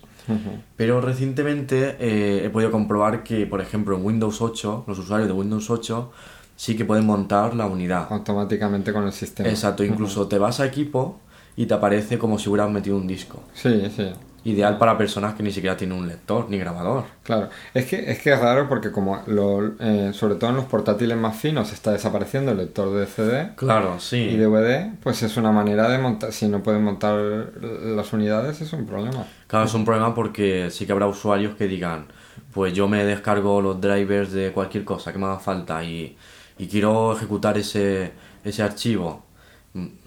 Pero 0.77 1.01
recientemente 1.01 1.96
eh, 2.01 2.44
he 2.44 2.51
podido 2.51 2.72
comprobar 2.72 3.22
que, 3.22 3.46
por 3.46 3.61
ejemplo, 3.61 3.96
en 3.96 4.05
Windows 4.05 4.40
8, 4.40 4.85
los 4.87 4.99
usuarios 4.99 5.29
de 5.29 5.35
Windows 5.35 5.70
8 5.70 6.11
sí 6.57 6.77
que 6.77 6.85
pueden 6.85 7.07
montar 7.07 7.55
la 7.55 7.66
unidad. 7.66 8.09
Automáticamente 8.11 8.92
con 8.92 9.05
el 9.05 9.12
sistema. 9.12 9.49
Exacto, 9.49 9.85
incluso 9.85 10.27
te 10.27 10.38
vas 10.38 10.59
a 10.59 10.66
equipo 10.66 11.20
y 11.57 11.66
te 11.66 11.75
aparece 11.75 12.18
como 12.18 12.38
si 12.38 12.49
hubieras 12.49 12.70
metido 12.70 12.96
un 12.96 13.07
disco. 13.07 13.42
Sí, 13.55 13.83
sí 13.94 14.11
ideal 14.47 14.79
para 14.79 14.97
personas 14.97 15.35
que 15.35 15.43
ni 15.43 15.51
siquiera 15.51 15.77
tienen 15.77 15.99
un 15.99 16.07
lector 16.07 16.49
ni 16.49 16.57
grabador. 16.57 17.05
Claro, 17.25 17.49
es 17.75 17.87
que 17.87 18.11
es, 18.11 18.21
que 18.21 18.33
es 18.33 18.39
raro 18.39 18.69
porque 18.69 18.93
como 18.93 19.23
lo, 19.27 19.75
eh, 19.81 20.13
sobre 20.13 20.37
todo 20.37 20.51
en 20.51 20.57
los 20.57 20.67
portátiles 20.67 21.17
más 21.17 21.37
finos 21.37 21.73
está 21.73 21.91
desapareciendo 21.91 22.53
el 22.53 22.59
lector 22.59 22.95
de 22.95 23.07
CD 23.07 23.51
claro, 23.57 23.99
sí. 23.99 24.17
y 24.19 24.37
DVD, 24.37 24.93
pues 25.03 25.23
es 25.25 25.37
una 25.37 25.51
manera 25.51 25.89
de 25.89 25.99
montar, 25.99 26.33
si 26.33 26.47
no 26.47 26.63
pueden 26.63 26.85
montar 26.85 27.17
las 27.61 28.13
unidades 28.13 28.61
es 28.61 28.73
un 28.73 28.87
problema. 28.87 29.27
Claro, 29.49 29.67
es 29.67 29.75
un 29.75 29.85
problema 29.85 30.15
porque 30.15 30.71
sí 30.71 30.87
que 30.87 30.93
habrá 30.93 31.09
usuarios 31.09 31.57
que 31.57 31.67
digan, 31.67 32.07
pues 32.55 32.73
yo 32.73 32.87
me 32.87 33.05
descargo 33.05 33.61
los 33.61 33.81
drivers 33.81 34.31
de 34.33 34.53
cualquier 34.53 34.85
cosa 34.85 35.13
que 35.13 35.19
me 35.19 35.27
haga 35.27 35.41
falta 35.41 35.83
y, 35.83 36.17
y 36.57 36.69
quiero 36.69 37.13
ejecutar 37.13 37.59
ese, 37.59 38.13
ese 38.45 38.63
archivo 38.63 39.27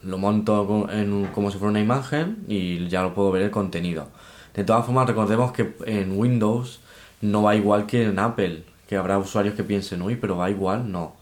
lo 0.04 0.18
monto 0.18 0.88
en, 0.92 1.28
como 1.28 1.52
si 1.52 1.58
fuera 1.58 1.70
una 1.70 1.80
imagen 1.80 2.44
y 2.48 2.88
ya 2.88 3.04
lo 3.04 3.14
puedo 3.14 3.32
ver 3.32 3.44
el 3.44 3.52
contenido. 3.52 4.08
De 4.54 4.64
todas 4.64 4.86
formas, 4.86 5.08
recordemos 5.08 5.52
que 5.52 5.74
en 5.86 6.18
Windows 6.18 6.80
no 7.22 7.44
va 7.44 7.56
igual 7.56 7.86
que 7.86 8.04
en 8.04 8.20
Apple, 8.20 8.64
que 8.88 8.96
habrá 8.96 9.18
usuarios 9.18 9.56
que 9.56 9.64
piensen, 9.64 10.02
uy, 10.02 10.16
pero 10.16 10.38
va 10.38 10.50
igual, 10.50 10.92
no. 10.92 11.14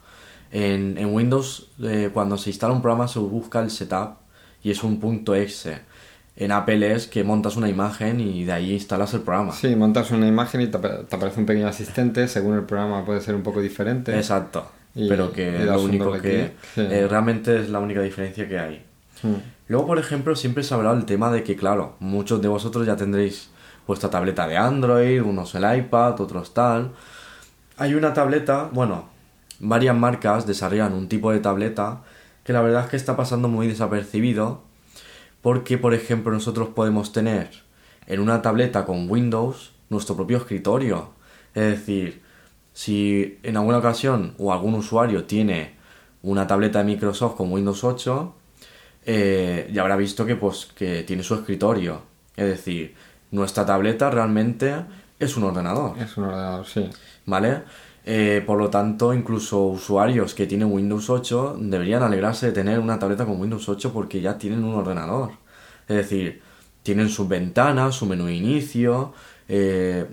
En, 0.52 0.98
en 0.98 1.14
Windows, 1.14 1.68
eh, 1.84 2.10
cuando 2.14 2.38
se 2.38 2.50
instala 2.50 2.74
un 2.74 2.82
programa, 2.82 3.08
se 3.08 3.20
busca 3.20 3.60
el 3.60 3.70
setup 3.70 4.16
y 4.64 4.72
es 4.72 4.84
un 4.84 5.00
punto 5.00 5.36
exe. 5.36 5.80
En 6.36 6.52
Apple 6.52 6.94
es 6.94 7.08
que 7.08 7.24
montas 7.24 7.58
una 7.58 7.68
imagen 7.68 8.20
y 8.20 8.46
de 8.46 8.52
ahí 8.52 8.74
instalas 8.74 9.14
el 9.16 9.22
programa. 9.22 9.52
Sí, 9.54 9.76
montas 9.76 10.12
una 10.12 10.28
imagen 10.28 10.62
y 10.62 10.68
te, 10.68 10.78
aparece 10.78 11.40
un 11.40 11.48
pequeño 11.48 11.68
asistente, 11.68 12.28
según 12.28 12.56
el 12.56 12.64
programa 12.64 13.04
puede 13.04 13.22
ser 13.22 13.34
un 13.34 13.42
poco 13.42 13.60
diferente. 13.60 14.16
Exacto, 14.16 14.70
pero 14.94 15.34
que 15.34 15.66
lo 15.66 15.82
único 15.82 16.14
que... 16.14 16.52
Eh, 16.76 17.08
realmente 17.10 17.62
es 17.62 17.70
la 17.70 17.80
única 17.80 18.02
diferencia 18.02 18.48
que 18.48 18.60
hay. 18.60 18.86
Hmm. 19.24 19.57
Luego, 19.68 19.86
por 19.88 20.00
ejemplo, 20.00 20.36
siempre 20.36 20.64
se 20.64 20.74
ha 20.74 20.78
hablado 20.78 20.98
el 20.98 21.06
tema 21.06 21.32
de 21.32 21.44
que, 21.44 21.56
claro, 21.56 21.96
muchos 22.00 22.42
de 22.42 22.48
vosotros 22.48 22.86
ya 22.86 22.96
tendréis 22.96 23.50
vuestra 23.86 24.10
tableta 24.10 24.48
de 24.48 24.58
Android, 24.58 25.22
unos 25.22 25.56
el 25.56 25.78
iPad, 25.78 26.20
otros 26.22 26.54
tal. 26.54 26.92
Hay 27.78 27.94
una 27.94 28.14
tableta, 28.14 28.70
bueno, 28.72 29.10
varias 29.60 29.96
marcas 29.96 30.48
desarrollan 30.48 30.94
un 30.94 31.10
tipo 31.10 31.32
de 31.32 31.40
tableta 31.40 32.04
que 32.44 32.54
la 32.54 32.62
verdad 32.62 32.86
es 32.86 32.90
que 32.90 32.98
está 32.98 33.18
pasando 33.18 33.50
muy 33.50 33.68
desapercibido 33.68 34.62
porque, 35.42 35.78
por 35.78 35.94
ejemplo, 35.94 36.32
nosotros 36.32 36.70
podemos 36.70 37.12
tener 37.12 37.50
en 38.06 38.20
una 38.22 38.42
tableta 38.42 38.86
con 38.86 39.10
Windows 39.10 39.74
nuestro 39.90 40.16
propio 40.16 40.38
escritorio. 40.38 41.10
Es 41.54 41.72
decir, 41.72 42.22
si 42.74 43.40
en 43.44 43.58
alguna 43.58 43.80
ocasión 43.80 44.34
o 44.38 44.54
algún 44.54 44.76
usuario 44.76 45.26
tiene 45.26 45.76
una 46.22 46.48
tableta 46.48 46.80
de 46.80 46.86
Microsoft 46.86 47.36
con 47.36 47.52
Windows 47.52 47.84
8, 47.84 48.34
eh, 49.10 49.70
ya 49.72 49.84
habrá 49.84 49.96
visto 49.96 50.26
que, 50.26 50.36
pues, 50.36 50.66
que 50.66 51.04
tiene 51.04 51.24
su 51.24 51.34
escritorio. 51.34 52.02
Es 52.36 52.46
decir, 52.46 52.94
nuestra 53.32 53.66
tableta 53.66 54.12
realmente 54.12 54.76
es 55.18 55.38
un 55.38 55.46
ordenador. 55.46 55.98
Es 55.98 56.18
un 56.18 56.26
ordenador, 56.26 56.66
sí. 56.66 56.90
¿Vale? 57.26 57.64
Eh, 58.06 58.44
por 58.46 58.60
lo 58.60 58.70
tanto, 58.70 59.14
incluso 59.14 59.64
usuarios 59.64 60.36
que 60.36 60.46
tienen 60.46 60.70
Windows 60.70 61.10
8 61.10 61.56
deberían 61.58 62.04
alegrarse 62.04 62.48
de 62.48 62.52
tener 62.52 62.80
una 62.80 63.00
tableta 63.00 63.26
con 63.26 63.40
Windows 63.40 63.70
8 63.70 63.94
porque 63.94 64.20
ya 64.20 64.38
tienen 64.38 64.66
un 64.66 64.76
ordenador. 64.76 65.32
Es 65.88 65.96
decir, 65.96 66.42
tienen 66.84 67.08
sus 67.08 67.30
ventanas, 67.30 67.96
su 67.96 68.06
menú 68.08 68.26
de 68.26 68.36
inicio. 68.36 69.14
Eh, 69.48 70.06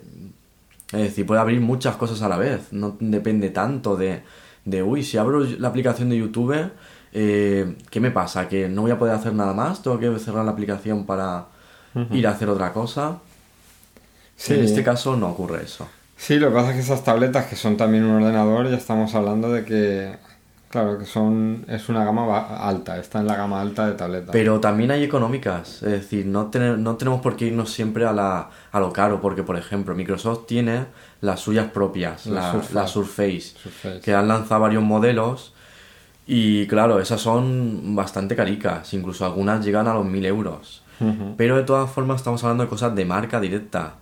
es 0.93 1.01
decir, 1.01 1.27
puede 1.27 1.41
abrir 1.41 1.61
muchas 1.61 1.97
cosas 1.97 2.23
a 2.23 2.29
la 2.29 2.37
vez. 2.37 2.73
No 2.73 2.97
depende 3.01 3.51
tanto 3.51 3.97
de, 3.97 4.23
de 4.65 4.85
uy, 4.85 5.03
si 5.03 5.19
abro 5.19 5.41
la 5.41 5.67
aplicación 5.67 6.11
de 6.11 6.19
YouTube 6.19 6.71
eh, 7.15 7.77
¿qué 7.91 8.01
me 8.01 8.11
pasa? 8.11 8.49
¿Que 8.49 8.69
no 8.69 8.83
voy 8.83 8.91
a 8.91 8.99
poder 8.99 9.15
hacer 9.15 9.33
nada 9.33 9.55
más? 9.55 9.83
¿Tengo 9.83 9.99
que 9.99 10.19
cerrar 10.19 10.45
la 10.45 10.51
aplicación 10.51 11.07
para 11.07 11.47
ir 12.11 12.27
a 12.27 12.31
hacer 12.31 12.49
otra 12.49 12.73
cosa? 12.73 13.19
En 14.49 14.65
este 14.65 14.83
caso 14.83 15.17
no 15.17 15.29
ocurre 15.29 15.63
eso. 15.63 15.87
Sí, 16.17 16.39
lo 16.39 16.49
que 16.49 16.55
pasa 16.55 16.71
es 16.71 16.77
que 16.77 16.83
esas 16.83 17.05
tabletas 17.05 17.47
que 17.47 17.57
son 17.57 17.77
también 17.77 18.05
un 18.05 18.23
ordenador, 18.23 18.69
ya 18.69 18.77
estamos 18.77 19.15
hablando 19.15 19.53
de 19.53 19.65
que, 19.65 20.17
Claro, 20.75 20.99
que 20.99 21.05
son 21.05 21.65
es 21.69 21.89
una 21.89 22.05
gama 22.05 22.49
alta, 22.57 22.99
está 22.99 23.21
en 23.21 23.29
la 23.29 23.37
gama 23.37 23.61
alta 23.61 23.87
de 23.87 23.93
tabletas. 23.93 24.31
Pero 24.33 24.59
también 24.59 24.91
hay 24.91 25.05
económicas, 25.05 25.85
es 25.85 25.93
decir, 25.93 26.27
no, 26.27 26.51
no 26.53 26.97
tenemos 26.97 27.21
por 27.21 27.37
qué 27.37 27.47
irnos 27.47 27.71
siempre 27.71 28.05
a, 28.05 28.13
la, 28.13 28.51
a 28.73 28.81
lo 28.81 28.93
caro, 28.93 29.21
porque 29.21 29.45
por 29.45 29.57
ejemplo 29.57 29.95
Microsoft 29.95 30.47
tiene 30.49 30.87
las 31.21 31.39
suyas 31.39 31.71
propias, 31.71 32.27
la, 32.27 32.89
Surface, 32.89 33.55
que 34.03 34.15
han 34.15 34.27
lanzado 34.27 34.63
varios 34.63 34.83
modelos 34.83 35.55
y 36.27 36.67
claro, 36.67 37.01
esas 37.01 37.21
son 37.21 37.95
bastante 37.95 38.35
caricas, 38.35 38.93
incluso 38.95 39.27
algunas 39.27 39.65
llegan 39.65 39.89
a 39.89 39.95
los 39.95 40.07
1000 40.07 40.27
euros. 40.27 40.83
Pero 41.37 41.57
de 41.57 41.65
todas 41.65 41.91
formas 41.91 42.19
estamos 42.21 42.43
hablando 42.45 42.65
de 42.65 42.71
cosas 42.71 42.95
de 42.95 43.05
marca 43.05 43.41
directa. 43.41 43.97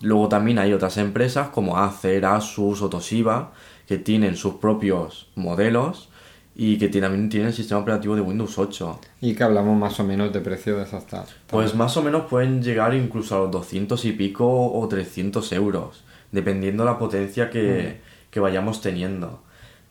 Luego 0.00 0.28
también 0.28 0.58
hay 0.58 0.72
otras 0.72 0.98
empresas 0.98 1.48
como 1.48 1.78
Acer, 1.78 2.24
Asus 2.26 2.82
o 2.82 2.90
Toshiba 2.90 3.52
que 3.88 3.98
tienen 3.98 4.36
sus 4.36 4.54
propios 4.54 5.30
modelos 5.34 6.08
y 6.54 6.78
que 6.78 6.88
también 6.88 7.28
tienen 7.28 7.48
el 7.48 7.54
sistema 7.54 7.80
operativo 7.80 8.14
de 8.14 8.20
Windows 8.20 8.58
8. 8.58 9.00
¿Y 9.20 9.34
que 9.34 9.42
hablamos 9.42 9.76
más 9.76 9.98
o 9.98 10.04
menos 10.04 10.32
de 10.32 10.40
precio 10.40 10.76
de 10.76 10.84
esas 10.84 11.06
Pues 11.48 11.74
más 11.74 11.96
o 11.96 12.02
menos 12.02 12.26
pueden 12.26 12.62
llegar 12.62 12.94
incluso 12.94 13.36
a 13.36 13.40
los 13.40 13.50
200 13.50 14.04
y 14.04 14.12
pico 14.12 14.72
o 14.72 14.86
300 14.86 15.52
euros, 15.52 16.04
dependiendo 16.30 16.84
la 16.84 16.98
potencia 16.98 17.50
que, 17.50 18.00
que 18.30 18.40
vayamos 18.40 18.80
teniendo. 18.80 19.42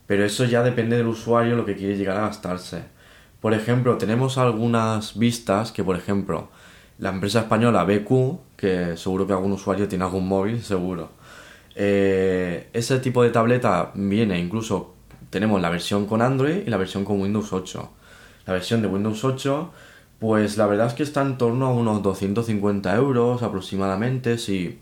Pero 0.08 0.26
eso 0.26 0.46
ya 0.46 0.64
depende 0.64 0.98
del 0.98 1.08
usuario 1.08 1.56
lo 1.56 1.66
que 1.66 1.76
quiere 1.76 1.98
llegar 1.98 2.18
a 2.18 2.28
gastarse. 2.28 2.84
Por 3.42 3.54
ejemplo, 3.54 3.98
tenemos 3.98 4.38
algunas 4.38 5.18
vistas 5.18 5.72
que, 5.72 5.84
por 5.84 5.96
ejemplo, 5.96 6.50
la 6.98 7.10
empresa 7.10 7.42
española 7.42 7.84
BQ, 7.84 8.56
que 8.58 8.98
seguro 8.98 9.28
que 9.28 9.34
algún 9.34 9.54
usuario 9.54 9.88
tiene 9.88 10.06
algún 10.06 10.28
móvil, 10.28 10.62
seguro 10.62 11.24
eh, 11.76 12.70
ese 12.74 13.00
tipo 13.00 13.24
de 13.24 13.30
tableta 13.30 13.92
viene 13.96 14.40
incluso, 14.40 14.94
tenemos 15.30 15.62
la 15.62 15.70
versión 15.70 16.06
con 16.06 16.22
Android 16.22 16.62
y 16.66 16.70
la 16.70 16.78
versión 16.78 17.04
con 17.04 17.20
Windows 17.22 17.52
8. 17.52 17.90
La 18.46 18.54
versión 18.54 18.82
de 18.82 18.88
Windows 18.88 19.24
8, 19.24 19.72
pues 20.20 20.58
la 20.58 20.68
verdad 20.68 20.88
es 20.88 20.94
que 20.94 21.04
está 21.04 21.22
en 21.22 21.38
torno 21.38 21.66
a 21.68 21.74
unos 21.74 22.04
250 22.04 22.96
euros 22.96 23.42
aproximadamente 23.42 24.38
si, 24.38 24.80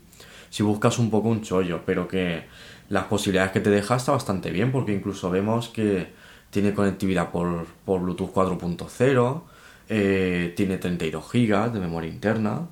si 0.50 0.62
buscas 0.62 0.98
un 0.98 1.10
poco 1.10 1.28
un 1.28 1.42
chollo, 1.42 1.82
pero 1.86 2.08
que 2.08 2.44
las 2.92 3.04
posibilidades 3.04 3.52
que 3.52 3.60
te 3.60 3.70
deja 3.70 3.96
está 3.96 4.12
bastante 4.12 4.50
bien 4.50 4.70
porque 4.70 4.92
incluso 4.92 5.30
vemos 5.30 5.70
que 5.70 6.12
tiene 6.50 6.74
conectividad 6.74 7.30
por, 7.30 7.64
por 7.86 8.02
Bluetooth 8.02 8.34
4.0, 8.34 9.42
eh, 9.88 10.52
tiene 10.54 10.76
32 10.76 11.32
GB 11.32 11.72
de 11.72 11.80
memoria 11.80 12.10
interna, 12.10 12.68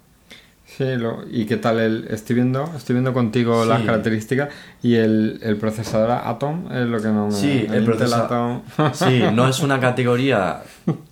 Sí, 0.77 0.85
¿y 1.33 1.47
qué 1.47 1.57
tal 1.57 1.81
el...? 1.81 2.07
Estoy 2.11 2.37
viendo, 2.37 2.63
estoy 2.77 2.95
viendo 2.95 3.13
contigo 3.13 3.65
las 3.65 3.83
características 3.83 4.51
y 4.83 4.95
el, 4.95 5.41
el, 5.43 5.57
procesador 5.57 6.13
Atom 6.13 6.71
es 6.71 6.87
lo 6.87 7.01
que 7.01 7.09
no 7.09 7.27
me... 7.27 7.33
Sí, 7.33 7.67
el, 7.69 7.85
procesador... 7.85 8.61
sí, 8.93 9.21
no 9.35 9.49
es 9.49 9.59
una 9.61 9.81
categoría 9.81 10.63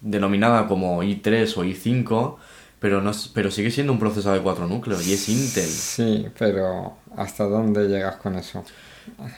denominada 0.01 0.69
como 0.69 1.03
i3 1.03 1.57
o 1.57 1.65
i5, 1.65 2.37
pero, 2.79 3.03
no, 3.03 3.11
pero 3.35 3.51
sigue 3.51 3.73
siendo 3.73 3.93
un 3.93 3.99
procesador 3.99 4.39
de 4.39 4.45
cuatro 4.45 4.69
núcleos 4.69 5.05
y 5.09 5.15
es 5.15 5.29
Intel. 5.29 5.67
Sí, 5.67 6.27
pero 6.39 6.99
¿hasta 7.17 7.43
dónde 7.43 7.89
llegas 7.89 8.15
con 8.17 8.37
eso? 8.37 8.65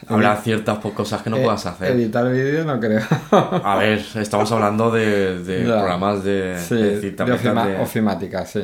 Habrá 0.08 0.36
ciertas 0.36 0.78
cosas 0.78 1.22
que 1.22 1.30
no 1.30 1.36
eh, 1.36 1.44
puedas 1.44 1.64
hacer. 1.66 1.92
Editar 1.92 2.30
vídeo 2.30 2.64
no 2.64 2.78
creo. 2.80 3.02
A 3.30 3.76
ver, 3.76 4.04
estamos 4.16 4.50
hablando 4.52 4.90
de, 4.90 5.42
de 5.42 5.64
programas 5.64 6.24
de, 6.24 6.56
sí, 6.58 6.74
de, 6.74 7.76
ofimática, 7.80 8.44
sí. 8.46 8.62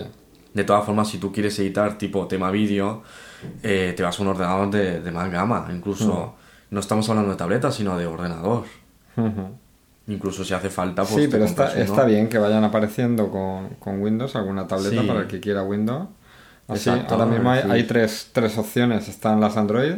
De 0.52 0.64
todas 0.64 0.84
formas, 0.84 1.08
si 1.08 1.18
tú 1.18 1.32
quieres 1.32 1.58
editar 1.58 1.98
tipo 1.98 2.26
tema 2.26 2.50
vídeo, 2.50 3.02
eh, 3.62 3.92
te 3.96 4.02
vas 4.02 4.18
a 4.18 4.22
un 4.22 4.28
ordenador 4.28 4.70
de, 4.70 5.00
de 5.00 5.10
más 5.10 5.30
gama. 5.30 5.68
Incluso 5.70 6.34
no 6.70 6.80
estamos 6.80 7.08
hablando 7.08 7.30
de 7.30 7.36
tableta, 7.36 7.70
sino 7.70 7.96
de 7.96 8.06
ordenador. 8.06 8.64
Incluso 10.08 10.44
si 10.44 10.54
hace 10.54 10.70
falta, 10.70 11.02
pues. 11.02 11.24
Sí, 11.24 11.28
pero 11.30 11.44
está, 11.44 11.78
está, 11.78 12.04
bien 12.04 12.28
que 12.28 12.38
vayan 12.38 12.62
apareciendo 12.64 13.30
con, 13.30 13.70
con 13.80 14.00
Windows, 14.00 14.36
alguna 14.36 14.66
tableta 14.66 15.02
para 15.06 15.20
el 15.20 15.26
que 15.26 15.40
quiera 15.40 15.62
Windows. 15.62 16.08
Así, 16.68 16.90
ahora 16.90 17.26
mismo 17.26 17.50
hay, 17.50 17.62
hay, 17.68 17.82
tres, 17.84 18.30
tres 18.32 18.56
opciones. 18.58 19.08
Están 19.08 19.40
las 19.40 19.56
Android, 19.56 19.94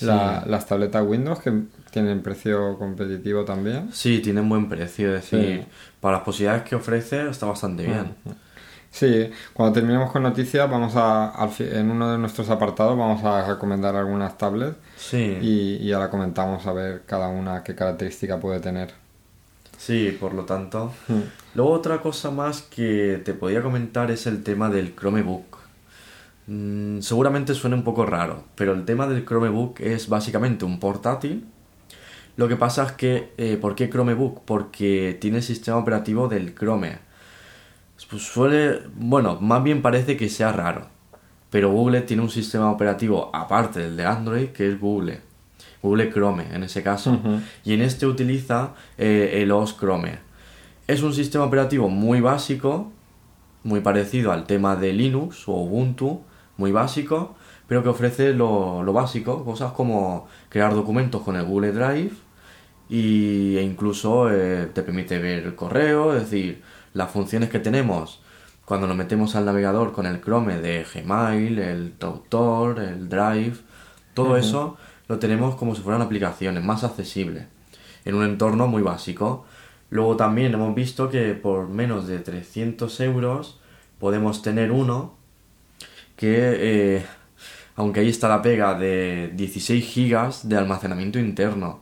las 0.00 0.66
tabletas 0.66 1.04
Windows 1.06 1.40
que 1.40 1.52
tienen 1.90 2.22
precio 2.22 2.78
competitivo 2.78 3.44
también. 3.44 3.90
Sí, 3.92 4.20
tienen 4.20 4.48
buen 4.48 4.68
precio. 4.68 5.14
Es 5.14 5.30
decir, 5.30 5.66
para 6.00 6.16
las 6.16 6.24
posibilidades 6.24 6.64
que 6.64 6.74
ofrece 6.74 7.28
está 7.28 7.46
bastante 7.46 7.84
bien. 7.84 8.14
Sí, 8.90 9.30
cuando 9.54 9.72
terminemos 9.72 10.12
con 10.12 10.22
noticias, 10.22 10.70
vamos 10.70 10.92
a, 10.96 11.32
en 11.58 11.90
uno 11.90 12.12
de 12.12 12.18
nuestros 12.18 12.50
apartados 12.50 12.96
vamos 12.96 13.24
a 13.24 13.46
recomendar 13.46 13.96
algunas 13.96 14.36
tablets 14.36 14.76
sí. 14.96 15.38
y, 15.40 15.76
y 15.76 15.92
ahora 15.92 16.10
comentamos 16.10 16.66
a 16.66 16.72
ver 16.74 17.02
cada 17.06 17.28
una 17.28 17.62
qué 17.62 17.74
característica 17.74 18.38
puede 18.38 18.60
tener. 18.60 18.92
Sí, 19.78 20.16
por 20.20 20.34
lo 20.34 20.44
tanto. 20.44 20.92
Hmm. 21.08 21.22
Luego 21.54 21.72
otra 21.72 22.00
cosa 22.00 22.30
más 22.30 22.62
que 22.62 23.20
te 23.24 23.34
podía 23.34 23.62
comentar 23.62 24.10
es 24.10 24.26
el 24.26 24.44
tema 24.44 24.68
del 24.68 24.94
Chromebook. 24.94 25.51
Mm, 26.46 27.00
seguramente 27.00 27.54
suena 27.54 27.76
un 27.76 27.84
poco 27.84 28.04
raro, 28.04 28.44
pero 28.54 28.72
el 28.72 28.84
tema 28.84 29.06
del 29.06 29.24
Chromebook 29.24 29.80
es 29.80 30.08
básicamente 30.08 30.64
un 30.64 30.80
portátil. 30.80 31.46
Lo 32.36 32.48
que 32.48 32.56
pasa 32.56 32.84
es 32.84 32.92
que, 32.92 33.32
eh, 33.36 33.58
¿por 33.60 33.74
qué 33.74 33.90
Chromebook? 33.90 34.42
Porque 34.44 35.16
tiene 35.20 35.38
el 35.38 35.42
sistema 35.42 35.78
operativo 35.78 36.28
del 36.28 36.54
Chrome 36.54 37.12
pues 38.06 38.22
suele, 38.22 38.82
bueno, 38.94 39.38
más 39.40 39.62
bien 39.62 39.82
parece 39.82 40.16
que 40.16 40.28
sea 40.28 40.52
raro. 40.52 40.86
Pero 41.50 41.70
Google 41.70 42.02
tiene 42.02 42.22
un 42.22 42.30
sistema 42.30 42.70
operativo 42.70 43.30
aparte 43.34 43.80
del 43.80 43.96
de 43.96 44.06
Android 44.06 44.48
que 44.48 44.68
es 44.68 44.80
Google. 44.80 45.20
Google 45.82 46.10
Chrome 46.10 46.46
en 46.52 46.62
ese 46.62 46.82
caso. 46.82 47.18
Y 47.64 47.74
en 47.74 47.82
este 47.82 48.06
utiliza 48.06 48.74
eh, 48.96 49.42
el 49.42 49.50
OS 49.50 49.76
Chrome. 49.78 50.18
Es 50.86 51.02
un 51.02 51.12
sistema 51.12 51.44
operativo 51.44 51.88
muy 51.88 52.20
básico, 52.20 52.90
muy 53.64 53.80
parecido 53.80 54.32
al 54.32 54.46
tema 54.46 54.76
de 54.76 54.92
Linux 54.92 55.46
o 55.48 55.52
Ubuntu, 55.52 56.22
muy 56.56 56.72
básico, 56.72 57.34
pero 57.66 57.82
que 57.82 57.88
ofrece 57.88 58.34
lo, 58.34 58.84
básico, 58.92 59.44
cosas 59.44 59.72
como 59.72 60.28
crear 60.48 60.74
documentos 60.74 61.22
con 61.22 61.36
el 61.36 61.44
Google 61.44 61.72
Drive 61.72 62.12
y, 62.88 63.56
e 63.56 63.62
incluso 63.62 64.30
eh, 64.30 64.66
te 64.72 64.82
permite 64.82 65.18
ver 65.18 65.44
el 65.44 65.54
correo, 65.54 66.14
es 66.14 66.24
decir, 66.24 66.62
las 66.94 67.10
funciones 67.10 67.48
que 67.48 67.58
tenemos 67.58 68.20
cuando 68.64 68.86
nos 68.86 68.96
metemos 68.96 69.34
al 69.34 69.44
navegador 69.44 69.92
con 69.92 70.06
el 70.06 70.20
Chrome 70.20 70.58
de 70.58 70.84
Gmail, 70.84 71.58
el 71.58 71.92
Traductor, 71.98 72.78
el 72.78 73.08
Drive, 73.08 73.56
todo 74.14 74.36
eso 74.36 74.76
lo 75.08 75.18
tenemos 75.18 75.56
como 75.56 75.74
si 75.74 75.82
fueran 75.82 76.02
aplicaciones 76.02 76.62
más 76.62 76.84
accesibles, 76.84 77.46
en 78.04 78.14
un 78.14 78.24
entorno 78.24 78.68
muy 78.68 78.82
básico. 78.82 79.44
Luego 79.90 80.16
también 80.16 80.54
hemos 80.54 80.74
visto 80.74 81.10
que 81.10 81.34
por 81.34 81.68
menos 81.68 82.06
de 82.06 82.18
300 82.18 83.00
euros 83.00 83.60
podemos 83.98 84.42
tener 84.42 84.70
uno 84.70 85.14
que, 86.16 86.96
eh, 86.98 87.06
aunque 87.76 88.00
ahí 88.00 88.08
está 88.08 88.28
la 88.28 88.42
pega 88.42 88.74
de 88.74 89.32
16 89.34 89.84
gigas 89.84 90.48
de 90.48 90.56
almacenamiento 90.56 91.18
interno, 91.18 91.80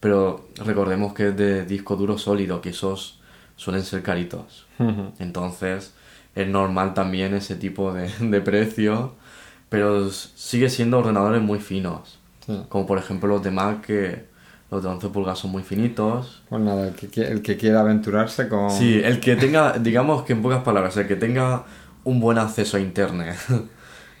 pero 0.00 0.48
recordemos 0.64 1.14
que 1.14 1.28
es 1.28 1.36
de 1.36 1.64
disco 1.64 1.96
duro 1.96 2.18
sólido, 2.18 2.60
que 2.60 2.70
esos 2.70 3.20
suelen 3.56 3.82
ser 3.82 4.02
caritos. 4.02 4.66
Entonces 5.18 5.94
es 6.34 6.48
normal 6.48 6.94
también 6.94 7.34
ese 7.34 7.56
tipo 7.56 7.92
de, 7.92 8.08
de 8.20 8.40
precio, 8.40 9.14
pero 9.68 10.10
sigue 10.10 10.68
siendo 10.68 10.98
ordenadores 10.98 11.42
muy 11.42 11.58
finos. 11.60 12.18
Como 12.68 12.86
por 12.86 12.98
ejemplo 12.98 13.28
los 13.28 13.42
de 13.42 13.50
Mac 13.50 13.84
que 13.84 14.36
los 14.70 14.82
de 14.82 14.88
11 14.88 15.08
pulgadas 15.08 15.38
son 15.38 15.50
muy 15.50 15.62
finitos. 15.62 16.42
Pues 16.48 16.62
nada, 16.62 16.88
el 16.88 16.94
que, 16.94 17.22
el 17.22 17.42
que 17.42 17.56
quiera 17.56 17.80
aventurarse 17.80 18.48
con... 18.48 18.70
Sí, 18.70 19.00
el 19.02 19.20
que 19.20 19.36
tenga, 19.36 19.78
digamos 19.78 20.24
que 20.24 20.32
en 20.32 20.42
pocas 20.42 20.62
palabras, 20.62 20.96
el 20.96 21.06
que 21.06 21.16
tenga 21.16 21.64
un 22.06 22.20
buen 22.20 22.38
acceso 22.38 22.78
a 22.78 22.80
Internet 22.80 23.36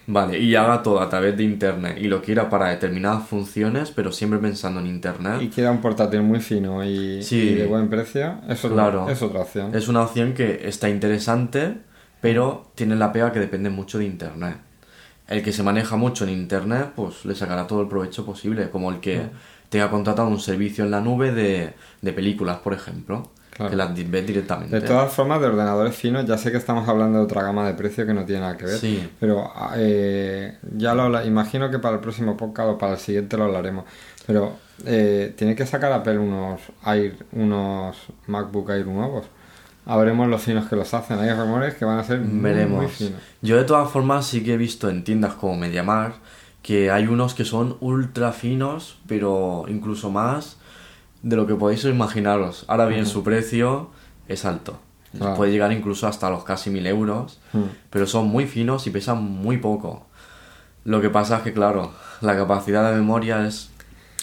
Vale, 0.08 0.38
y 0.38 0.54
haga 0.54 0.82
todo 0.84 1.00
a 1.00 1.08
través 1.08 1.36
de 1.36 1.42
internet 1.42 1.98
y 2.00 2.06
lo 2.06 2.22
quiera 2.22 2.48
para 2.48 2.68
determinadas 2.68 3.26
funciones, 3.26 3.90
pero 3.90 4.12
siempre 4.12 4.38
pensando 4.38 4.78
en 4.78 4.86
internet. 4.86 5.42
Y 5.42 5.48
quiera 5.48 5.72
un 5.72 5.80
portátil 5.80 6.22
muy 6.22 6.38
fino 6.38 6.84
y, 6.84 7.18
de 7.20 7.66
buen 7.66 7.88
precio, 7.88 8.38
eso 8.48 8.70
claro, 8.70 9.08
es 9.10 9.20
otra 9.20 9.40
opción. 9.40 9.74
Es 9.74 9.88
una 9.88 10.02
opción 10.02 10.32
que 10.32 10.68
está 10.68 10.88
interesante, 10.88 11.78
pero 12.20 12.70
tiene 12.76 12.94
la 12.94 13.12
pega 13.12 13.32
que 13.32 13.40
depende 13.40 13.68
mucho 13.68 13.98
de 13.98 14.04
internet. 14.04 14.58
El 15.26 15.42
que 15.42 15.52
se 15.52 15.64
maneja 15.64 15.96
mucho 15.96 16.22
en 16.22 16.30
internet, 16.30 16.92
pues 16.94 17.24
le 17.24 17.34
sacará 17.34 17.66
todo 17.66 17.80
el 17.82 17.88
provecho 17.88 18.24
posible, 18.24 18.70
como 18.70 18.92
el 18.92 19.00
que 19.00 19.22
tenga 19.70 19.90
contratado 19.90 20.28
un 20.28 20.38
servicio 20.38 20.84
en 20.84 20.92
la 20.92 21.00
nube 21.00 21.32
de, 21.32 21.74
de 22.00 22.12
películas, 22.12 22.58
por 22.58 22.74
ejemplo. 22.74 23.32
Que 23.56 23.74
las 23.74 23.94
directamente. 23.94 24.80
De 24.80 24.86
todas 24.86 25.12
formas, 25.12 25.40
de 25.40 25.46
ordenadores 25.46 25.94
finos, 25.94 26.26
ya 26.26 26.36
sé 26.36 26.50
que 26.50 26.58
estamos 26.58 26.86
hablando 26.88 27.18
de 27.18 27.24
otra 27.24 27.42
gama 27.42 27.66
de 27.66 27.72
precio 27.72 28.04
que 28.04 28.12
no 28.12 28.24
tiene 28.26 28.42
nada 28.42 28.56
que 28.56 28.66
ver. 28.66 28.78
Sí. 28.78 29.08
Pero 29.18 29.50
eh, 29.76 30.58
ya 30.76 30.94
lo 30.94 31.24
imagino 31.24 31.70
que 31.70 31.78
para 31.78 31.94
el 31.94 32.00
próximo 32.00 32.36
podcast 32.36 32.70
o 32.70 32.78
para 32.78 32.92
el 32.92 32.98
siguiente 32.98 33.36
lo 33.38 33.44
hablaremos. 33.44 33.84
Pero 34.26 34.56
eh, 34.84 35.32
tiene 35.36 35.54
que 35.54 35.64
sacar 35.64 35.90
Apple 35.92 36.18
unos 36.18 36.60
Air, 36.84 37.16
unos 37.32 37.96
MacBook 38.26 38.70
Air 38.70 38.86
nuevos. 38.86 39.26
Habremos 39.86 40.28
los 40.28 40.42
finos 40.42 40.68
que 40.68 40.76
los 40.76 40.92
hacen. 40.92 41.18
Hay 41.18 41.32
rumores 41.32 41.74
que 41.74 41.84
van 41.84 41.98
a 41.98 42.04
ser 42.04 42.18
muy, 42.20 42.88
finos. 42.88 43.20
Yo 43.40 43.56
de 43.56 43.64
todas 43.64 43.90
formas 43.90 44.26
sí 44.26 44.44
que 44.44 44.54
he 44.54 44.56
visto 44.58 44.90
en 44.90 45.02
tiendas 45.02 45.34
como 45.34 45.56
MediaMarkt 45.56 46.16
que 46.66 46.90
hay 46.90 47.06
unos 47.06 47.34
que 47.34 47.44
son 47.44 47.76
ultra 47.78 48.32
finos, 48.32 48.98
pero 49.06 49.66
incluso 49.68 50.10
más 50.10 50.56
de 51.22 51.36
lo 51.36 51.46
que 51.46 51.54
podéis 51.54 51.84
imaginaros. 51.84 52.64
Ahora 52.68 52.86
bien, 52.86 53.06
su 53.06 53.22
precio 53.22 53.90
es 54.28 54.44
alto. 54.44 54.78
Puede 55.36 55.52
llegar 55.52 55.72
incluso 55.72 56.06
hasta 56.06 56.28
los 56.30 56.44
casi 56.44 56.70
mil 56.70 56.86
euros, 56.86 57.40
pero 57.90 58.06
son 58.06 58.28
muy 58.28 58.46
finos 58.46 58.86
y 58.86 58.90
pesan 58.90 59.22
muy 59.22 59.58
poco. 59.58 60.06
Lo 60.84 61.00
que 61.00 61.10
pasa 61.10 61.38
es 61.38 61.42
que, 61.42 61.52
claro, 61.52 61.92
la 62.20 62.36
capacidad 62.36 62.90
de 62.90 62.96
memoria 62.96 63.46
es 63.46 63.70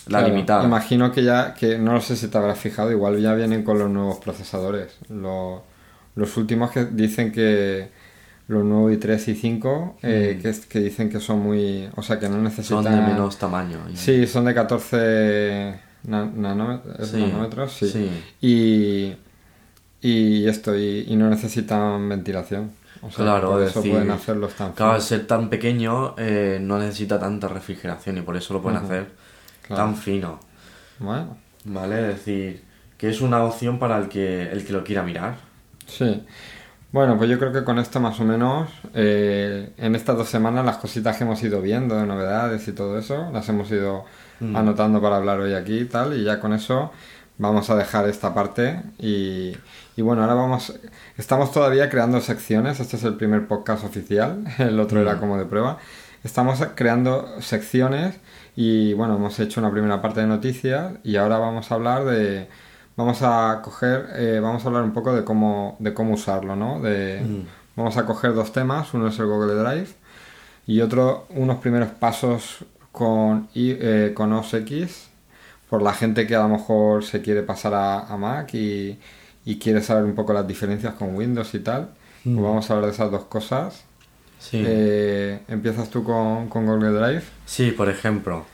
la 0.08 0.22
limitada. 0.22 0.64
Imagino 0.64 1.12
que 1.12 1.24
ya, 1.24 1.54
que 1.54 1.78
no 1.78 2.00
sé 2.00 2.16
si 2.16 2.28
te 2.28 2.38
habrás 2.38 2.60
fijado, 2.60 2.92
igual 2.92 3.20
ya 3.20 3.34
vienen 3.34 3.64
con 3.64 3.80
los 3.80 3.90
nuevos 3.90 4.20
procesadores. 4.20 4.98
Los, 5.10 5.62
los 6.16 6.38
últimos 6.38 6.72
que 6.72 6.86
dicen 6.86 7.32
que 7.32 7.90
los 8.48 8.64
nuevos 8.64 8.92
i3 8.92 9.30
y 9.30 9.36
5, 9.36 9.98
eh, 10.04 10.36
mm. 10.38 10.42
que, 10.42 10.68
que, 10.70 10.80
dicen 10.80 11.10
que 11.10 11.20
son 11.20 11.40
muy. 11.40 11.90
O 11.96 12.04
sea, 12.04 12.20
que 12.20 12.30
no 12.30 12.38
necesitan. 12.38 12.84
Son 12.84 12.96
de 12.96 13.02
menos 13.02 13.38
tamaño. 13.38 13.80
Sí, 13.96 14.28
son 14.28 14.46
de 14.46 14.54
14 14.54 15.93
nanómetros. 16.04 17.74
sí. 17.74 18.10
Y, 18.42 19.16
y 20.02 20.48
esto, 20.48 20.78
y, 20.78 21.16
no 21.16 21.30
necesitan 21.30 22.10
ventilación. 22.10 22.72
O 23.02 23.10
sea, 23.10 23.26
claro, 23.26 23.52
por 23.52 23.64
eso 23.64 23.82
pueden 23.82 24.12
hacerlos 24.12 24.54
tan 24.54 24.74
Claro, 24.74 24.94
al 24.94 25.02
ser 25.02 25.28
tan 25.28 25.50
pequeño 25.50 26.16
eh, 26.18 26.58
no 26.62 26.78
necesita 26.78 27.20
tanta 27.20 27.48
refrigeración 27.48 28.18
y 28.18 28.22
por 28.22 28.38
eso 28.38 28.54
lo 28.54 28.62
pueden 28.62 28.80
hacer 28.80 29.08
tan 29.68 29.96
fino. 29.96 30.40
Bueno. 31.00 31.38
¿Vale? 31.66 32.02
Es 32.02 32.18
decir, 32.18 32.64
que 32.98 33.10
es 33.10 33.22
una 33.22 33.44
opción 33.44 33.80
para 33.80 33.98
el 33.98 34.10
que, 34.10 34.44
el 34.44 34.66
que 34.66 34.74
lo 34.74 34.84
quiera 34.84 35.04
mirar. 35.04 35.38
Sí. 35.86 36.22
Bueno, 36.94 37.18
pues 37.18 37.28
yo 37.28 37.40
creo 37.40 37.52
que 37.52 37.64
con 37.64 37.80
esto 37.80 38.00
más 38.00 38.20
o 38.20 38.24
menos, 38.24 38.70
eh, 38.94 39.72
en 39.78 39.96
estas 39.96 40.16
dos 40.16 40.30
semanas 40.30 40.64
las 40.64 40.78
cositas 40.78 41.18
que 41.18 41.24
hemos 41.24 41.42
ido 41.42 41.60
viendo 41.60 41.96
de 41.96 42.06
novedades 42.06 42.68
y 42.68 42.72
todo 42.72 43.00
eso, 43.00 43.32
las 43.34 43.50
hemos 43.50 43.72
ido 43.72 44.06
mm. 44.40 44.56
anotando 44.56 45.02
para 45.02 45.16
hablar 45.16 45.40
hoy 45.40 45.56
aquí 45.56 45.80
y 45.80 45.86
tal, 45.86 46.16
y 46.16 46.24
ya 46.24 46.40
con 46.40 46.54
eso 46.54 46.92
vamos 47.40 47.72
a 47.72 47.76
dejar 47.76 48.08
esta 48.08 48.36
parte 48.36 48.84
y, 49.00 49.58
y, 49.96 50.02
bueno, 50.04 50.22
ahora 50.22 50.36
vamos, 50.36 50.80
estamos 51.18 51.52
todavía 51.52 51.90
creando 51.90 52.22
secciones, 52.22 52.80
este 52.80 52.98
es 52.98 53.04
el 53.06 53.16
primer 53.16 53.48
podcast 53.48 53.84
oficial, 53.84 54.44
el 54.60 54.80
otro 54.80 55.02
era 55.02 55.16
mm. 55.16 55.20
como 55.20 55.40
de 55.40 55.46
prueba, 55.46 55.80
estamos 56.24 56.64
creando 56.76 57.42
secciones 57.42 58.20
y 58.56 58.94
bueno, 58.94 59.16
hemos 59.16 59.40
hecho 59.40 59.60
una 59.60 59.72
primera 59.72 60.00
parte 60.00 60.22
de 60.22 60.28
noticias 60.28 60.94
y 61.04 61.16
ahora 61.16 61.40
vamos 61.40 61.72
a 61.72 61.74
hablar 61.74 62.06
de 62.06 62.48
vamos 62.96 63.22
a 63.22 63.62
coger, 63.64 64.08
eh, 64.16 64.40
vamos 64.42 64.64
a 64.64 64.68
hablar 64.68 64.84
un 64.84 64.94
poco 64.94 65.14
de 65.14 65.24
cómo, 65.24 65.76
de 65.80 65.94
cómo 65.94 66.14
usarlo, 66.14 66.56
¿no? 66.56 66.80
De, 66.80 67.22
mm. 67.22 67.46
Vamos 67.76 67.98
a 67.98 68.06
coger 68.06 68.34
dos 68.34 68.52
temas, 68.54 68.94
uno 68.94 69.08
es 69.08 69.18
el 69.18 69.26
Google 69.26 69.56
Drive 69.56 69.90
y 70.68 70.82
otro, 70.82 71.26
unos 71.30 71.58
primeros 71.58 71.90
pasos 71.90 72.64
con, 72.92 73.50
eh, 73.56 74.12
con 74.14 74.32
OS 74.32 74.54
X, 74.54 75.08
por 75.70 75.82
la 75.82 75.94
gente 75.94 76.28
que 76.28 76.36
a 76.36 76.44
lo 76.44 76.50
mejor 76.50 77.04
se 77.04 77.22
quiere 77.22 77.42
pasar 77.42 77.74
a, 77.74 78.16
Mac 78.16 78.54
y, 78.54 79.00
quiere 79.60 79.82
saber 79.82 80.04
un 80.04 80.14
poco 80.14 80.34
las 80.34 80.48
diferencias 80.48 80.94
con 80.94 81.16
Windows 81.16 81.54
y 81.56 81.60
tal. 81.60 81.90
Pues 82.24 82.38
vamos 82.38 82.70
a 82.70 82.74
hablar 82.74 82.90
de 82.90 82.96
esas 82.96 83.12
dos 83.12 83.24
cosas. 83.26 83.84
Sí. 84.40 84.64
Eh, 84.66 85.40
¿Empiezas 85.48 85.90
tú 85.90 86.04
con, 86.04 86.48
con 86.48 86.66
Google 86.66 86.92
Drive? 86.92 87.24
Sí, 87.46 87.72
por 87.72 87.90
ejemplo. 87.90 88.46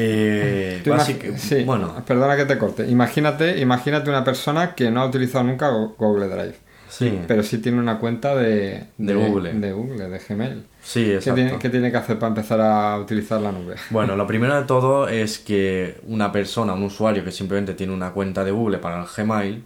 Eh, 0.00 1.64
bueno. 1.66 2.02
Perdona 2.06 2.36
que 2.36 2.44
te 2.44 2.56
corte. 2.56 2.86
Imagínate, 2.88 3.58
imagínate 3.58 4.08
una 4.10 4.22
persona 4.22 4.74
que 4.74 4.90
no 4.90 5.00
ha 5.02 5.06
utilizado 5.06 5.44
nunca 5.44 5.70
Google 5.70 6.28
Drive. 6.28 6.54
Sí. 6.88 7.20
Pero 7.26 7.42
sí 7.42 7.58
tiene 7.58 7.78
una 7.78 7.98
cuenta 7.98 8.34
de, 8.34 8.84
de, 8.96 9.14
Google. 9.14 9.52
De 9.52 9.72
Google, 9.72 10.08
de 10.08 10.18
Gmail. 10.18 10.64
Sí, 10.80 11.12
exacto. 11.12 11.58
¿Qué 11.58 11.68
tiene, 11.68 11.90
que 11.90 11.96
hacer 11.96 12.18
para 12.18 12.28
empezar 12.28 12.60
a 12.60 12.98
utilizar 12.98 13.40
la 13.40 13.52
nube? 13.52 13.74
Bueno, 13.90 14.16
lo 14.16 14.26
primero 14.26 14.58
de 14.58 14.66
todo 14.66 15.08
es 15.08 15.38
que 15.38 16.00
una 16.06 16.32
persona, 16.32 16.72
un 16.72 16.84
usuario 16.84 17.24
que 17.24 17.32
simplemente 17.32 17.74
tiene 17.74 17.92
una 17.92 18.12
cuenta 18.12 18.44
de 18.44 18.52
Google 18.52 18.78
para 18.78 19.02
el 19.02 19.06
Gmail, 19.06 19.62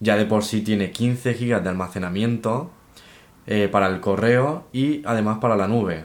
ya 0.00 0.16
de 0.16 0.26
por 0.26 0.44
sí 0.44 0.62
tiene 0.62 0.90
15 0.90 1.34
GB 1.34 1.62
de 1.62 1.68
almacenamiento 1.68 2.70
eh, 3.46 3.68
para 3.70 3.88
el 3.88 4.00
correo 4.00 4.66
y 4.72 5.02
además 5.04 5.38
para 5.38 5.56
la 5.56 5.68
nube. 5.68 6.04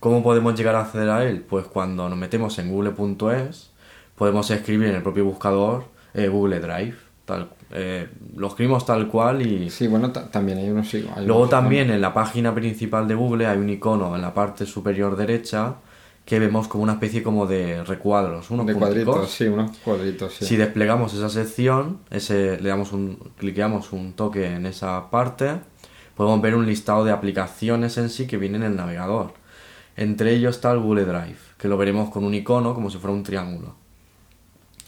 ¿Cómo 0.00 0.22
podemos 0.22 0.54
llegar 0.54 0.74
a 0.76 0.82
acceder 0.82 1.10
a 1.10 1.24
él? 1.24 1.40
Pues 1.40 1.66
cuando 1.66 2.08
nos 2.08 2.18
metemos 2.18 2.58
en 2.58 2.70
google.es 2.70 3.70
podemos 4.14 4.50
escribir 4.50 4.88
en 4.88 4.96
el 4.96 5.02
propio 5.02 5.24
buscador 5.24 5.84
eh, 6.14 6.28
Google 6.28 6.60
Drive. 6.60 6.96
Tal, 7.24 7.50
eh, 7.72 8.08
lo 8.36 8.48
escribimos 8.48 8.86
tal 8.86 9.08
cual 9.08 9.46
y... 9.46 9.70
Sí, 9.70 9.86
bueno, 9.86 10.10
también 10.10 10.58
hay 10.58 10.70
unos... 10.70 10.88
Sí, 10.88 11.06
Luego 11.24 11.48
también 11.48 11.90
en 11.90 12.00
la 12.00 12.14
página 12.14 12.54
principal 12.54 13.06
de 13.06 13.14
Google 13.14 13.46
hay 13.46 13.58
un 13.58 13.68
icono 13.68 14.14
en 14.16 14.22
la 14.22 14.32
parte 14.32 14.66
superior 14.66 15.16
derecha 15.16 15.74
que 16.24 16.38
vemos 16.38 16.68
como 16.68 16.84
una 16.84 16.94
especie 16.94 17.22
como 17.22 17.46
de 17.46 17.82
recuadros, 17.84 18.50
unos 18.50 18.66
de 18.66 18.74
cuadritos, 18.74 19.30
sí, 19.30 19.46
unos 19.46 19.78
cuadritos, 19.78 20.34
sí. 20.34 20.44
Si 20.44 20.56
desplegamos 20.56 21.14
esa 21.14 21.30
sección, 21.30 22.00
ese, 22.10 22.60
le 22.60 22.68
damos 22.68 22.92
un, 22.92 23.32
cliqueamos 23.38 23.92
un 23.94 24.12
toque 24.12 24.44
en 24.54 24.66
esa 24.66 25.08
parte, 25.10 25.52
podemos 26.14 26.42
ver 26.42 26.54
un 26.54 26.66
listado 26.66 27.02
de 27.04 27.12
aplicaciones 27.12 27.96
en 27.96 28.10
sí 28.10 28.26
que 28.26 28.36
vienen 28.36 28.62
en 28.62 28.72
el 28.72 28.76
navegador. 28.76 29.32
Entre 29.98 30.32
ellos 30.32 30.54
está 30.54 30.70
el 30.70 30.78
Google 30.78 31.06
Drive, 31.06 31.38
que 31.58 31.66
lo 31.66 31.76
veremos 31.76 32.10
con 32.10 32.22
un 32.22 32.32
icono 32.32 32.72
como 32.72 32.88
si 32.88 32.98
fuera 32.98 33.12
un 33.12 33.24
triángulo, 33.24 33.74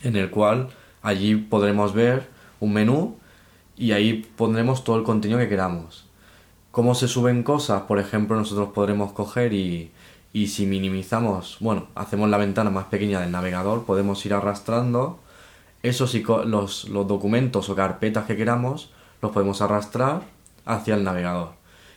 en 0.04 0.14
el 0.14 0.30
cual 0.30 0.68
allí 1.02 1.34
podremos 1.34 1.94
ver 1.94 2.28
un 2.60 2.72
menú 2.72 3.16
y 3.76 3.90
ahí 3.90 4.24
pondremos 4.36 4.84
todo 4.84 4.96
el 4.96 5.02
contenido 5.02 5.40
que 5.40 5.48
queramos. 5.48 6.06
¿Cómo 6.70 6.94
se 6.94 7.08
suben 7.08 7.42
cosas? 7.42 7.82
Por 7.82 7.98
ejemplo, 7.98 8.36
nosotros 8.36 8.68
podremos 8.72 9.10
coger 9.10 9.52
y, 9.52 9.90
y 10.32 10.46
si 10.46 10.64
minimizamos, 10.64 11.56
bueno, 11.58 11.88
hacemos 11.96 12.30
la 12.30 12.38
ventana 12.38 12.70
más 12.70 12.84
pequeña 12.84 13.20
del 13.20 13.32
navegador, 13.32 13.84
podemos 13.86 14.24
ir 14.26 14.32
arrastrando 14.32 15.18
esos 15.82 16.14
los, 16.46 16.88
los 16.88 17.08
documentos 17.08 17.68
o 17.68 17.74
carpetas 17.74 18.26
que 18.26 18.36
queramos, 18.36 18.92
los 19.22 19.32
podemos 19.32 19.60
arrastrar 19.60 20.22
hacia 20.66 20.94
el 20.94 21.02
navegador 21.02 21.54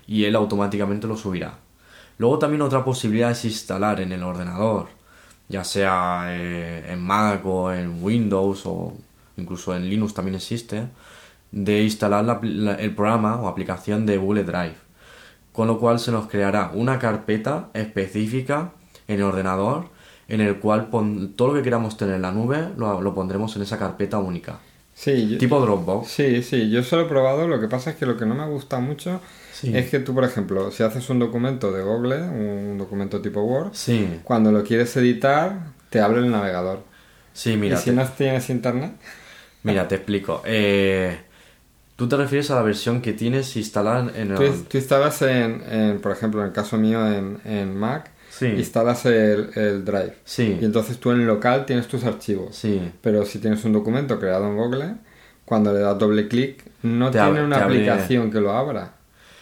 y 0.07 0.23
él 0.23 0.35
automáticamente 0.35 1.05
lo 1.05 1.15
subirá. 1.15 1.62
Luego 2.17 2.39
también 2.39 2.61
otra 2.61 2.83
posibilidad 2.85 3.31
es 3.31 3.45
instalar 3.45 3.99
en 4.01 4.11
el 4.11 4.23
ordenador, 4.23 4.87
ya 5.49 5.63
sea 5.63 6.25
eh, 6.29 6.91
en 6.91 7.01
Mac 7.01 7.45
o 7.45 7.71
en 7.73 8.03
Windows 8.03 8.65
o 8.65 8.93
incluso 9.37 9.75
en 9.75 9.89
Linux 9.89 10.13
también 10.13 10.35
existe, 10.35 10.87
de 11.51 11.83
instalar 11.83 12.41
el 12.43 12.95
programa 12.95 13.37
o 13.41 13.47
aplicación 13.47 14.05
de 14.05 14.17
Google 14.17 14.43
Drive. 14.43 14.75
Con 15.51 15.67
lo 15.67 15.79
cual 15.79 15.99
se 15.99 16.11
nos 16.11 16.27
creará 16.27 16.71
una 16.73 16.97
carpeta 16.99 17.69
específica 17.73 18.71
en 19.07 19.17
el 19.17 19.23
ordenador 19.23 19.89
en 20.27 20.41
el 20.41 20.57
cual 20.59 20.89
todo 21.35 21.49
lo 21.49 21.53
que 21.53 21.61
queramos 21.61 21.97
tener 21.97 22.15
en 22.15 22.21
la 22.21 22.31
nube 22.31 22.69
lo, 22.77 23.13
pondremos 23.13 23.55
en 23.55 23.61
esa 23.61 23.77
carpeta 23.77 24.17
única. 24.17 24.59
Sí, 24.95 25.37
tipo 25.39 25.59
Dropbox. 25.59 26.07
Sí, 26.07 26.43
sí, 26.43 26.69
yo 26.69 26.83
solo 26.83 27.03
he 27.03 27.05
probado, 27.05 27.47
lo 27.47 27.59
que 27.59 27.67
pasa 27.67 27.91
es 27.91 27.95
que 27.95 28.05
lo 28.05 28.17
que 28.17 28.25
no 28.25 28.35
me 28.35 28.47
gusta 28.47 28.79
mucho 28.79 29.21
es 29.63 29.89
que 29.89 29.99
tú, 29.99 30.13
por 30.13 30.23
ejemplo, 30.23 30.71
si 30.71 30.83
haces 30.83 31.09
un 31.09 31.19
documento 31.19 31.71
de 31.71 31.83
Google, 31.83 32.21
un 32.21 32.77
documento 32.77 33.21
tipo 33.21 33.41
Word, 33.41 33.71
cuando 34.23 34.51
lo 34.51 34.63
quieres 34.63 34.95
editar, 34.97 35.57
te 35.89 36.01
abre 36.01 36.19
el 36.19 36.31
navegador. 36.31 36.83
Sí, 37.33 37.55
mira. 37.57 37.77
¿Y 37.77 37.81
si 37.81 37.91
no 37.91 38.05
tienes 38.07 38.49
internet? 38.49 38.93
Mira, 39.63 39.87
te 39.87 39.95
explico. 39.95 40.41
Eh, 40.45 41.17
tú 41.95 42.07
te 42.07 42.17
refieres 42.17 42.51
a 42.51 42.55
la 42.55 42.61
versión 42.61 43.01
que 43.01 43.13
tienes 43.13 43.55
instalada 43.55 44.11
en 44.15 44.31
el... 44.31 44.37
Tú, 44.37 44.77
instalas 44.77 45.21
en, 45.21 45.99
por 46.01 46.11
ejemplo, 46.11 46.41
en 46.41 46.47
el 46.47 46.53
caso 46.53 46.77
mío 46.77 47.05
en, 47.07 47.75
Mac, 47.75 48.11
instalas 48.41 49.05
el, 49.05 49.83
Drive. 49.85 50.15
Sí. 50.23 50.57
Y 50.61 50.65
entonces 50.65 50.97
tú 50.99 51.11
en 51.11 51.25
local 51.25 51.65
tienes 51.65 51.87
tus 51.87 52.03
archivos. 52.03 52.55
Sí. 52.55 52.91
Pero 53.01 53.25
si 53.25 53.39
tienes 53.39 53.63
un 53.65 53.73
documento 53.73 54.19
creado 54.19 54.47
en 54.47 54.57
Google, 54.57 54.95
cuando 55.45 55.73
le 55.73 55.79
das 55.79 55.97
doble 55.97 56.27
clic, 56.27 56.63
no 56.83 57.11
tiene 57.11 57.43
una 57.43 57.63
aplicación 57.63 58.31
que 58.31 58.39
lo 58.39 58.51
abra. 58.51 58.95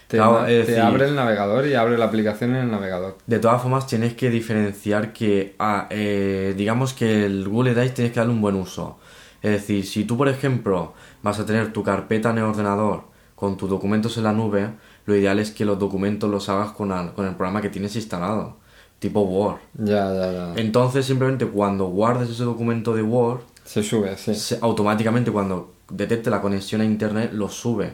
Te, 0.07 0.19
abre 0.19 1.05
el 1.07 1.15
navegador 1.15 1.65
y 1.67 1.73
abre 1.73 1.97
la 1.97 2.05
aplicación 2.05 2.49
en 2.51 2.63
el 2.63 2.71
navegador. 2.71 3.17
De 3.27 3.39
todas 3.39 3.61
formas, 3.61 3.87
tienes 3.87 4.13
que 4.13 4.29
diferenciar 4.29 5.13
que, 5.13 5.55
ah, 5.57 5.87
eh, 5.89 6.53
digamos 6.57 6.93
que 6.93 7.25
el 7.25 7.47
Google 7.47 7.73
Drive 7.73 7.91
tienes 7.91 8.11
que 8.11 8.19
darle 8.19 8.33
un 8.33 8.41
buen 8.41 8.55
uso. 8.55 8.99
Es 9.41 9.51
decir, 9.51 9.85
si 9.85 10.03
tú, 10.03 10.17
por 10.17 10.27
ejemplo, 10.27 10.93
vas 11.23 11.39
a 11.39 11.45
tener 11.45 11.71
tu 11.71 11.81
carpeta 11.81 12.31
en 12.31 12.39
el 12.39 12.43
ordenador 12.43 13.05
con 13.35 13.55
tus 13.55 13.69
documentos 13.69 14.17
en 14.17 14.25
la 14.25 14.33
nube, 14.33 14.71
lo 15.05 15.15
ideal 15.15 15.39
es 15.39 15.51
que 15.51 15.65
los 15.65 15.79
documentos 15.79 16.29
los 16.29 16.49
hagas 16.49 16.71
con, 16.71 16.91
el, 16.91 17.35
programa 17.35 17.61
que 17.61 17.69
tienes 17.69 17.95
instalado, 17.95 18.57
tipo 19.01 19.21
Word. 19.21 19.57
Ya, 19.73 20.13
ya, 20.13 20.31
ya. 20.31 20.53
Entonces, 20.57 21.07
simplemente 21.07 21.47
cuando 21.47 21.87
guardes 21.87 22.29
ese 22.29 22.43
documento 22.43 22.93
de 22.93 23.01
Word, 23.01 23.41
se 23.65 23.81
sube, 23.81 24.15
sí. 24.15 24.55
automáticamente 24.61 25.31
cuando 25.31 25.73
detecte 25.89 26.29
la 26.29 26.39
conexión 26.39 26.81
a 26.81 26.85
internet, 26.85 27.31
lo 27.33 27.49
sube. 27.49 27.93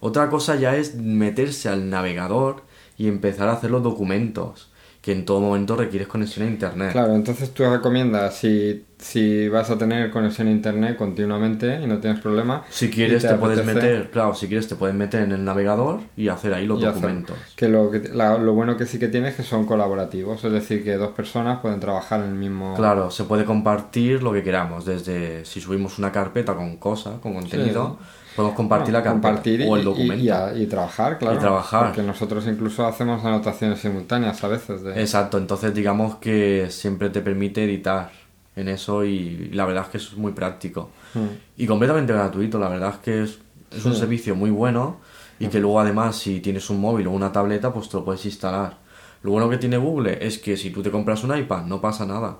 Otra 0.00 0.28
cosa 0.28 0.56
ya 0.56 0.76
es 0.76 0.96
meterse 0.96 1.70
al 1.70 1.88
navegador 1.88 2.62
y 2.98 3.08
empezar 3.08 3.48
a 3.48 3.52
hacer 3.52 3.70
los 3.70 3.82
documentos. 3.82 4.70
Que 5.04 5.12
en 5.12 5.26
todo 5.26 5.38
momento 5.38 5.76
requieres 5.76 6.08
conexión 6.08 6.46
a 6.46 6.50
internet. 6.50 6.92
Claro, 6.92 7.14
entonces 7.14 7.52
tú 7.52 7.62
recomiendas 7.68 8.38
si, 8.38 8.86
si 8.96 9.50
vas 9.50 9.68
a 9.68 9.76
tener 9.76 10.10
conexión 10.10 10.48
a 10.48 10.50
internet 10.50 10.96
continuamente 10.96 11.78
y 11.82 11.86
no 11.86 11.98
tienes 11.98 12.20
problema. 12.20 12.64
Si 12.70 12.88
quieres 12.88 13.20
te, 13.20 13.34
puedes 13.34 13.66
meter, 13.66 14.10
claro, 14.10 14.34
si 14.34 14.48
quieres 14.48 14.66
te 14.66 14.76
puedes 14.76 14.96
meter 14.96 15.24
en 15.24 15.32
el 15.32 15.44
navegador 15.44 16.00
y 16.16 16.28
hacer 16.28 16.54
ahí 16.54 16.66
los 16.66 16.80
documentos. 16.80 17.36
que 17.54 17.68
lo, 17.68 17.92
lo 17.92 18.54
bueno 18.54 18.78
que 18.78 18.86
sí 18.86 18.98
que 18.98 19.08
tienes 19.08 19.32
es 19.32 19.36
que 19.36 19.42
son 19.42 19.66
colaborativos, 19.66 20.42
es 20.42 20.52
decir, 20.52 20.82
que 20.82 20.94
dos 20.94 21.10
personas 21.10 21.60
pueden 21.60 21.80
trabajar 21.80 22.20
en 22.20 22.28
el 22.28 22.36
mismo... 22.36 22.74
Claro, 22.74 23.10
se 23.10 23.24
puede 23.24 23.44
compartir 23.44 24.22
lo 24.22 24.32
que 24.32 24.42
queramos, 24.42 24.86
desde 24.86 25.44
si 25.44 25.60
subimos 25.60 25.98
una 25.98 26.12
carpeta 26.12 26.54
con 26.54 26.78
cosas, 26.78 27.20
con 27.20 27.34
contenido... 27.34 27.98
Podemos 28.34 28.56
compartir 28.56 28.92
la 28.92 29.02
compartir 29.02 29.64
o 29.68 29.76
el 29.76 29.84
documento. 29.84 30.56
Y, 30.56 30.66
trabajar, 30.66 31.18
claro. 31.18 31.36
Y 31.36 31.38
trabajar. 31.38 31.86
Porque 31.86 32.02
nosotros 32.02 32.46
incluso 32.46 32.86
hacemos 32.86 33.24
anotaciones 33.24 33.78
simultáneas 33.78 34.42
a 34.42 34.48
veces. 34.48 34.82
De... 34.82 35.00
Exacto, 35.00 35.38
entonces 35.38 35.72
digamos 35.72 36.16
que 36.16 36.68
siempre 36.70 37.10
te 37.10 37.20
permite 37.20 37.64
editar 37.64 38.10
en 38.56 38.68
eso 38.68 39.04
y 39.04 39.50
la 39.52 39.64
verdad 39.66 39.84
es 39.84 39.88
que 39.90 39.98
es 39.98 40.16
muy 40.16 40.32
práctico. 40.32 40.90
Hmm. 41.14 41.26
Y 41.56 41.66
completamente 41.66 42.12
gratuito, 42.12 42.58
la 42.58 42.68
verdad 42.68 42.94
es 42.94 42.98
que 42.98 43.22
es, 43.22 43.38
es 43.70 43.84
un 43.84 43.94
servicio 43.94 44.34
muy 44.34 44.50
bueno 44.50 44.98
y 45.38 45.46
que 45.46 45.58
hmm. 45.58 45.62
luego 45.62 45.80
además 45.80 46.16
si 46.16 46.40
tienes 46.40 46.68
un 46.70 46.80
móvil 46.80 47.06
o 47.06 47.10
una 47.12 47.30
tableta 47.30 47.72
pues 47.72 47.88
te 47.88 47.96
lo 47.96 48.04
puedes 48.04 48.24
instalar. 48.24 48.78
Lo 49.22 49.30
bueno 49.30 49.48
que 49.48 49.58
tiene 49.58 49.76
Google 49.76 50.18
es 50.20 50.38
que 50.38 50.56
si 50.56 50.70
tú 50.70 50.82
te 50.82 50.90
compras 50.90 51.24
un 51.24 51.36
iPad 51.36 51.64
no 51.66 51.80
pasa 51.80 52.04
nada. 52.04 52.38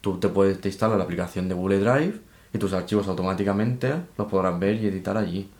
Tú 0.00 0.18
te 0.18 0.28
puedes 0.28 0.60
te 0.60 0.68
instalar 0.68 0.98
la 0.98 1.04
aplicación 1.04 1.48
de 1.48 1.54
Google 1.54 1.78
Drive 1.78 2.20
y 2.52 2.58
tus 2.58 2.72
archivos 2.72 3.06
automáticamente 3.08 3.94
los 4.16 4.26
podrás 4.26 4.58
ver 4.58 4.76
y 4.76 4.86
editar 4.86 5.16
allí. 5.16 5.50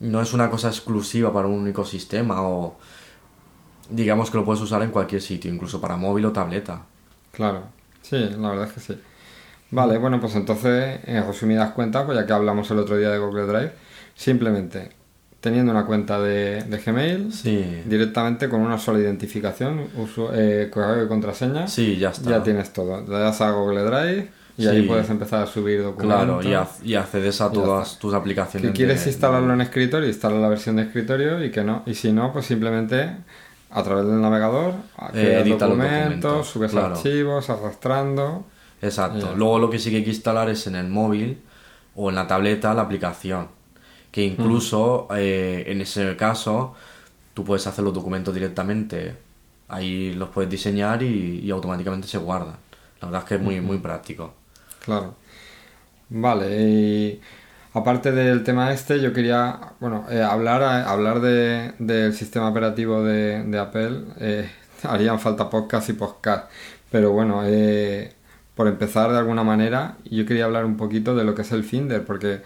No 0.00 0.20
es 0.20 0.32
una 0.32 0.50
cosa 0.50 0.68
exclusiva 0.68 1.32
para 1.32 1.48
un 1.48 1.54
único 1.54 1.84
sistema 1.84 2.42
o 2.42 2.76
digamos 3.90 4.30
que 4.30 4.38
lo 4.38 4.44
puedes 4.44 4.62
usar 4.62 4.82
en 4.82 4.90
cualquier 4.90 5.20
sitio, 5.20 5.52
incluso 5.52 5.80
para 5.80 5.96
móvil 5.96 6.26
o 6.26 6.32
tableta. 6.32 6.82
Claro, 7.32 7.64
sí, 8.02 8.18
la 8.38 8.50
verdad 8.50 8.66
es 8.68 8.72
que 8.72 8.80
sí. 8.80 9.00
Vale, 9.70 9.98
bueno, 9.98 10.20
pues 10.20 10.36
entonces, 10.36 11.00
en 11.04 11.26
resumidas 11.26 11.72
cuentas, 11.72 12.04
pues 12.04 12.16
ya 12.16 12.26
que 12.26 12.32
hablamos 12.32 12.70
el 12.70 12.78
otro 12.78 12.96
día 12.96 13.10
de 13.10 13.18
Google 13.18 13.46
Drive, 13.46 13.72
simplemente 14.14 14.90
teniendo 15.40 15.72
una 15.72 15.84
cuenta 15.84 16.18
de, 16.20 16.64
Gmail, 16.86 17.30
directamente 17.84 18.48
con 18.48 18.60
una 18.60 18.78
sola 18.78 19.00
identificación, 19.00 19.88
uso, 19.96 20.30
eh, 20.32 20.70
correo 20.72 21.04
y 21.04 21.08
contraseña, 21.08 21.66
sí, 21.68 21.98
ya, 21.98 22.10
está. 22.10 22.30
ya 22.30 22.42
tienes 22.42 22.72
todo. 22.72 23.02
Le 23.02 23.18
das 23.18 23.42
a 23.42 23.50
Google 23.50 23.82
Drive 23.82 24.30
y 24.56 24.66
ahí 24.66 24.82
puedes 24.82 25.10
empezar 25.10 25.42
a 25.42 25.46
subir 25.46 25.82
documentos. 25.82 26.44
Claro, 26.44 26.70
y, 26.84 26.94
accedes 26.94 27.40
a 27.40 27.50
todas 27.50 27.98
tus 27.98 28.14
aplicaciones. 28.14 28.70
Si 28.70 28.76
quieres 28.76 29.06
instalarlo 29.06 29.52
en 29.52 29.60
escritorio, 29.60 30.08
instala 30.08 30.38
la 30.38 30.48
versión 30.48 30.76
de 30.76 30.82
escritorio 30.82 31.44
y 31.44 31.50
que 31.50 31.64
no. 31.64 31.82
Y 31.86 31.94
si 31.94 32.12
no, 32.12 32.32
pues 32.32 32.46
simplemente 32.46 33.16
a 33.70 33.82
través 33.82 34.06
del 34.06 34.20
navegador, 34.20 34.74
eh, 35.12 35.40
edita 35.42 35.66
documentos, 35.66 36.46
subes 36.46 36.74
archivos, 36.74 37.50
arrastrando. 37.50 38.44
Exacto. 38.80 39.34
Luego 39.34 39.58
lo 39.58 39.70
que 39.70 39.80
sí 39.80 39.90
que 39.90 39.96
hay 39.96 40.04
que 40.04 40.10
instalar 40.10 40.48
es 40.48 40.66
en 40.68 40.76
el 40.76 40.88
móvil 40.88 41.40
o 41.96 42.08
en 42.10 42.14
la 42.14 42.26
tableta 42.26 42.72
la 42.74 42.82
aplicación. 42.82 43.48
Que 44.12 44.22
incluso 44.22 45.08
eh, 45.16 45.64
en 45.66 45.80
ese 45.80 46.16
caso 46.16 46.74
tú 47.34 47.42
puedes 47.44 47.66
hacer 47.66 47.84
los 47.84 47.92
documentos 47.92 48.32
directamente. 48.32 49.16
Ahí 49.66 50.12
los 50.12 50.28
puedes 50.28 50.48
diseñar 50.48 51.02
y, 51.02 51.50
automáticamente 51.50 52.06
se 52.06 52.18
guardan. 52.18 52.56
La 53.00 53.08
verdad 53.08 53.22
es 53.22 53.28
que 53.28 53.34
es 53.34 53.40
muy, 53.40 53.60
muy 53.60 53.78
práctico. 53.78 54.34
Claro. 54.84 55.14
Vale, 56.10 56.60
y 56.62 57.20
aparte 57.72 58.12
del 58.12 58.44
tema 58.44 58.72
este, 58.72 59.00
yo 59.00 59.12
quería, 59.12 59.58
bueno, 59.80 60.06
eh, 60.10 60.22
hablar, 60.22 60.62
hablar 60.62 61.20
de, 61.20 61.72
del 61.78 62.14
sistema 62.14 62.48
operativo 62.50 63.02
de, 63.02 63.58
Apple. 63.58 64.04
Eh, 64.20 64.50
harían 64.84 65.18
falta 65.20 65.48
podcast 65.50 65.88
y 65.88 65.94
podcast, 65.94 66.50
pero 66.90 67.12
bueno, 67.12 67.42
eh, 67.46 68.12
por 68.54 68.68
empezar 68.68 69.10
de 69.10 69.18
alguna 69.18 69.42
manera, 69.44 69.96
yo 70.04 70.26
quería 70.26 70.44
hablar 70.44 70.64
un 70.66 70.76
poquito 70.76 71.16
de 71.16 71.24
lo 71.24 71.34
que 71.34 71.42
es 71.42 71.52
el 71.52 71.64
Finder, 71.64 72.04
porque 72.04 72.42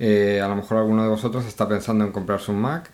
a 0.00 0.48
lo 0.48 0.56
mejor 0.56 0.78
alguno 0.78 1.04
de 1.04 1.08
vosotros 1.10 1.46
está 1.46 1.68
pensando 1.68 2.04
en 2.04 2.10
comprarse 2.10 2.50
un 2.50 2.60
Mac 2.60 2.90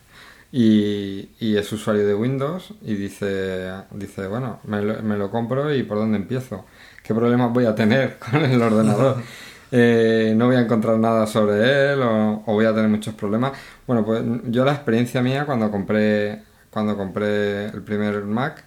y, 0.53 1.30
y, 1.40 1.57
es 1.57 1.72
usuario 1.72 2.07
de 2.07 2.14
Windows 2.14 2.74
y 2.82 2.94
dice, 2.94 3.72
dice 3.92 4.26
bueno, 4.26 4.61
me 4.64 4.82
lo, 4.82 5.03
me 5.03 5.16
lo 5.16 5.30
compro 5.30 5.74
y 5.74 5.82
por 5.84 5.99
dónde 5.99 6.18
empiezo. 6.18 6.66
¿Qué 7.09 7.14
problemas 7.14 7.54
voy 7.54 7.64
a 7.64 7.74
tener 7.74 8.18
con 8.30 8.44
el 8.44 8.61
ordenador? 8.61 9.16
Eh, 9.70 10.32
no 10.34 10.46
voy 10.46 10.56
a 10.56 10.61
encontrar 10.61 10.98
nada 10.98 11.26
sobre 11.26 11.92
él 11.92 12.00
o, 12.00 12.42
voy 12.46 12.64
a 12.64 12.74
tener 12.74 12.88
muchos 12.88 13.12
problemas. 13.12 13.52
Bueno, 13.86 14.02
pues 14.02 14.22
yo 14.44 14.64
la 14.64 14.72
experiencia 14.72 15.20
mía 15.20 15.44
cuando 15.44 15.70
compré, 15.70 16.42
cuando 16.70 16.96
compré 16.96 17.66
el 17.66 17.82
primer 17.82 18.24
Mac 18.24 18.64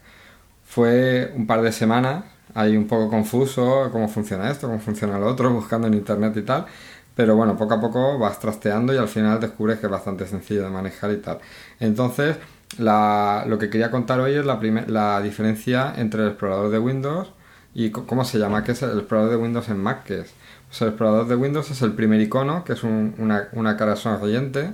fue 0.63 1.33
un 1.35 1.47
par 1.47 1.63
de 1.63 1.71
semanas, 1.71 2.25
ahí 2.53 2.77
un 2.77 2.85
poco 2.85 3.09
confuso, 3.09 3.89
cómo 3.91 4.07
funciona 4.09 4.51
esto, 4.51 4.67
cómo 4.67 4.79
funciona 4.79 5.17
lo 5.17 5.25
otro, 5.25 5.49
buscando 5.55 5.87
en 5.87 5.95
internet 5.95 6.37
y 6.37 6.43
tal. 6.43 6.67
Pero 7.15 7.35
bueno, 7.35 7.57
poco 7.57 7.73
a 7.73 7.81
poco 7.81 8.19
vas 8.19 8.39
trasteando 8.39 8.93
y 8.93 8.97
al 8.97 9.07
final 9.07 9.39
descubres 9.39 9.79
que 9.79 9.87
es 9.87 9.91
bastante 9.91 10.27
sencillo 10.27 10.61
de 10.65 10.69
manejar 10.69 11.11
y 11.11 11.17
tal. 11.17 11.39
Entonces, 11.79 12.37
lo 12.77 13.57
que 13.57 13.71
quería 13.71 13.89
contar 13.89 14.19
hoy 14.19 14.35
es 14.35 14.45
la, 14.45 14.59
la 14.85 15.19
diferencia 15.19 15.95
entre 15.97 16.21
el 16.21 16.27
explorador 16.27 16.69
de 16.69 16.77
Windows 16.77 17.33
¿Y 17.73 17.91
cómo 17.91 18.25
se 18.25 18.37
llama? 18.37 18.63
¿Qué 18.63 18.73
es 18.73 18.81
el 18.83 18.97
explorador 18.97 19.31
de 19.31 19.37
Windows 19.37 19.69
en 19.69 19.77
Mac? 19.77 20.03
¿Qué 20.03 20.21
es? 20.21 20.33
Pues 20.67 20.81
el 20.81 20.89
explorador 20.89 21.27
de 21.27 21.35
Windows 21.35 21.71
es 21.71 21.81
el 21.81 21.93
primer 21.93 22.19
icono, 22.21 22.63
que 22.63 22.73
es 22.73 22.83
una, 22.83 23.49
una, 23.53 23.77
cara 23.77 23.95
sonriente, 23.95 24.71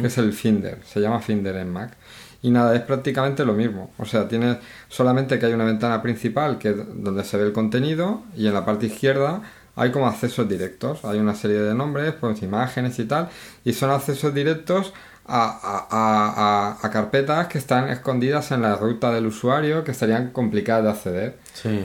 que 0.00 0.06
es 0.06 0.18
el 0.18 0.32
Finder. 0.32 0.78
Se 0.84 1.00
llama 1.00 1.20
Finder 1.20 1.56
en 1.56 1.72
Mac. 1.72 1.96
Y 2.42 2.50
nada, 2.50 2.74
es 2.74 2.82
prácticamente 2.82 3.44
lo 3.44 3.54
mismo. 3.54 3.92
O 3.98 4.04
sea, 4.04 4.26
tienes 4.26 4.58
solamente 4.88 5.38
que 5.38 5.46
hay 5.46 5.52
una 5.52 5.64
ventana 5.64 6.02
principal 6.02 6.58
que 6.58 6.70
es 6.70 6.76
donde 6.94 7.24
se 7.24 7.36
ve 7.36 7.44
el 7.44 7.52
contenido 7.52 8.22
y 8.36 8.48
en 8.48 8.54
la 8.54 8.64
parte 8.64 8.86
izquierda 8.86 9.42
hay 9.76 9.90
como 9.90 10.06
accesos 10.06 10.48
directos. 10.48 11.04
Hay 11.04 11.18
una 11.18 11.34
serie 11.34 11.58
de 11.58 11.74
nombres, 11.74 12.14
pues 12.20 12.42
imágenes 12.42 12.98
y 12.98 13.04
tal. 13.04 13.28
Y 13.64 13.72
son 13.72 13.90
accesos 13.90 14.34
directos 14.34 14.92
a, 15.34 16.76
a, 16.82 16.90
carpetas 16.90 17.46
que 17.46 17.56
están 17.56 17.88
escondidas 17.88 18.50
en 18.52 18.62
la 18.62 18.76
ruta 18.76 19.10
del 19.10 19.26
usuario 19.26 19.82
que 19.82 19.94
serían 19.94 20.30
complicadas 20.30 20.84
de 20.84 20.90
acceder. 20.90 21.38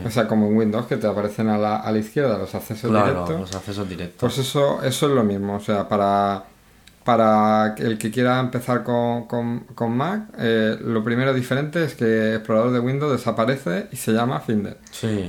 O 0.04 0.10
sea, 0.10 0.28
como 0.28 0.48
en 0.48 0.56
Windows 0.56 0.86
que 0.86 0.96
te 0.96 1.06
aparecen 1.06 1.48
a 1.48 1.56
la, 1.56 1.76
a 1.76 1.90
la 1.90 1.98
izquierda 1.98 2.36
los 2.36 2.54
accesos 2.54 2.92
directos. 2.92 3.40
los 3.40 3.54
accesos 3.54 3.88
directos. 3.88 4.18
Pues 4.20 4.38
eso, 4.38 4.82
eso 4.82 5.06
es 5.06 5.12
lo 5.12 5.24
mismo. 5.24 5.56
O 5.56 5.60
sea, 5.60 5.88
para, 5.88 6.44
para 7.04 7.74
el 7.78 7.96
que 7.96 8.10
quiera 8.10 8.38
empezar 8.38 8.84
con, 8.84 9.24
con, 9.24 9.96
Mac, 9.96 10.28
eh, 10.38 10.76
lo 10.82 11.02
primero 11.02 11.32
diferente 11.32 11.84
es 11.84 11.94
que 11.94 12.04
el 12.04 12.34
explorador 12.36 12.72
de 12.72 12.80
Windows 12.80 13.12
desaparece 13.12 13.86
y 13.90 13.96
se 13.96 14.12
llama 14.12 14.40
Finder. 14.40 14.76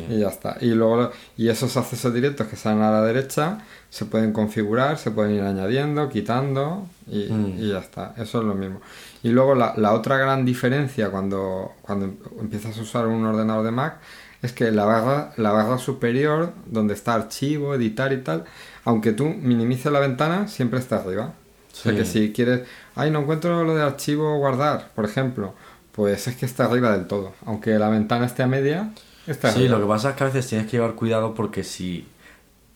Y 0.09 0.19
ya 0.19 0.27
está. 0.27 0.57
Y 0.59 0.71
luego 0.71 1.11
y 1.37 1.47
esos 1.47 1.77
accesos 1.77 2.13
directos 2.13 2.47
que 2.47 2.57
salen 2.57 2.83
a 2.83 2.91
la 2.91 3.01
derecha 3.03 3.59
se 3.89 4.05
pueden 4.05 4.33
configurar, 4.33 4.97
se 4.97 5.11
pueden 5.11 5.35
ir 5.35 5.41
añadiendo, 5.41 6.09
quitando 6.09 6.87
y, 7.07 7.31
mm. 7.31 7.57
ya 7.57 7.79
está. 7.79 8.13
Eso 8.17 8.39
es 8.39 8.45
lo 8.45 8.55
mismo. 8.55 8.81
Y 9.23 9.29
luego 9.29 9.55
la, 9.55 9.73
la, 9.77 9.93
otra 9.93 10.17
gran 10.17 10.45
diferencia 10.45 11.09
cuando, 11.09 11.73
cuando 11.81 12.13
empiezas 12.39 12.77
a 12.77 12.81
usar 12.81 13.07
un 13.07 13.25
ordenador 13.25 13.65
de 13.65 13.71
Mac 13.71 13.97
es 14.41 14.53
que 14.53 14.71
la 14.71 14.85
barra, 14.85 15.33
la 15.37 15.51
barra 15.51 15.77
superior, 15.77 16.53
donde 16.65 16.93
está 16.93 17.15
archivo, 17.15 17.75
editar 17.75 18.13
y 18.13 18.21
tal, 18.21 18.45
aunque 18.85 19.11
tú 19.11 19.25
minimices 19.25 19.91
la 19.91 19.99
ventana, 19.99 20.47
siempre 20.47 20.79
está 20.79 20.97
arriba. 20.97 21.33
O 21.71 21.75
sea 21.75 21.95
que 21.95 22.05
si 22.05 22.33
quieres, 22.33 22.67
ay, 22.95 23.09
no 23.11 23.21
encuentro 23.21 23.63
lo 23.63 23.75
de 23.75 23.81
archivo 23.81 24.37
guardar, 24.37 24.91
por 24.95 25.05
ejemplo, 25.05 25.53
pues 25.93 26.27
es 26.27 26.35
que 26.35 26.45
está 26.45 26.65
arriba 26.65 26.91
del 26.91 27.07
todo. 27.07 27.33
Aunque 27.45 27.77
la 27.77 27.89
ventana 27.89 28.25
esté 28.25 28.43
a 28.43 28.47
media, 28.47 28.91
está 29.27 29.49
arriba. 29.49 29.63
Sí, 29.63 29.69
lo 29.69 29.79
que 29.79 29.87
pasa 29.87 30.09
es 30.11 30.15
que 30.15 30.23
a 30.23 30.27
veces 30.27 30.47
tienes 30.47 30.67
que 30.67 30.77
llevar 30.77 30.95
cuidado 30.95 31.33
porque 31.33 31.63
si 31.63 32.07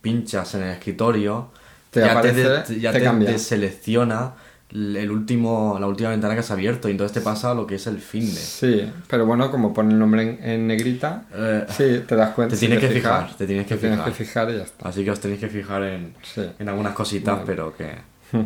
pinchas 0.03 0.53
en 0.53 0.63
el 0.63 0.71
escritorio, 0.71 1.47
te 1.89 2.01
ya, 2.01 2.21
te, 2.21 2.79
ya 2.79 2.91
te, 2.91 3.39
selecciona 3.39 4.33
el 4.69 5.09
último, 5.09 5.77
la 5.79 5.87
última 5.87 6.09
ventana 6.09 6.33
que 6.33 6.41
has 6.41 6.51
abierto 6.51 6.89
y 6.89 6.91
entonces 6.91 7.13
te 7.13 7.21
pasa 7.21 7.53
lo 7.53 7.65
que 7.65 7.75
es 7.75 7.87
el 7.87 7.99
fin 7.99 8.25
de. 8.25 8.41
Sí, 8.41 8.91
pero 9.07 9.25
bueno, 9.25 9.49
como 9.49 9.73
pone 9.73 9.93
el 9.93 9.99
nombre 9.99 10.39
en, 10.41 10.67
negrita, 10.67 11.23
eh, 11.33 11.65
sí, 11.69 12.03
te 12.05 12.15
das 12.15 12.31
cuenta. 12.31 12.55
Te 12.55 12.59
tienes 12.59 12.79
que 12.79 12.89
fijar, 12.89 13.33
te 13.35 13.47
tienes 13.47 13.65
que 13.65 13.77
fijar. 13.77 14.51
y 14.51 14.57
ya 14.57 14.63
está. 14.63 14.89
Así 14.89 15.05
que 15.05 15.11
os 15.11 15.19
tenéis 15.19 15.39
que 15.39 15.47
fijar 15.47 15.83
en, 15.83 16.13
en 16.59 16.69
algunas 16.69 16.93
cositas, 16.93 17.39
pero 17.45 17.75
que... 17.75 18.13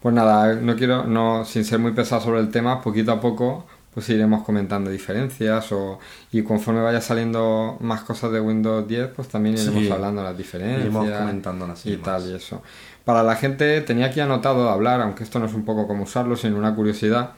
Pues 0.00 0.14
nada, 0.14 0.54
no 0.54 0.76
quiero, 0.76 1.06
no, 1.06 1.46
sin 1.46 1.64
ser 1.64 1.78
muy 1.78 1.92
pesado 1.92 2.20
sobre 2.20 2.40
el 2.40 2.50
tema, 2.50 2.82
poquito 2.82 3.10
a 3.10 3.20
poco 3.20 3.66
pues 3.94 4.08
iremos 4.08 4.42
comentando 4.42 4.90
diferencias 4.90 5.70
o, 5.70 6.00
y 6.32 6.42
conforme 6.42 6.82
vaya 6.82 7.00
saliendo 7.00 7.76
más 7.80 8.02
cosas 8.02 8.32
de 8.32 8.40
Windows 8.40 8.88
10, 8.88 9.10
pues 9.14 9.28
también 9.28 9.56
iremos 9.56 9.88
hablando 9.90 10.22
las 10.22 10.36
diferencias 10.36 10.80
iremos 10.80 11.08
comentando 11.08 11.72
y 11.84 11.96
tal 11.98 12.28
y 12.28 12.34
eso. 12.34 12.60
Para 13.04 13.22
la 13.22 13.36
gente 13.36 13.80
tenía 13.82 14.06
aquí 14.06 14.18
anotado 14.18 14.68
hablar, 14.68 15.00
aunque 15.00 15.22
esto 15.22 15.38
no 15.38 15.46
es 15.46 15.54
un 15.54 15.64
poco 15.64 15.86
como 15.86 16.02
usarlo, 16.02 16.36
sino 16.36 16.56
una 16.56 16.74
curiosidad. 16.74 17.30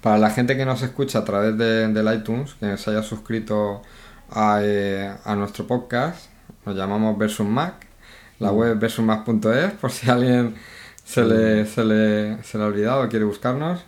Para 0.00 0.16
la 0.16 0.30
gente 0.30 0.56
que 0.56 0.64
nos 0.64 0.80
escucha 0.80 1.18
a 1.18 1.24
través 1.24 1.58
de, 1.58 1.88
del 1.88 2.14
iTunes, 2.14 2.54
que 2.54 2.78
se 2.78 2.90
haya 2.90 3.02
suscrito 3.02 3.82
a, 4.30 4.60
eh, 4.62 5.12
a 5.24 5.34
nuestro 5.34 5.66
podcast, 5.66 6.30
nos 6.64 6.74
llamamos 6.74 7.18
Versus 7.18 7.46
Mac, 7.46 7.86
la 8.38 8.52
mm. 8.52 8.56
web 8.56 8.78
versusmac.es, 8.78 9.72
por 9.72 9.90
si 9.90 10.10
alguien 10.10 10.54
se 11.10 11.24
le, 11.24 11.66
se, 11.66 11.84
le, 11.84 12.40
se 12.44 12.56
le 12.56 12.62
ha 12.62 12.66
olvidado, 12.68 13.08
quiere 13.08 13.24
buscarnos, 13.24 13.80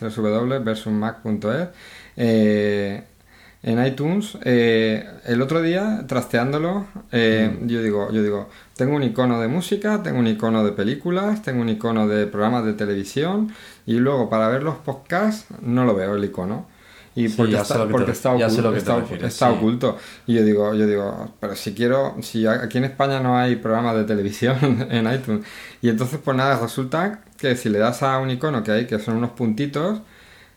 www.versusmac.es. 0.00 1.68
Eh, 2.16 3.04
en 3.62 3.86
iTunes, 3.86 4.38
eh, 4.44 5.06
el 5.26 5.42
otro 5.42 5.60
día, 5.60 6.06
trasteándolo, 6.06 6.86
eh, 7.12 7.54
mm. 7.60 7.66
yo 7.66 7.82
digo, 7.82 8.10
yo 8.10 8.22
digo, 8.22 8.48
tengo 8.76 8.96
un 8.96 9.02
icono 9.02 9.42
de 9.42 9.48
música, 9.48 10.02
tengo 10.02 10.20
un 10.20 10.26
icono 10.26 10.64
de 10.64 10.72
películas, 10.72 11.42
tengo 11.42 11.60
un 11.60 11.68
icono 11.68 12.08
de 12.08 12.26
programas 12.26 12.64
de 12.64 12.72
televisión 12.72 13.52
y 13.84 13.98
luego 13.98 14.30
para 14.30 14.48
ver 14.48 14.62
los 14.62 14.76
podcasts 14.76 15.48
no 15.60 15.84
lo 15.84 15.94
veo 15.94 16.14
el 16.14 16.24
icono. 16.24 16.66
Y 17.14 17.28
porque, 17.28 17.56
está, 17.56 17.88
porque 17.88 18.12
está, 18.12 18.34
oculto, 18.34 19.48
oculto. 19.50 19.98
Y 20.26 20.34
yo 20.34 20.44
digo, 20.44 20.74
yo 20.74 20.86
digo, 20.86 21.34
pero 21.40 21.56
si 21.56 21.74
quiero, 21.74 22.16
si 22.22 22.46
aquí 22.46 22.78
en 22.78 22.84
España 22.84 23.20
no 23.20 23.36
hay 23.36 23.56
programas 23.56 23.96
de 23.96 24.04
televisión 24.04 24.56
en 24.90 25.12
iTunes. 25.12 25.44
Y 25.82 25.88
entonces 25.88 26.20
pues 26.24 26.36
nada, 26.36 26.58
resulta 26.60 27.20
que 27.36 27.56
si 27.56 27.68
le 27.68 27.78
das 27.78 28.02
a 28.02 28.18
un 28.18 28.30
icono 28.30 28.62
que 28.62 28.70
hay, 28.70 28.86
que 28.86 28.98
son 28.98 29.16
unos 29.16 29.30
puntitos, 29.30 30.02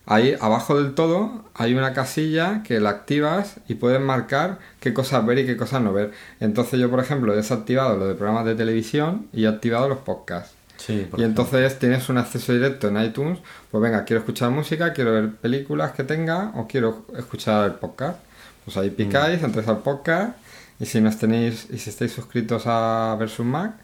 Ahí 0.06 0.36
abajo 0.42 0.82
del 0.82 0.96
todo 0.96 1.46
hay 1.54 1.76
una 1.76 1.94
casilla 1.94 2.62
que 2.64 2.82
la 2.82 2.90
activas 2.90 3.62
y 3.70 3.76
puedes 3.76 4.02
marcar 4.02 4.60
qué 4.82 4.94
cosas 4.94 5.26
ver 5.26 5.40
y 5.40 5.46
qué 5.46 5.56
cosas 5.56 5.82
no 5.82 5.94
ver. 5.94 6.12
Entonces 6.42 6.80
yo, 6.80 6.90
por 6.90 7.00
ejemplo, 7.00 7.32
he 7.32 7.38
desactivado 7.38 7.98
lo 7.98 8.08
de 8.08 8.16
programas 8.16 8.46
de 8.46 8.56
televisión 8.56 9.28
y 9.32 9.46
he 9.46 9.48
activado 9.48 9.88
los 9.88 10.00
podcasts. 10.00 10.54
Sí, 10.86 11.08
y 11.16 11.24
entonces 11.24 11.80
tienes 11.80 12.10
un 12.10 12.18
acceso 12.18 12.52
directo 12.52 12.90
en 12.90 13.02
iTunes. 13.02 13.40
Pues 13.72 13.82
venga, 13.82 14.04
quiero 14.04 14.20
escuchar 14.20 14.52
música, 14.52 14.92
quiero 14.92 15.14
ver 15.14 15.32
películas 15.32 15.94
que 15.94 16.04
tenga 16.04 16.52
o 16.56 16.68
quiero 16.68 17.06
escuchar 17.18 17.66
el 17.66 17.74
podcast. 17.76 18.20
Pues 18.66 18.76
ahí 18.76 18.90
picáis, 18.90 19.42
mm. 19.42 19.46
entréis 19.46 19.68
al 19.70 19.80
podcast 19.80 20.36
y 20.80 20.86
si 20.86 21.00
no 21.00 21.16
tenéis 21.16 21.68
y 21.72 21.78
si 21.78 21.90
estáis 21.90 22.12
suscritos 22.12 22.64
a 22.66 23.16
Versus 23.18 23.46
Mac, 23.46 23.76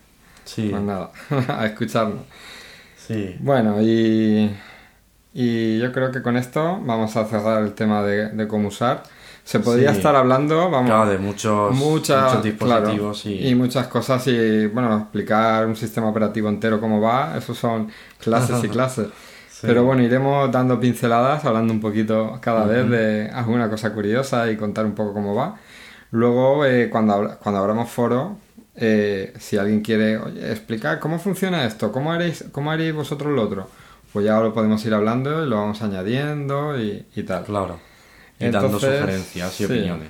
sí. 0.44 0.68
pues 0.70 0.82
nada, 0.82 1.12
a 1.48 1.66
escucharnos. 1.66 2.24
Sí. 3.08 3.38
Bueno, 3.40 3.82
y 3.82 4.52
y 5.34 5.80
yo 5.80 5.92
creo 5.92 6.12
que 6.12 6.22
con 6.22 6.38
esto 6.38 6.80
vamos 6.84 7.16
a 7.16 7.26
cerrar 7.26 7.64
el 7.64 7.74
tema 7.74 8.04
de, 8.04 8.48
cómo 8.48 8.70
usar. 8.70 9.04
Se 9.50 9.60
podría 9.62 9.90
estar 9.90 10.16
hablando, 10.16 10.70
vamos, 10.70 11.10
de 11.10 11.18
muchos, 11.18 11.76
muchos 11.76 12.44
dispositivos 12.44 13.26
y... 13.26 13.56
muchas 13.56 13.88
cosas 13.88 14.28
y, 14.28 14.68
bueno, 14.68 14.96
explicar 14.96 15.66
un 15.66 15.76
sistema 15.76 16.08
operativo 16.08 16.50
entero 16.50 16.80
cómo 16.80 17.02
va, 17.02 17.36
eso 17.36 17.56
son 17.56 17.90
clases 18.20 18.64
y 18.64 18.70
clases. 18.70 19.08
Pero 19.64 19.86
bueno, 19.86 20.04
iremos 20.04 20.52
dando 20.52 20.80
pinceladas, 20.80 21.46
hablando 21.46 21.74
un 21.74 21.82
poquito 21.82 22.38
cada 22.40 22.68
vez 22.68 22.88
de 22.92 23.32
alguna 23.34 23.72
cosa 23.72 23.92
curiosa 23.92 24.52
y 24.52 24.56
contar 24.56 24.86
un 24.86 24.94
poco 24.94 25.16
cómo 25.16 25.34
va. 25.34 25.56
Luego, 26.12 26.64
eh, 26.64 26.88
cuando, 26.92 27.36
cuando 27.42 27.60
abramos 27.60 27.90
foro, 27.90 28.38
eh, 28.76 29.34
si 29.40 29.58
alguien 29.58 29.82
quiere 29.82 30.14
explicar 30.52 31.00
cómo 31.00 31.18
funciona 31.18 31.66
esto, 31.66 31.92
cómo 31.92 32.12
haréis, 32.12 32.46
cómo 32.52 32.70
haréis 32.70 32.94
vosotros 32.94 33.34
lo 33.34 33.42
otro, 33.42 33.68
pues 34.14 34.28
ya 34.28 34.40
lo 34.40 34.54
podemos 34.54 34.86
ir 34.86 34.94
hablando 34.94 35.44
y 35.44 35.50
lo 35.50 35.56
vamos 35.56 35.82
añadiendo 35.82 36.80
y, 36.80 37.24
tal. 37.24 37.46
Claro. 37.46 37.89
Y 38.40 38.50
dando 38.50 38.80
sugerencias 38.80 39.60
y 39.62 39.66
opiniones. 39.66 40.10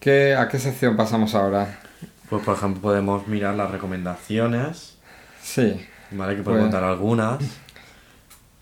¿Qué, 0.00 0.34
¿A 0.34 0.48
qué 0.48 0.58
sección 0.58 0.96
pasamos 0.96 1.34
ahora? 1.34 1.80
Pues 2.28 2.42
por 2.44 2.56
ejemplo 2.56 2.80
podemos 2.80 3.28
mirar 3.28 3.54
las 3.54 3.70
recomendaciones. 3.70 4.96
Sí. 5.42 5.86
Vale, 6.12 6.36
que 6.36 6.42
podemos 6.42 6.64
pues 6.64 6.72
dar 6.72 6.84
algunas. 6.84 7.42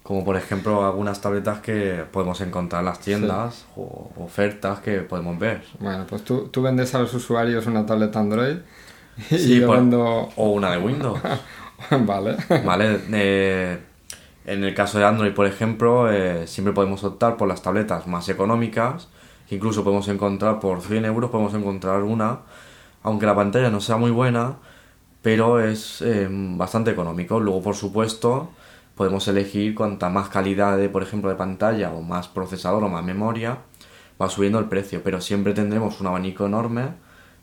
Como 0.03 0.25
por 0.25 0.37
ejemplo 0.37 0.85
algunas 0.85 1.21
tabletas 1.21 1.61
que 1.61 2.05
podemos 2.11 2.41
encontrar 2.41 2.81
en 2.81 2.87
las 2.87 3.01
tiendas 3.01 3.67
o 3.77 4.11
ofertas 4.17 4.81
que 4.81 5.01
podemos 5.01 5.39
ver. 5.39 5.63
Bueno, 5.79 6.05
pues 6.09 6.25
tú, 6.25 6.49
tú 6.49 6.63
vendes 6.63 6.95
a 6.95 6.99
los 6.99 7.15
usuarios 7.15 7.67
una 7.67 7.87
tableta 7.87 8.19
Android 8.19 8.57
y 9.31 9.61
yo 9.61 9.71
vendo... 9.71 10.31
O 10.37 10.51
una 10.51 10.73
de 10.73 10.79
Windows. 10.79 11.21
vale. 11.91 12.37
Vale. 12.65 13.01
Eh, 13.13 13.79
en 14.45 14.65
el 14.65 14.75
caso 14.75 14.99
de 14.99 15.05
Android, 15.05 15.33
por 15.33 15.47
ejemplo, 15.47 16.11
eh, 16.11 16.47
siempre 16.47 16.73
podemos 16.73 17.05
optar 17.05 17.37
por 17.37 17.49
las 17.49 17.63
tabletas 17.63 18.07
más 18.07 18.29
económicas. 18.29 19.09
Incluso 19.51 19.85
podemos 19.85 20.09
encontrar 20.09 20.61
por 20.61 20.81
100 20.81 21.05
euros, 21.05 21.31
podemos 21.31 21.55
encontrar 21.55 22.03
una, 22.03 22.41
aunque 23.03 23.27
la 23.27 23.35
pantalla 23.35 23.71
no 23.71 23.81
sea 23.81 23.97
muy 23.97 24.11
buena, 24.11 24.57
pero 25.23 25.61
es 25.61 26.03
eh, 26.03 26.29
bastante 26.31 26.91
económico. 26.91 27.41
Luego, 27.41 27.63
por 27.63 27.75
supuesto, 27.77 28.51
podemos 28.95 29.27
elegir 29.29 29.75
cuanta 29.75 30.09
más 30.09 30.29
calidad 30.29 30.77
de, 30.79 30.89
por 30.89 31.03
ejemplo, 31.03 31.31
de 31.31 31.37
pantalla 31.37 31.93
o 31.93 32.03
más 32.03 32.29
procesador 32.29 32.85
o 32.85 32.89
más 32.89 33.05
memoria, 33.05 33.59
va 34.21 34.29
subiendo 34.29 34.59
el 34.59 34.67
precio, 34.67 35.03
pero 35.03 35.21
siempre 35.21 35.55
tendremos 35.55 36.01
un 36.01 36.07
abanico 36.09 36.47
enorme 36.47 36.95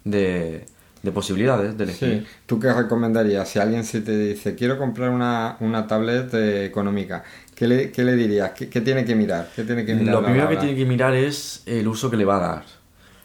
de, 0.03 0.65
de 1.03 1.11
posibilidades 1.11 1.77
de 1.77 1.83
elegir. 1.83 2.25
Sí. 2.25 2.35
¿Tú 2.45 2.59
qué 2.59 2.73
recomendarías? 2.73 3.47
Si 3.47 3.59
alguien 3.59 3.83
se 3.83 4.01
te 4.01 4.17
dice, 4.17 4.55
quiero 4.55 4.77
comprar 4.77 5.09
una, 5.09 5.57
una 5.59 5.87
tablet 5.87 6.33
eh, 6.33 6.65
económica, 6.65 7.23
¿qué 7.55 7.67
le, 7.67 7.91
qué 7.91 8.03
le 8.03 8.15
dirías? 8.15 8.51
¿Qué, 8.51 8.81
tiene 8.81 9.05
que 9.05 9.15
mirar? 9.15 9.49
¿Qué 9.55 9.63
tiene 9.63 9.85
que 9.85 9.95
mirar 9.95 10.15
Lo 10.15 10.23
primero 10.23 10.49
que 10.49 10.57
tiene 10.57 10.75
que 10.75 10.85
mirar 10.85 11.13
es 11.13 11.63
el 11.65 11.87
uso 11.87 12.09
que 12.09 12.17
le 12.17 12.25
va 12.25 12.37
a 12.37 12.39
dar. 12.39 12.63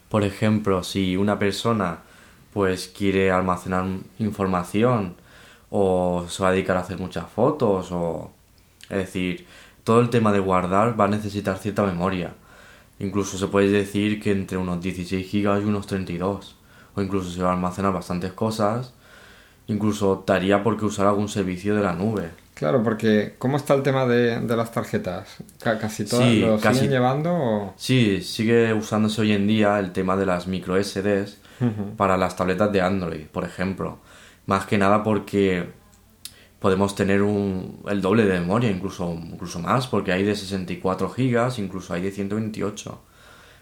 Por 0.08 0.24
ejemplo, 0.24 0.82
si 0.82 1.16
una 1.16 1.38
persona 1.38 2.00
pues 2.52 2.88
quiere 2.88 3.30
almacenar 3.30 3.86
información 4.18 5.14
o 5.70 6.26
se 6.28 6.42
va 6.42 6.50
a 6.50 6.52
dedicar 6.52 6.76
a 6.76 6.80
hacer 6.80 6.98
muchas 6.98 7.26
fotos 7.30 7.88
o 7.92 8.30
es 8.90 8.98
decir, 8.98 9.46
todo 9.84 10.00
el 10.00 10.10
tema 10.10 10.32
de 10.32 10.38
guardar 10.38 11.00
va 11.00 11.06
a 11.06 11.08
necesitar 11.08 11.56
cierta 11.58 11.82
memoria. 11.84 12.34
Incluso 12.98 13.38
se 13.38 13.46
puede 13.48 13.70
decir 13.70 14.20
que 14.20 14.32
entre 14.32 14.58
unos 14.58 14.82
16 14.82 15.32
GB 15.32 15.62
y 15.62 15.64
unos 15.64 15.86
32 15.86 16.56
o 16.94 17.02
incluso 17.02 17.30
se 17.30 17.42
va 17.42 17.50
a 17.50 17.54
almacenar 17.54 17.92
bastantes 17.92 18.32
cosas, 18.32 18.92
incluso 19.66 20.10
optaría 20.10 20.62
por 20.62 20.76
que 20.76 20.84
usar 20.84 21.06
algún 21.06 21.28
servicio 21.28 21.74
de 21.74 21.82
la 21.82 21.92
nube. 21.94 22.30
Claro, 22.54 22.82
porque 22.82 23.34
¿cómo 23.38 23.56
está 23.56 23.74
el 23.74 23.82
tema 23.82 24.06
de, 24.06 24.40
las 24.40 24.72
tarjetas? 24.72 25.38
¿Casi 25.58 26.04
todas 26.04 26.28
lo 26.28 26.60
siguen 26.60 26.90
llevando? 26.90 27.32
O... 27.34 27.74
Sí, 27.76 28.22
sigue 28.22 28.72
usándose 28.72 29.22
hoy 29.22 29.32
en 29.32 29.46
día 29.46 29.78
el 29.78 29.92
tema 29.92 30.16
de 30.16 30.26
las 30.26 30.46
micro 30.46 30.82
SDs 30.82 31.38
para 31.96 32.16
las 32.16 32.36
tabletas 32.36 32.70
de 32.72 32.80
Android, 32.80 33.26
por 33.26 33.44
ejemplo. 33.44 33.98
Más 34.46 34.66
que 34.66 34.78
nada 34.78 35.02
porque 35.02 35.70
podemos 36.58 36.94
tener 36.94 37.22
un, 37.22 37.80
el 37.88 38.00
doble 38.00 38.24
de 38.24 38.38
memoria, 38.38 38.70
incluso, 38.70 39.12
incluso 39.12 39.58
más, 39.58 39.88
porque 39.88 40.12
hay 40.12 40.22
de 40.22 40.36
64 40.36 41.10
gigas, 41.10 41.58
incluso 41.58 41.94
hay 41.94 42.02
de 42.02 42.12
128. 42.12 43.00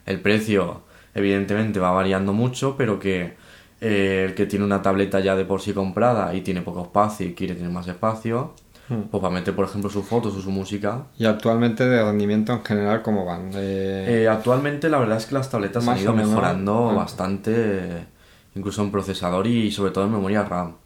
El 0.07 0.21
precio 0.21 0.83
evidentemente 1.15 1.81
va 1.81 1.91
variando 1.91 2.33
mucho, 2.33 2.77
pero 2.77 2.99
que 2.99 3.35
eh, 3.81 4.27
el 4.29 4.35
que 4.35 4.47
tiene 4.47 4.65
una 4.65 4.83
tableta 4.83 5.21
ya 5.21 5.35
de 5.35 5.45
por 5.45 5.63
sí 5.63 5.73
comprada 5.73 6.35
y 6.35 6.43
tiene 6.43 6.61
poco 6.61 6.83
espacio 6.83 7.27
y 7.27 7.35
quiere 7.35 7.55
tener 7.55 7.71
más 7.71 7.89
espacio, 7.89 8.55
hmm. 8.89 9.03
pues 9.11 9.25
va 9.25 9.29
a 9.29 9.31
meter, 9.31 9.55
por 9.55 9.65
ejemplo, 9.65 9.89
sus 9.89 10.05
fotos 10.05 10.37
o 10.37 10.41
su 10.41 10.51
música. 10.51 11.07
¿Y 11.19 11.25
actualmente 11.25 11.87
de 11.87 12.03
rendimiento 12.03 12.53
en 12.53 12.63
general 12.63 13.03
cómo 13.03 13.25
van? 13.25 13.51
Eh, 13.55 14.29
actualmente 14.31 14.91
la 14.91 14.99
verdad 14.99 15.17
es 15.17 15.27
que 15.27 15.35
las 15.35 15.51
tabletas 15.51 15.87
han 15.89 15.99
ido 15.99 16.13
mejorando 16.13 16.91
ah. 16.91 16.95
bastante, 16.95 18.07
incluso 18.55 18.83
en 18.83 18.91
procesador 18.91 19.47
y 19.47 19.71
sobre 19.71 19.93
todo 19.93 20.05
en 20.05 20.13
memoria 20.13 20.45
RAM. 20.45 20.77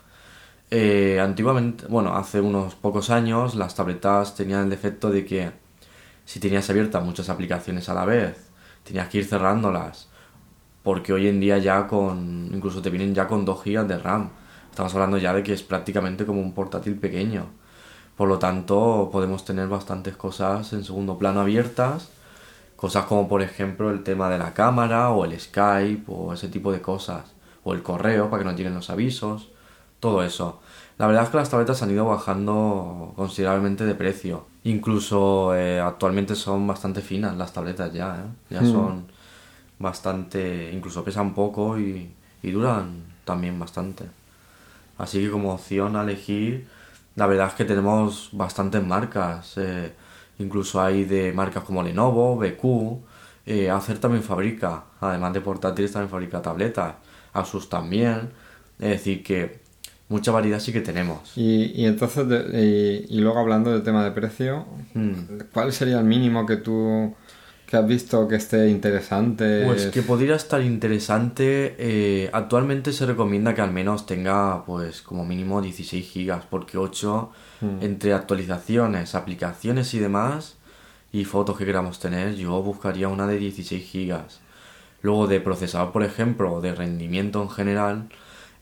Eh, 0.71 1.21
antiguamente, 1.21 1.87
bueno, 1.89 2.17
hace 2.17 2.41
unos 2.41 2.75
pocos 2.75 3.11
años 3.11 3.55
las 3.55 3.75
tabletas 3.75 4.35
tenían 4.35 4.65
el 4.65 4.71
defecto 4.71 5.11
de 5.11 5.25
que 5.25 5.51
si 6.25 6.41
tenías 6.41 6.71
abiertas 6.71 7.05
muchas 7.05 7.29
aplicaciones 7.29 7.89
a 7.89 7.95
la 7.95 8.05
vez, 8.05 8.51
tenías 8.85 9.09
que 9.09 9.19
ir 9.19 9.25
cerrándolas 9.25 10.09
porque 10.85 11.15
hoy 11.15 11.27
en 11.27 11.41
día 11.41 11.59
ya 11.59 11.89
con, 11.89 12.51
incluso 12.53 12.83
te 12.83 12.91
vienen 12.91 13.15
ya 13.15 13.27
con 13.27 13.45
2 13.45 13.65
GB 13.65 13.87
de 13.89 13.99
RAM. 13.99 14.29
Estamos 14.71 14.95
hablando 14.95 15.17
ya 15.17 15.33
de 15.33 15.43
que 15.43 15.55
es 15.55 15.63
prácticamente 15.63 16.27
como 16.27 16.41
un 16.41 16.53
portátil 16.53 16.97
pequeño. 16.97 17.47
Por 18.17 18.29
lo 18.29 18.39
tanto, 18.39 19.09
podemos 19.11 19.45
tener 19.45 19.67
bastantes 19.67 20.15
cosas 20.17 20.73
en 20.75 20.85
segundo 20.85 21.19
plano 21.19 21.41
abiertas. 21.41 22.11
Cosas 22.77 23.07
como 23.07 23.29
por 23.29 23.41
ejemplo 23.41 23.91
el 23.91 24.03
tema 24.03 24.29
de 24.29 24.39
la 24.39 24.53
cámara 24.53 25.11
o 25.11 25.25
el 25.25 25.41
Skype 25.41 26.05
o 26.07 26.35
ese 26.35 26.49
tipo 26.49 26.71
de 26.71 26.83
cosas. 26.83 27.33
O 27.65 27.73
el 27.73 27.83
correo 27.83 28.29
para 28.29 28.43
que 28.43 28.51
no 28.51 28.55
lleguen 28.55 28.75
los 28.75 28.91
avisos. 28.91 29.49
Todo 30.01 30.23
eso. 30.23 30.61
La 30.99 31.07
verdad 31.07 31.25
es 31.25 31.31
que 31.31 31.39
las 31.39 31.49
tabletas 31.49 31.83
han 31.83 31.91
ido 31.91 32.05
bajando 32.05 33.15
considerablemente 33.17 33.87
de 33.87 33.95
precio. 33.95 34.47
Incluso 34.65 35.57
eh, 35.57 35.81
actualmente 35.81 36.35
son 36.35 36.67
bastante 36.67 37.01
finas 37.01 37.35
las 37.37 37.55
tabletas 37.55 37.91
ya. 37.91 38.17
¿eh? 38.17 38.55
Ya 38.55 38.61
hmm. 38.61 38.71
son 38.71 39.14
bastante, 39.85 40.73
incluso 40.73 41.05
pesan 41.05 41.35
poco 41.35 41.79
y, 41.79 42.11
duran 42.43 43.05
también 43.25 43.59
bastante. 43.59 44.05
Así 44.99 45.21
que 45.21 45.31
como 45.31 45.55
opción 45.55 45.97
a 45.97 46.03
elegir, 46.03 46.67
la 47.17 47.27
verdad 47.27 47.49
es 47.49 47.55
que 47.55 47.65
tenemos 47.65 48.29
bastantes 48.33 48.83
marcas. 48.85 49.55
Eh, 49.57 49.93
incluso 50.39 50.83
hay 50.83 51.05
de 51.05 51.33
marcas 51.33 51.65
como 51.65 51.83
Lenovo, 51.83 52.37
BQ, 52.37 52.65
eh, 53.47 53.71
Acer 53.71 53.99
también 53.99 54.23
fabrica, 54.23 54.85
además 55.01 55.33
de 55.33 55.41
portátiles 55.41 55.93
también 55.93 56.11
fabrica 56.11 56.43
tabletas, 56.43 56.97
Asus 57.33 57.69
también. 57.69 58.31
Es 58.79 58.91
decir, 58.91 59.23
que 59.23 59.61
mucha 60.09 60.31
variedad 60.33 60.61
sí 60.61 60.73
que 60.73 60.81
tenemos. 60.81 61.33
Y, 61.37 61.87
entonces, 61.87 62.27
y, 63.09 63.21
luego 63.21 63.39
hablando 63.39 63.73
del 63.73 63.83
tema 63.83 64.05
de 64.05 64.11
precio, 64.11 64.67
hmm. 64.93 65.13
¿cuál 65.53 65.73
sería 65.73 65.99
el 65.99 66.05
mínimo 66.05 66.45
que 66.45 66.57
tú 66.57 67.15
que 67.75 67.79
has 67.79 67.89
visto 67.89 68.29
que 68.29 68.37
esté 68.37 68.69
interesante? 68.69 69.65
Pues 69.67 69.87
que 69.87 70.03
podría 70.03 70.37
estar 70.37 70.63
interesante. 70.63 71.75
Eh, 71.77 72.31
actualmente 72.33 72.93
se 72.93 73.05
recomienda 73.05 73.53
que 73.53 73.63
al 73.63 73.73
menos 73.73 74.07
tenga, 74.07 74.65
pues, 74.65 75.03
como 75.03 75.25
mínimo 75.25 75.61
16 75.61 76.09
gigas, 76.09 76.45
porque 76.49 76.79
8 76.79 77.33
hmm. 77.63 77.67
entre 77.81 78.13
actualizaciones, 78.13 79.17
aplicaciones 79.17 79.93
y 79.93 79.99
demás, 79.99 80.57
y 81.11 81.25
fotos 81.25 81.59
que 81.59 81.67
queramos 81.67 81.99
tener, 81.99 82.37
yo 82.37 82.63
buscaría 82.63 83.09
una 83.09 83.27
de 83.27 83.39
16 83.39 83.85
gigas. 83.85 84.41
Luego 85.03 85.27
de 85.27 85.41
procesador, 85.41 85.91
por 85.91 86.05
ejemplo, 86.05 86.61
de 86.61 86.77
rendimiento 86.77 87.43
en 87.43 87.51
general, 87.51 88.09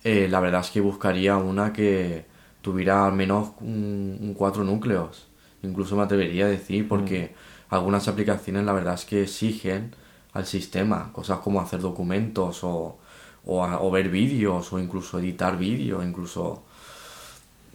eh, 0.05 0.27
la 0.31 0.41
verdad 0.41 0.63
es 0.63 0.71
que 0.71 0.81
buscaría 0.81 1.37
una 1.37 1.75
que 1.75 2.25
tuviera 2.63 3.05
al 3.05 3.13
menos 3.13 3.51
un, 3.61 4.35
cuatro 4.39 4.65
núcleos. 4.65 5.29
Incluso 5.63 5.97
me 5.97 6.03
atrevería 6.03 6.47
a 6.47 6.49
decir, 6.49 6.89
porque 6.89 7.35
mm. 7.35 7.52
Algunas 7.73 8.07
aplicaciones 8.07 8.65
la 8.65 8.73
verdad 8.73 8.95
es 8.95 9.07
que 9.07 9.23
exigen 9.23 9.95
al 10.35 10.47
sistema, 10.47 11.11
cosas 11.13 11.39
como 11.39 11.61
hacer 11.61 11.81
documentos 11.81 12.63
o, 12.65 12.99
o, 13.47 13.91
ver 13.91 14.11
vídeos 14.11 14.73
o 14.73 14.79
incluso 14.79 15.19
editar 15.19 15.57
vídeos, 15.59 16.05
incluso... 16.05 16.63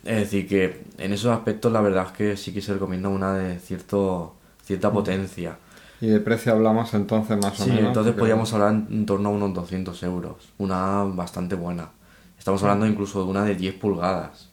Es 0.03 0.19
decir, 0.19 0.47
que 0.47 0.85
en 0.99 1.11
esos 1.11 1.31
aspectos 1.31 1.71
la 1.71 1.81
verdad 1.81 2.05
es 2.05 2.11
que 2.13 2.37
sí 2.37 2.53
que 2.53 2.61
se 2.61 2.73
recomienda 2.73 3.09
una 3.09 3.33
de 3.33 3.59
cierto, 3.59 4.35
cierta 4.63 4.89
mm. 4.89 4.93
potencia. 4.93 5.57
¿Y 5.99 6.07
de 6.07 6.19
precio 6.19 6.53
hablamos 6.53 6.93
entonces 6.93 7.35
más 7.35 7.59
o 7.59 7.65
menos? 7.65 7.79
Sí, 7.79 7.85
entonces 7.87 8.13
podríamos 8.13 8.53
hablar 8.53 8.73
en, 8.73 9.05
torno 9.05 9.29
a 9.29 9.31
unos 9.31 9.53
200 9.53 10.01
euros. 10.03 10.35
Una 10.59 11.03
bastante 11.03 11.55
buena. 11.55 11.89
Estamos 12.37 12.61
hablando 12.61 12.85
incluso 12.85 13.23
de 13.23 13.29
una 13.29 13.43
de 13.43 13.55
10 13.55 13.75
pulgadas, 13.75 14.49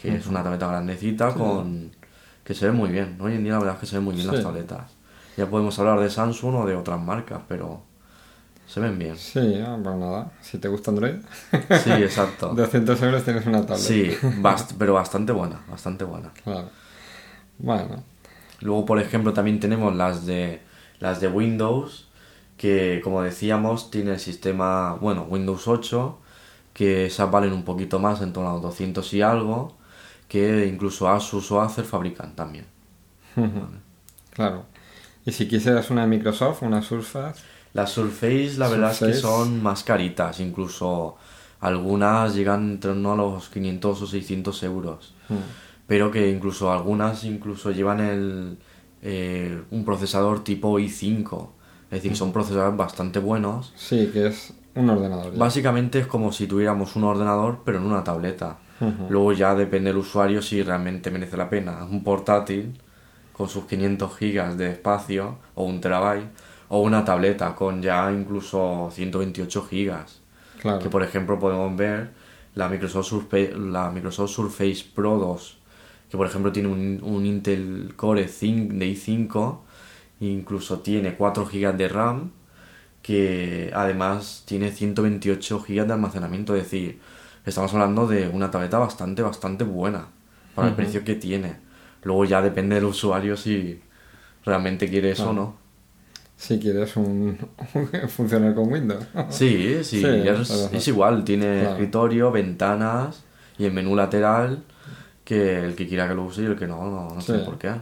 que 0.00 0.16
es 0.16 0.26
una 0.26 0.42
tableta 0.42 0.66
grandecita 0.66 1.34
con 1.34 1.92
que 2.46 2.54
se 2.54 2.66
ve 2.66 2.72
muy 2.72 2.90
bien. 2.90 3.18
Hoy 3.20 3.34
en 3.34 3.42
día 3.42 3.54
la 3.54 3.58
verdad 3.58 3.74
es 3.74 3.80
que 3.80 3.86
se 3.86 3.96
ven 3.96 4.04
muy 4.04 4.14
bien 4.14 4.28
las 4.28 4.40
tabletas. 4.40 4.92
Ya 5.36 5.50
podemos 5.50 5.76
hablar 5.80 5.98
de 5.98 6.08
Samsung 6.08 6.54
o 6.54 6.66
de 6.66 6.76
otras 6.76 7.00
marcas, 7.00 7.40
pero 7.48 7.82
se 8.68 8.78
ven 8.78 8.98
bien. 8.98 9.16
Sí, 9.16 9.60
ah, 9.66 9.76
pues 9.82 9.96
nada, 9.96 10.32
si 10.40 10.58
te 10.58 10.68
gusta 10.68 10.92
Android. 10.92 11.16
Sí, 11.50 11.90
exacto. 11.90 12.48
200 12.54 13.02
euros 13.02 13.24
tienes 13.24 13.44
una 13.46 13.66
tableta. 13.66 13.76
Sí, 13.76 14.16
pero 14.78 14.94
bastante 14.94 15.32
buena, 15.32 15.60
bastante 15.68 16.04
buena. 16.04 16.32
Claro. 16.44 16.70
Bueno. 17.58 18.04
Luego, 18.60 18.86
por 18.86 19.00
ejemplo, 19.00 19.32
también 19.32 19.58
tenemos 19.58 19.94
las 19.94 20.24
de 20.24 20.62
las 21.00 21.20
de 21.20 21.28
Windows, 21.28 22.08
que 22.56 23.00
como 23.02 23.22
decíamos, 23.22 23.90
tiene 23.90 24.12
el 24.12 24.20
sistema, 24.20 24.94
bueno, 25.00 25.26
Windows 25.28 25.66
8, 25.66 26.18
que 26.72 27.06
esas 27.06 27.28
valen 27.30 27.52
un 27.52 27.64
poquito 27.64 27.98
más, 27.98 28.22
en 28.22 28.32
torno 28.32 28.50
a 28.50 28.60
200 28.60 29.12
y 29.14 29.22
algo, 29.22 29.75
que 30.28 30.66
incluso 30.66 31.08
Asus 31.08 31.50
o 31.50 31.60
Acer 31.60 31.84
fabrican 31.84 32.34
también. 32.34 32.66
Claro. 34.32 34.66
¿Y 35.24 35.32
si 35.32 35.48
quisieras 35.48 35.90
una 35.90 36.02
de 36.02 36.08
Microsoft, 36.08 36.60
una 36.60 36.82
Surface? 36.82 37.40
Las 37.72 37.90
Surface, 37.90 38.58
la 38.58 38.68
verdad 38.68 38.92
es 38.92 38.98
que 38.98 39.14
son 39.14 39.62
más 39.62 39.82
caritas, 39.82 40.40
incluso 40.40 41.16
algunas 41.60 42.34
llegan 42.34 42.72
en 42.72 42.80
torno 42.80 43.12
a 43.12 43.16
los 43.16 43.48
500 43.48 44.02
o 44.02 44.06
600 44.06 44.62
euros. 44.64 45.14
Hmm. 45.30 45.36
Pero 45.86 46.10
que 46.10 46.30
incluso 46.30 46.70
algunas 46.70 47.24
incluso 47.24 47.70
llevan 47.70 48.00
el, 48.00 48.58
eh, 49.02 49.62
un 49.70 49.84
procesador 49.84 50.44
tipo 50.44 50.78
i5. 50.78 51.48
Es 51.90 52.02
decir, 52.02 52.16
son 52.16 52.32
procesadores 52.32 52.76
bastante 52.76 53.18
buenos. 53.18 53.72
Sí, 53.76 54.10
que 54.12 54.26
es 54.26 54.52
un 54.74 54.90
ordenador. 54.90 55.36
Básicamente 55.36 56.00
es 56.00 56.06
como 56.06 56.32
si 56.32 56.46
tuviéramos 56.46 56.96
un 56.96 57.04
ordenador, 57.04 57.60
pero 57.64 57.78
en 57.78 57.84
una 57.84 58.04
tableta. 58.04 58.58
Luego 59.08 59.32
ya 59.32 59.54
depende 59.54 59.90
del 59.90 59.98
usuario 59.98 60.42
si 60.42 60.62
realmente 60.62 61.10
merece 61.10 61.36
la 61.36 61.48
pena. 61.48 61.84
Un 61.84 62.04
portátil 62.04 62.78
con 63.32 63.48
sus 63.48 63.64
500 63.64 64.16
gigas 64.16 64.56
de 64.56 64.72
espacio 64.72 65.38
o 65.54 65.64
un 65.64 65.80
terabyte 65.80 66.28
o 66.68 66.80
una 66.80 67.04
tableta 67.04 67.54
con 67.54 67.80
ya 67.82 68.10
incluso 68.12 68.90
128 68.92 69.62
gigas. 69.62 70.20
Que 70.82 70.90
por 70.90 71.02
ejemplo 71.02 71.38
podemos 71.38 71.76
ver 71.76 72.10
la 72.54 72.68
Microsoft, 72.68 73.32
la 73.56 73.90
Microsoft 73.90 74.30
Surface 74.30 74.84
Pro 74.94 75.18
2 75.18 75.58
que 76.10 76.16
por 76.16 76.26
ejemplo 76.26 76.52
tiene 76.52 76.68
un, 76.68 77.00
un 77.02 77.26
Intel 77.26 77.94
Core 77.96 78.28
5 78.28 78.74
de 78.74 78.86
i5, 78.86 79.58
incluso 80.20 80.80
tiene 80.80 81.14
4 81.14 81.46
GB 81.46 81.76
de 81.76 81.88
RAM, 81.88 82.30
que 83.02 83.70
además 83.74 84.44
tiene 84.46 84.70
128 84.70 85.60
GB 85.60 85.86
de 85.86 85.92
almacenamiento, 85.92 86.54
es 86.54 86.64
decir, 86.64 87.00
estamos 87.46 87.72
hablando 87.72 88.06
de 88.06 88.28
una 88.28 88.50
tableta 88.50 88.78
bastante, 88.78 89.22
bastante 89.22 89.64
buena 89.64 90.06
para 90.54 90.68
el 90.68 90.74
precio 90.74 91.04
que 91.04 91.14
tiene. 91.14 91.56
Luego 92.02 92.24
ya 92.24 92.42
depende 92.42 92.74
del 92.74 92.84
usuario 92.84 93.36
si 93.36 93.80
realmente 94.44 94.88
quiere 94.88 95.12
eso 95.12 95.30
o 95.30 95.32
no. 95.32 95.56
Si 96.36 96.58
quieres 96.58 96.96
un, 96.96 97.38
funcionar 98.08 98.54
con 98.54 98.70
Windows. 98.70 99.06
Sí, 99.30 99.82
sí, 99.82 100.04
es, 100.04 100.88
igual, 100.88 101.24
tiene 101.24 101.62
escritorio, 101.62 102.30
ventanas 102.30 103.24
y 103.58 103.64
el 103.64 103.72
menú 103.72 103.96
lateral 103.96 104.62
que 105.24 105.64
el 105.64 105.74
que 105.74 105.88
quiera 105.88 106.06
que 106.06 106.14
lo 106.14 106.24
use 106.24 106.42
y 106.42 106.46
el 106.46 106.56
que 106.56 106.66
no, 106.66 107.10
no, 107.14 107.20
sé 107.20 107.38
por 107.38 107.58
qué. 107.58 107.72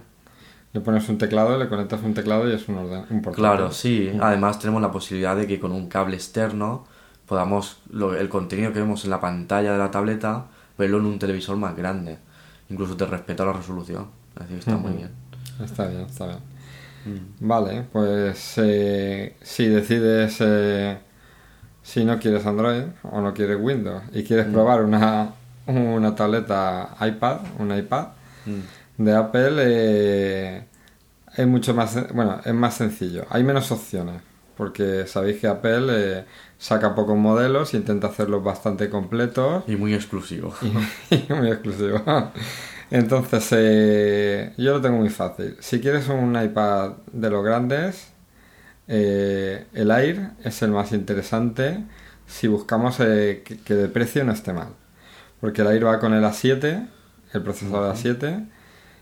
Le 0.72 0.80
pones 0.80 1.08
un 1.08 1.18
teclado, 1.18 1.58
le 1.58 1.68
conectas 1.68 2.02
un 2.02 2.14
teclado 2.14 2.48
y 2.48 2.54
es 2.54 2.68
un, 2.68 2.78
orden, 2.78 3.04
un 3.10 3.20
Claro, 3.20 3.70
sí. 3.70 4.10
Además 4.20 4.58
tenemos 4.58 4.80
la 4.82 4.90
posibilidad 4.90 5.36
de 5.36 5.46
que 5.46 5.60
con 5.60 5.72
un 5.72 5.88
cable 5.88 6.16
externo 6.16 6.86
podamos 7.26 7.80
el 7.92 8.28
contenido 8.28 8.72
que 8.72 8.80
vemos 8.80 9.04
en 9.04 9.10
la 9.10 9.20
pantalla 9.20 9.72
de 9.72 9.78
la 9.78 9.90
tableta 9.90 10.46
verlo 10.76 10.98
en 10.98 11.06
un 11.06 11.18
televisor 11.18 11.56
más 11.56 11.76
grande. 11.76 12.18
Incluso 12.70 12.96
te 12.96 13.06
respeta 13.06 13.44
la 13.44 13.52
resolución. 13.52 14.08
Es 14.34 14.42
decir, 14.42 14.58
está 14.58 14.76
muy 14.76 14.92
bien. 14.92 15.10
Está 15.62 15.86
bien, 15.86 16.02
está 16.02 16.26
bien. 16.26 16.38
Mm. 17.04 17.48
Vale, 17.48 17.86
pues 17.92 18.54
eh, 18.56 19.36
si 19.42 19.66
decides 19.66 20.36
eh, 20.40 20.98
si 21.82 22.04
no 22.04 22.18
quieres 22.18 22.46
Android 22.46 22.84
o 23.02 23.20
no 23.20 23.34
quieres 23.34 23.58
Windows 23.60 24.02
y 24.12 24.24
quieres 24.24 24.48
mm. 24.48 24.52
probar 24.52 24.82
una 24.82 25.34
una 25.66 26.14
tableta 26.14 26.94
iPad, 27.00 27.40
un 27.58 27.76
iPad 27.76 28.08
mm. 28.46 29.02
de 29.02 29.16
Apple, 29.16 29.54
eh, 29.58 30.64
es 31.36 31.46
mucho 31.46 31.74
más, 31.74 32.12
bueno, 32.12 32.40
es 32.44 32.54
más 32.54 32.74
sencillo. 32.74 33.24
Hay 33.30 33.44
menos 33.44 33.70
opciones, 33.72 34.22
porque 34.56 35.06
sabéis 35.06 35.40
que 35.40 35.46
Apple 35.46 35.86
eh, 35.90 36.24
saca 36.58 36.94
pocos 36.94 37.16
modelos 37.16 37.74
e 37.74 37.76
intenta 37.76 38.08
hacerlos 38.08 38.42
bastante 38.42 38.88
completos. 38.90 39.64
Y 39.66 39.76
muy 39.76 39.94
exclusivos. 39.94 40.54
Y, 41.10 41.32
muy 41.32 41.48
exclusivo. 41.48 42.02
Entonces, 42.90 43.48
eh, 43.52 44.52
yo 44.56 44.74
lo 44.74 44.80
tengo 44.80 44.98
muy 44.98 45.10
fácil. 45.10 45.56
Si 45.60 45.80
quieres 45.80 46.08
un 46.08 46.40
iPad 46.40 46.92
de 47.12 47.30
los 47.30 47.44
grandes, 47.44 48.12
el 48.86 49.90
Air 49.90 50.32
es 50.44 50.62
el 50.62 50.70
más 50.70 50.92
interesante 50.92 51.84
si 52.26 52.48
buscamos 52.48 52.96
que, 52.96 53.60
que 53.64 53.74
de 53.74 53.88
precio 53.88 54.24
no 54.24 54.32
esté 54.32 54.52
mal 54.52 54.68
porque 55.44 55.60
el 55.60 55.68
Air 55.68 55.84
va 55.84 56.00
con 56.00 56.14
el 56.14 56.24
A7, 56.24 56.86
el 57.34 57.42
procesador 57.42 57.94
A7, 57.94 58.46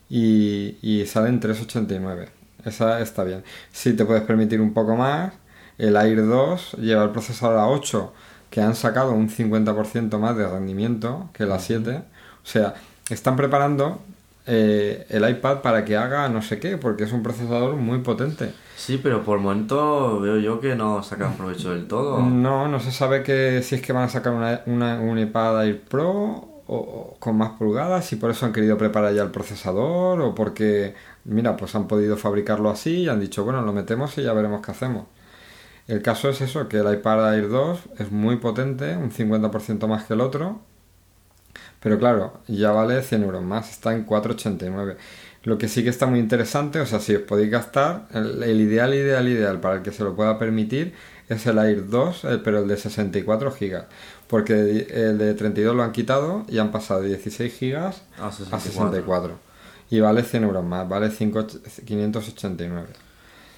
y, 0.08 0.76
y 0.82 1.06
sale 1.06 1.28
en 1.28 1.38
389. 1.38 2.30
Esa 2.64 3.00
está 3.00 3.22
bien. 3.22 3.44
Si 3.70 3.92
te 3.92 4.04
puedes 4.04 4.24
permitir 4.24 4.60
un 4.60 4.74
poco 4.74 4.96
más, 4.96 5.34
el 5.78 5.96
Air 5.96 6.26
2 6.26 6.72
lleva 6.78 7.04
el 7.04 7.10
procesador 7.10 7.58
A8, 7.58 8.10
que 8.50 8.60
han 8.60 8.74
sacado 8.74 9.12
un 9.12 9.28
50% 9.28 10.18
más 10.18 10.36
de 10.36 10.48
rendimiento 10.48 11.30
que 11.32 11.44
el 11.44 11.50
A7. 11.50 12.00
O 12.00 12.46
sea, 12.46 12.74
están 13.08 13.36
preparando 13.36 14.00
eh, 14.46 15.06
el 15.08 15.28
iPad 15.28 15.60
para 15.60 15.84
que 15.84 15.96
haga 15.96 16.28
no 16.28 16.42
sé 16.42 16.58
qué, 16.58 16.76
porque 16.76 17.04
es 17.04 17.12
un 17.12 17.22
procesador 17.22 17.76
muy 17.76 17.98
potente. 18.00 18.52
Sí, 18.76 18.98
pero 19.00 19.22
por 19.22 19.38
el 19.38 19.44
momento 19.44 20.20
veo 20.20 20.38
yo 20.38 20.60
que 20.60 20.74
no 20.74 21.02
sacan 21.02 21.34
provecho 21.34 21.70
del 21.70 21.86
todo. 21.86 22.20
No, 22.20 22.66
no 22.66 22.80
se 22.80 22.90
sabe 22.90 23.22
que 23.22 23.62
si 23.62 23.76
es 23.76 23.82
que 23.82 23.92
van 23.92 24.04
a 24.04 24.08
sacar 24.08 24.32
una, 24.66 25.00
un 25.00 25.18
iPad 25.18 25.64
Air 25.64 25.80
Pro 25.82 26.48
o, 26.66 27.16
con 27.20 27.36
más 27.36 27.50
pulgadas 27.50 28.12
y 28.12 28.16
por 28.16 28.30
eso 28.30 28.44
han 28.46 28.52
querido 28.52 28.76
preparar 28.76 29.14
ya 29.14 29.22
el 29.22 29.30
procesador 29.30 30.20
o 30.20 30.34
porque, 30.34 30.94
mira, 31.24 31.56
pues 31.56 31.74
han 31.76 31.86
podido 31.86 32.16
fabricarlo 32.16 32.70
así 32.70 33.02
y 33.02 33.08
han 33.08 33.20
dicho, 33.20 33.44
bueno, 33.44 33.62
lo 33.62 33.72
metemos 33.72 34.18
y 34.18 34.24
ya 34.24 34.32
veremos 34.32 34.64
qué 34.64 34.72
hacemos. 34.72 35.04
El 35.88 36.02
caso 36.02 36.28
es 36.28 36.40
eso, 36.40 36.68
que 36.68 36.78
el 36.78 36.92
iPad 36.92 37.34
Air 37.34 37.48
2 37.48 37.80
es 37.98 38.10
muy 38.10 38.36
potente, 38.36 38.96
un 38.96 39.10
50% 39.10 39.86
más 39.88 40.04
que 40.04 40.14
el 40.14 40.20
otro, 40.20 40.60
pero 41.80 41.98
claro, 41.98 42.40
ya 42.46 42.70
vale 42.70 43.02
100 43.02 43.24
euros 43.24 43.42
más, 43.42 43.70
está 43.70 43.92
en 43.92 44.06
4,89. 44.06 44.96
Lo 45.42 45.58
que 45.58 45.66
sí 45.66 45.82
que 45.82 45.90
está 45.90 46.06
muy 46.06 46.20
interesante, 46.20 46.80
o 46.80 46.86
sea, 46.86 47.00
si 47.00 47.16
os 47.16 47.22
podéis 47.22 47.50
gastar, 47.50 48.06
el, 48.14 48.60
ideal, 48.60 48.94
ideal, 48.94 49.28
ideal 49.28 49.60
para 49.60 49.76
el 49.76 49.82
que 49.82 49.90
se 49.90 50.04
lo 50.04 50.14
pueda 50.14 50.38
permitir 50.38 50.94
es 51.28 51.44
el 51.46 51.58
Air 51.58 51.88
2, 51.88 52.24
eh, 52.24 52.40
pero 52.44 52.60
el 52.60 52.68
de 52.68 52.76
64 52.76 53.50
GB. 53.50 53.84
Porque 54.28 54.86
el 54.88 55.18
de 55.18 55.34
32 55.34 55.74
lo 55.74 55.82
han 55.82 55.90
quitado 55.90 56.44
y 56.48 56.58
han 56.58 56.70
pasado 56.70 57.02
de 57.02 57.08
16 57.08 57.58
GB 57.60 57.92
a 58.20 58.30
64. 58.30 59.34
Y 59.90 60.00
vale 60.00 60.22
100 60.22 60.44
euros 60.44 60.64
más, 60.64 60.88
vale 60.88 61.10
5, 61.10 61.46
589. 61.84 62.86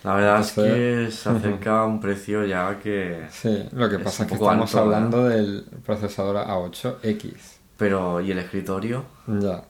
La 0.04 0.14
verdad 0.16 0.40
es 0.40 0.52
que 0.52 1.08
se 1.10 1.28
acerca 1.30 1.80
a 1.80 1.86
un 1.86 1.98
precio 1.98 2.44
ya 2.44 2.78
que... 2.78 3.26
Sí, 3.30 3.66
lo 3.72 3.88
que 3.88 3.98
pasa 3.98 4.24
es 4.24 4.28
que 4.28 4.34
estamos 4.34 4.74
hablando 4.74 5.24
del 5.24 5.64
procesador 5.84 6.36
A8X. 6.36 7.32
Pero, 7.78 8.20
¿y 8.20 8.30
el 8.30 8.38
escritorio? 8.38 9.04
Ya. 9.26 9.64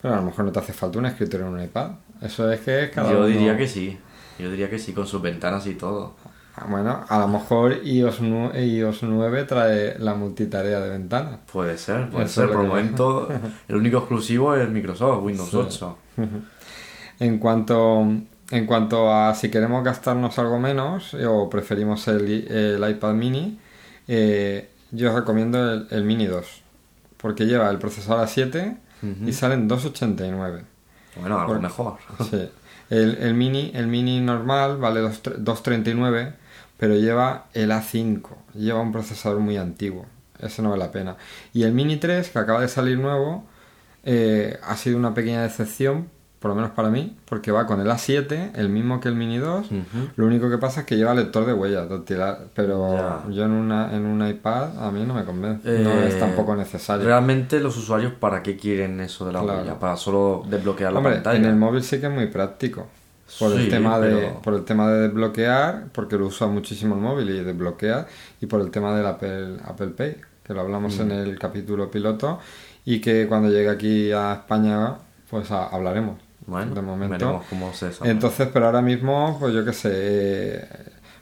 Pero 0.00 0.14
a 0.14 0.16
lo 0.18 0.22
mejor 0.22 0.44
no 0.44 0.52
te 0.52 0.60
hace 0.60 0.72
falta 0.72 1.00
un 1.00 1.06
escritorio 1.06 1.48
en 1.48 1.54
un 1.54 1.62
iPad. 1.62 1.90
Eso 2.20 2.50
es 2.52 2.60
que 2.60 2.84
es 2.84 2.90
cada 2.90 3.10
Yo 3.10 3.26
diría 3.26 3.56
que 3.56 3.66
sí. 3.66 3.98
Yo 4.38 4.52
diría 4.52 4.70
que 4.70 4.78
sí, 4.78 4.92
con 4.92 5.08
sus 5.08 5.20
ventanas 5.20 5.66
y 5.66 5.74
todo. 5.74 6.14
Ah, 6.54 6.66
bueno, 6.68 7.04
a 7.08 7.18
lo 7.18 7.28
mejor 7.28 7.84
iOS 7.84 8.20
9, 8.20 8.64
iOS 8.64 9.02
9 9.02 9.44
trae 9.44 9.98
la 9.98 10.14
multitarea 10.14 10.78
de 10.80 10.90
ventanas. 10.90 11.40
Puede 11.50 11.76
ser, 11.76 12.08
puede 12.08 12.28
ser. 12.28 12.48
Por 12.48 12.60
el 12.60 12.68
momento, 12.68 13.28
el 13.66 13.76
único 13.76 13.98
exclusivo 13.98 14.54
es 14.54 14.68
Microsoft, 14.68 15.24
Windows 15.24 15.52
8. 15.52 15.98
En 17.20 17.38
cuanto 17.38 18.04
en 18.52 18.66
cuanto 18.66 19.12
a 19.12 19.34
si 19.34 19.50
queremos 19.50 19.82
gastarnos 19.82 20.38
algo 20.38 20.58
menos 20.58 21.14
eh, 21.14 21.24
o 21.24 21.48
preferimos 21.48 22.06
el, 22.06 22.84
iPad 22.86 23.14
mini, 23.14 23.58
eh, 24.06 24.68
yo 24.90 25.08
os 25.08 25.14
recomiendo 25.14 25.86
el, 25.88 26.04
Mini 26.04 26.26
2, 26.26 26.62
porque 27.16 27.46
lleva 27.46 27.70
el 27.70 27.78
procesador 27.78 28.26
A7 28.26 28.76
y 29.26 29.32
salen 29.32 29.66
289. 29.66 30.64
Bueno, 31.16 31.40
algo 31.40 31.60
mejor. 31.60 31.98
Sí. 32.30 32.48
El, 32.90 33.32
mini, 33.32 33.70
el 33.74 33.86
mini 33.86 34.20
normal 34.20 34.76
vale 34.76 35.00
239, 35.00 36.34
pero 36.76 36.94
lleva 36.96 37.46
el 37.54 37.70
A5, 37.70 38.22
lleva 38.52 38.82
un 38.82 38.92
procesador 38.92 39.40
muy 39.40 39.56
antiguo. 39.56 40.04
Eso 40.38 40.60
no 40.60 40.70
vale 40.70 40.84
la 40.84 40.92
pena. 40.92 41.16
Y 41.54 41.62
el 41.62 41.72
Mini 41.72 41.96
3, 41.96 42.28
que 42.28 42.38
acaba 42.38 42.60
de 42.60 42.68
salir 42.68 42.98
nuevo, 42.98 43.46
eh, 44.04 44.58
ha 44.62 44.76
sido 44.76 44.98
una 44.98 45.14
pequeña 45.14 45.42
decepción 45.42 46.08
por 46.42 46.48
lo 46.48 46.56
menos 46.56 46.72
para 46.72 46.90
mí, 46.90 47.16
porque 47.24 47.52
va 47.52 47.68
con 47.68 47.80
el 47.80 47.86
A7, 47.86 48.56
el 48.56 48.68
mismo 48.68 48.98
que 48.98 49.08
el 49.08 49.14
Mini 49.14 49.38
2. 49.38 49.68
Lo 50.16 50.26
único 50.26 50.50
que 50.50 50.58
pasa 50.58 50.80
es 50.80 50.86
que 50.86 50.96
lleva 50.96 51.14
lector 51.14 51.46
de 51.46 51.54
huellas, 51.54 51.86
pero 52.52 53.30
yo 53.30 53.44
en, 53.44 53.52
una, 53.52 53.94
en 53.94 54.04
un 54.04 54.26
iPad 54.26 54.84
a 54.84 54.90
mí 54.90 55.04
no 55.06 55.14
me 55.14 55.24
convence, 55.24 55.78
no 55.78 56.02
es 56.02 56.18
tampoco 56.18 56.56
necesario. 56.56 57.06
Realmente 57.06 57.60
los 57.60 57.76
usuarios 57.76 58.14
para 58.14 58.42
qué 58.42 58.56
quieren 58.56 59.00
eso 59.00 59.24
de 59.24 59.32
la 59.32 59.42
huella, 59.42 59.78
para 59.78 59.96
solo 59.96 60.44
desbloquear 60.50 60.92
la 60.92 61.00
pantalla. 61.00 61.38
En 61.38 61.44
el 61.44 61.54
móvil 61.54 61.84
sí 61.84 62.00
que 62.00 62.06
es 62.06 62.12
muy 62.12 62.26
práctico. 62.26 62.88
Por, 63.38 63.52
el 63.52 63.70
tema 63.70 63.98
de, 63.98 64.34
por 64.42 64.52
el 64.52 64.64
tema 64.64 64.90
de 64.90 65.08
desbloquear, 65.08 65.84
porque 65.92 66.18
lo 66.18 66.26
usa 66.26 66.48
muchísimo 66.48 66.96
el 66.96 67.00
móvil 67.00 67.30
y 67.30 67.44
desbloquea, 67.44 68.06
y 68.40 68.46
por 68.46 68.60
el 68.60 68.70
tema 68.70 68.94
del 68.94 69.06
Apple, 69.06 69.56
Apple 69.64 69.88
Pay, 69.96 70.16
que 70.44 70.52
lo 70.52 70.60
hablamos 70.60 70.98
en 70.98 71.12
el 71.12 71.38
capítulo 71.38 71.90
piloto, 71.90 72.40
y 72.84 73.00
que 73.00 73.28
cuando 73.28 73.48
llegue 73.48 73.70
aquí 73.70 74.12
a 74.12 74.34
España, 74.34 74.96
pues 75.32 75.50
hablaremos. 75.50 76.18
Bueno, 76.46 76.74
de 76.74 76.82
momento. 76.82 77.42
cómo 77.48 77.72
se 77.72 77.90
Entonces, 78.02 78.48
pero 78.52 78.66
ahora 78.66 78.82
mismo, 78.82 79.36
pues 79.38 79.54
yo 79.54 79.64
qué 79.64 79.72
sé, 79.72 80.68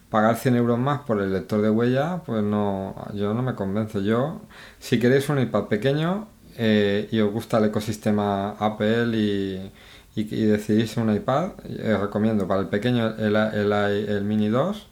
pagar 0.09 0.37
100 0.37 0.57
euros 0.57 0.79
más 0.79 1.01
por 1.01 1.21
el 1.21 1.33
lector 1.33 1.63
de 1.63 1.71
huella, 1.71 2.23
pues 2.25 2.43
no, 2.43 2.95
yo 3.15 3.35
no 3.35 3.43
me 3.43 3.55
convence. 3.55 4.03
Yo, 4.03 4.41
si 4.79 4.99
queréis 4.99 5.29
un 5.29 5.39
iPad 5.39 5.65
pequeño 5.65 6.29
eh, 6.57 7.09
y 7.11 7.21
os 7.21 7.33
gusta 7.33 7.59
el 7.59 7.67
ecosistema 7.67 8.51
Apple 8.59 9.17
y, 9.17 9.73
y, 10.15 10.45
decidís 10.47 10.97
un 10.97 11.15
iPad, 11.15 11.53
os 11.95 12.01
recomiendo 12.01 12.49
para 12.49 12.61
el 12.61 12.69
pequeño 12.69 13.15
el, 13.17 13.37
el, 13.37 13.73
el, 13.73 14.25
Mini 14.25 14.49
2 14.49 14.89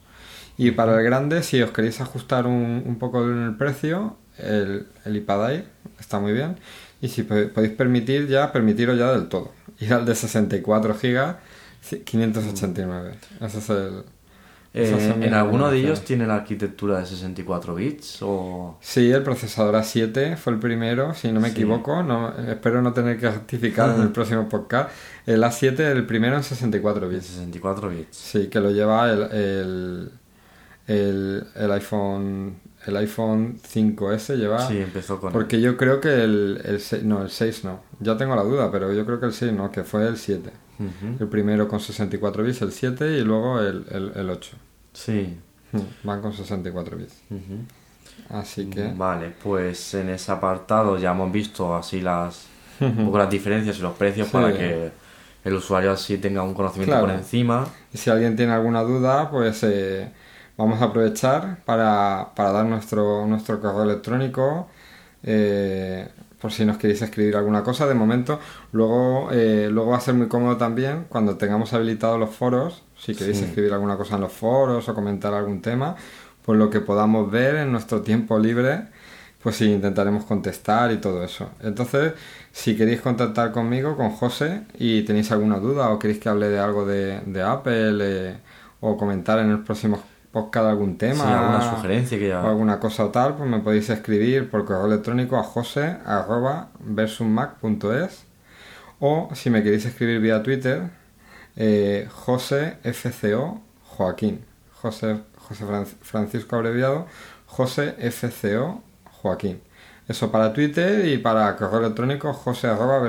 y 0.58 0.70
para 0.72 0.96
el 0.98 1.04
grande, 1.04 1.42
si 1.42 1.62
os 1.62 1.70
queréis 1.70 2.00
ajustar 2.00 2.46
un, 2.46 2.82
un 2.86 2.98
poco 2.98 3.24
en 3.24 3.42
el 3.42 3.56
precio, 3.56 4.16
el, 4.38 4.86
el 5.04 5.16
iPad 5.16 5.52
Air 5.52 5.64
está 5.98 6.20
muy 6.20 6.32
bien. 6.32 6.56
Y 7.00 7.08
si 7.08 7.22
podéis 7.22 7.72
permitir 7.72 8.26
ya, 8.26 8.50
permitiros 8.52 8.98
ya 8.98 9.12
del 9.12 9.28
todo 9.28 9.57
y 9.80 9.92
al 9.92 10.04
de 10.04 10.14
64 10.14 10.94
GB 10.94 11.36
589. 12.04 13.14
Ese 13.40 13.58
es 13.58 13.70
el... 13.70 14.04
Eh, 14.74 15.14
¿En 15.22 15.32
alguno 15.32 15.70
de 15.70 15.78
ellos 15.78 16.04
tiene 16.04 16.26
la 16.26 16.36
arquitectura 16.36 16.98
de 17.00 17.06
64 17.06 17.74
bits? 17.74 18.18
O... 18.20 18.76
Sí, 18.80 19.10
el 19.10 19.22
procesador 19.22 19.74
A7 19.74 20.36
fue 20.36 20.52
el 20.52 20.58
primero, 20.58 21.14
si 21.14 21.32
no 21.32 21.40
me 21.40 21.48
equivoco. 21.48 22.02
No, 22.02 22.36
espero 22.36 22.82
no 22.82 22.92
tener 22.92 23.18
que 23.18 23.30
rectificar 23.30 23.96
en 23.96 24.02
el 24.02 24.10
próximo 24.10 24.46
podcast. 24.48 24.90
El 25.26 25.42
A7 25.42 25.72
es 25.72 25.80
el 25.80 26.04
primero 26.06 26.36
en 26.36 26.42
64 26.42 27.08
bits. 27.08 27.26
64 27.26 27.88
bits. 27.88 28.16
Sí, 28.16 28.48
que 28.48 28.60
lo 28.60 28.70
lleva 28.70 29.10
el, 29.10 30.10
el, 30.86 31.44
el, 31.54 31.72
iPhone 31.72 32.56
el 32.88 32.96
iPhone 32.96 33.60
5S 33.60 34.36
lleva... 34.36 34.66
Sí, 34.66 34.78
empezó 34.78 35.20
con... 35.20 35.30
Porque 35.30 35.60
yo 35.60 35.76
creo 35.76 36.00
que 36.00 36.08
el, 36.24 36.58
el, 36.64 37.08
no, 37.08 37.22
el 37.22 37.28
6 37.28 37.64
no. 37.64 37.80
Ya 38.00 38.16
tengo 38.16 38.34
la 38.34 38.42
duda, 38.42 38.72
pero 38.72 38.94
yo 38.94 39.04
creo 39.04 39.20
que 39.20 39.26
el 39.26 39.34
6 39.34 39.52
no, 39.52 39.70
que 39.70 39.84
fue 39.84 40.08
el 40.08 40.16
7. 40.16 40.50
El 41.20 41.26
primero 41.26 41.68
con 41.68 41.80
64 41.80 42.42
bits, 42.42 42.62
el 42.62 42.72
7 42.72 43.18
y 43.18 43.20
luego 43.22 43.60
el, 43.60 43.84
el, 44.14 44.30
8. 44.30 44.56
Sí. 44.94 45.36
Van 46.02 46.22
con 46.22 46.32
64 46.32 46.96
bits. 46.96 47.14
Así 48.30 48.70
que... 48.70 48.90
Vale, 48.96 49.34
pues 49.42 49.92
en 49.92 50.08
ese 50.08 50.32
apartado 50.32 50.96
ya 50.96 51.10
hemos 51.10 51.30
visto 51.30 51.76
así 51.76 52.00
las, 52.00 52.46
un 52.80 53.04
poco 53.04 53.18
las 53.18 53.28
diferencias 53.28 53.78
y 53.78 53.82
los 53.82 53.96
precios 53.98 54.28
para 54.28 54.56
que 54.56 54.90
el 55.44 55.52
usuario 55.52 55.92
así 55.92 56.16
tenga 56.16 56.42
un 56.42 56.54
conocimiento 56.54 56.98
por 57.00 57.10
encima. 57.10 57.66
Y 57.92 57.98
si 57.98 58.08
alguien 58.08 58.34
tiene 58.34 58.52
alguna 58.52 58.80
duda, 58.80 59.30
pues... 59.30 59.62
Eh, 59.64 60.10
vamos 60.58 60.82
a 60.82 60.86
aprovechar 60.86 61.64
para, 61.64 62.32
dar 62.36 62.66
nuestro, 62.66 63.26
nuestro 63.26 63.60
correo 63.60 63.84
electrónico 63.84 64.68
eh, 65.22 66.06
por 66.38 66.52
si 66.52 66.64
nos 66.64 66.76
queréis 66.76 67.00
escribir 67.00 67.36
alguna 67.36 67.62
cosa 67.62 67.86
de 67.86 67.94
momento 67.94 68.38
luego 68.72 69.30
eh, 69.32 69.68
luego 69.70 69.92
va 69.92 69.96
a 69.96 70.00
ser 70.00 70.14
muy 70.14 70.28
cómodo 70.28 70.56
también 70.58 71.06
cuando 71.08 71.36
tengamos 71.36 71.72
habilitados 71.72 72.20
los 72.20 72.30
foros 72.30 72.82
si 72.98 73.14
queréis 73.14 73.40
escribir 73.40 73.72
alguna 73.72 73.96
cosa 73.96 74.16
en 74.16 74.20
los 74.20 74.32
foros 74.32 74.88
o 74.88 74.94
comentar 74.94 75.32
algún 75.32 75.62
tema 75.62 75.96
pues 76.44 76.58
lo 76.58 76.68
que 76.68 76.80
podamos 76.80 77.30
ver 77.30 77.56
en 77.56 77.72
nuestro 77.72 78.02
tiempo 78.02 78.38
libre 78.38 78.88
pues 79.42 79.56
sí, 79.56 79.70
intentaremos 79.70 80.24
contestar 80.24 80.90
y 80.90 80.96
todo 80.96 81.22
eso. 81.22 81.50
Entonces, 81.60 82.14
si 82.50 82.76
queréis 82.76 83.00
contactar 83.00 83.52
conmigo, 83.52 83.96
con 83.96 84.10
José, 84.10 84.62
y 84.78 85.02
tenéis 85.02 85.30
alguna 85.30 85.58
duda 85.58 85.90
o 85.90 85.98
queréis 85.98 86.18
que 86.18 86.28
hable 86.28 86.48
de 86.48 86.58
algo 86.58 86.84
de, 86.84 87.42
Apple 87.42 87.98
eh, 88.02 88.36
o 88.80 88.96
comentar 88.96 89.38
en 89.38 89.50
el 89.50 89.60
próximo 89.60 90.02
podcast 90.38 90.66
algún 90.66 90.98
tema, 90.98 91.24
alguna 91.38 91.74
sugerencia 91.74 92.18
que 92.18 92.34
o 92.34 92.46
alguna 92.46 92.78
cosa 92.78 93.04
o 93.04 93.08
tal, 93.08 93.34
pues 93.36 93.48
me 93.48 93.58
podéis 93.60 93.90
escribir 93.90 94.50
por 94.50 94.64
correo 94.64 94.86
electrónico 94.86 95.36
a 95.36 95.42
jose 95.42 95.96
arroba 96.06 96.68
o 99.00 99.28
si 99.34 99.50
me 99.50 99.62
queréis 99.62 99.84
escribir 99.84 100.20
vía 100.20 100.42
Twitter, 100.42 100.90
eh, 101.56 102.08
José 102.10 102.78
FCO 102.82 103.60
Joaquín. 103.84 104.44
José, 104.80 105.18
José 105.36 105.64
Francisco 106.02 106.56
abreviado, 106.56 107.06
José 107.46 107.96
FCO 108.10 108.82
Joaquín. 109.22 109.60
Eso 110.06 110.30
para 110.30 110.52
Twitter 110.52 111.06
y 111.06 111.18
para 111.18 111.54
correo 111.56 111.80
electrónico 111.80 112.32
jose 112.32 112.66
arroba 112.66 113.06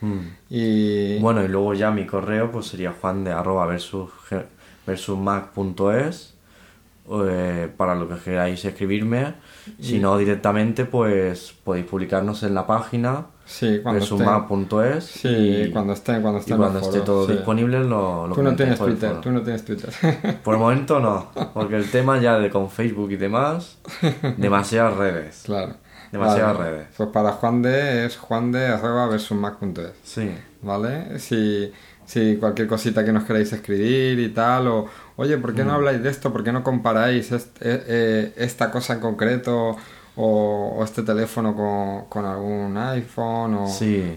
hmm. 0.00 0.18
Y... 0.48 1.18
Bueno, 1.18 1.44
y 1.44 1.48
luego 1.48 1.74
ya 1.74 1.90
mi 1.90 2.06
correo 2.06 2.50
pues 2.50 2.66
sería 2.66 2.94
juan 2.98 3.24
de 3.24 3.32
arroba 3.32 3.66
versus 3.66 4.10
versus 4.86 5.18
mac.es 5.18 6.34
eh, 7.10 7.68
para 7.76 7.94
lo 7.94 8.08
que 8.08 8.16
queráis 8.16 8.64
escribirme. 8.64 9.34
Si 9.78 9.98
no 9.98 10.16
directamente, 10.16 10.86
pues 10.86 11.54
podéis 11.64 11.86
publicarnos 11.86 12.42
en 12.42 12.54
la 12.54 12.66
página 12.66 13.26
sí, 13.44 13.78
versus 13.78 14.20
mac.es. 14.20 15.04
Sí, 15.04 15.28
y, 15.28 15.70
cuando 15.70 15.92
esté, 15.92 16.20
cuando 16.20 16.40
esté, 16.40 16.56
cuando 16.56 16.78
esté 16.78 17.00
todo 17.00 17.26
disponible 17.26 17.80
lo, 17.80 18.30
tú 18.34 18.42
no 18.42 18.56
tienes 18.56 18.78
Twitter, 18.78 19.20
tú 19.20 19.30
no 19.30 19.42
tienes 19.42 19.64
Twitter. 19.64 19.90
Por 20.42 20.54
el 20.54 20.60
momento 20.60 20.98
no, 20.98 21.30
porque 21.52 21.76
el 21.76 21.90
tema 21.90 22.18
ya 22.18 22.38
de 22.38 22.48
con 22.48 22.70
Facebook 22.70 23.10
y 23.12 23.16
demás, 23.16 23.78
demasiadas 24.38 24.96
redes. 24.96 25.42
Claro. 25.44 25.74
Demasiadas 26.10 26.56
redes. 26.56 26.86
Pues 26.96 27.08
para 27.08 27.32
Juan 27.32 27.60
de 27.60 28.06
es 28.06 28.16
juan 28.16 28.52
de 28.52 28.66
arroba 28.68 29.08
versus 29.08 29.36
mac.es. 29.36 29.92
Sí. 30.04 30.30
¿Vale? 30.62 31.18
Si 31.18 31.70
si 32.06 32.36
cualquier 32.36 32.68
cosita 32.68 33.04
que 33.04 33.12
nos 33.12 33.24
queráis 33.24 33.52
escribir 33.52 34.18
y 34.18 34.28
tal, 34.30 34.68
o 34.68 34.86
oye, 35.16 35.38
¿por 35.38 35.54
qué 35.54 35.64
no 35.64 35.72
mm. 35.72 35.74
habláis 35.74 36.02
de 36.02 36.10
esto? 36.10 36.32
¿Por 36.32 36.44
qué 36.44 36.52
no 36.52 36.62
comparáis 36.62 37.32
eh, 37.32 37.40
eh, 37.60 38.32
esta 38.36 38.70
cosa 38.70 38.94
en 38.94 39.00
concreto 39.00 39.76
o, 40.16 40.80
este 40.84 41.02
teléfono 41.02 42.06
con, 42.08 42.24
algún 42.24 42.76
iPhone 42.76 43.54
o, 43.54 43.68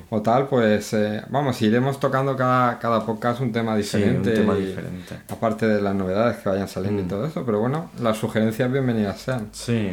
o 0.09 0.21
tal? 0.21 0.47
Pues 0.47 0.93
eh, 0.93 1.23
vamos, 1.29 1.61
iremos 1.61 1.99
tocando 1.99 2.35
cada, 2.35 2.77
cada 2.79 3.05
podcast 3.05 3.41
un 3.41 3.51
tema 3.51 3.75
diferente. 3.75 4.29
un 4.29 4.35
tema 4.35 4.55
diferente. 4.55 5.15
Aparte 5.29 5.67
de 5.67 5.81
las 5.81 5.95
novedades 5.95 6.37
que 6.37 6.49
vayan 6.49 6.67
saliendo 6.67 7.01
y 7.01 7.05
mm. 7.05 7.09
todo 7.09 7.25
eso, 7.25 7.45
pero 7.45 7.59
bueno, 7.59 7.89
las 8.01 8.17
sugerencias 8.17 8.71
bienvenidas 8.71 9.21
sean. 9.21 9.49
Sí. 9.53 9.91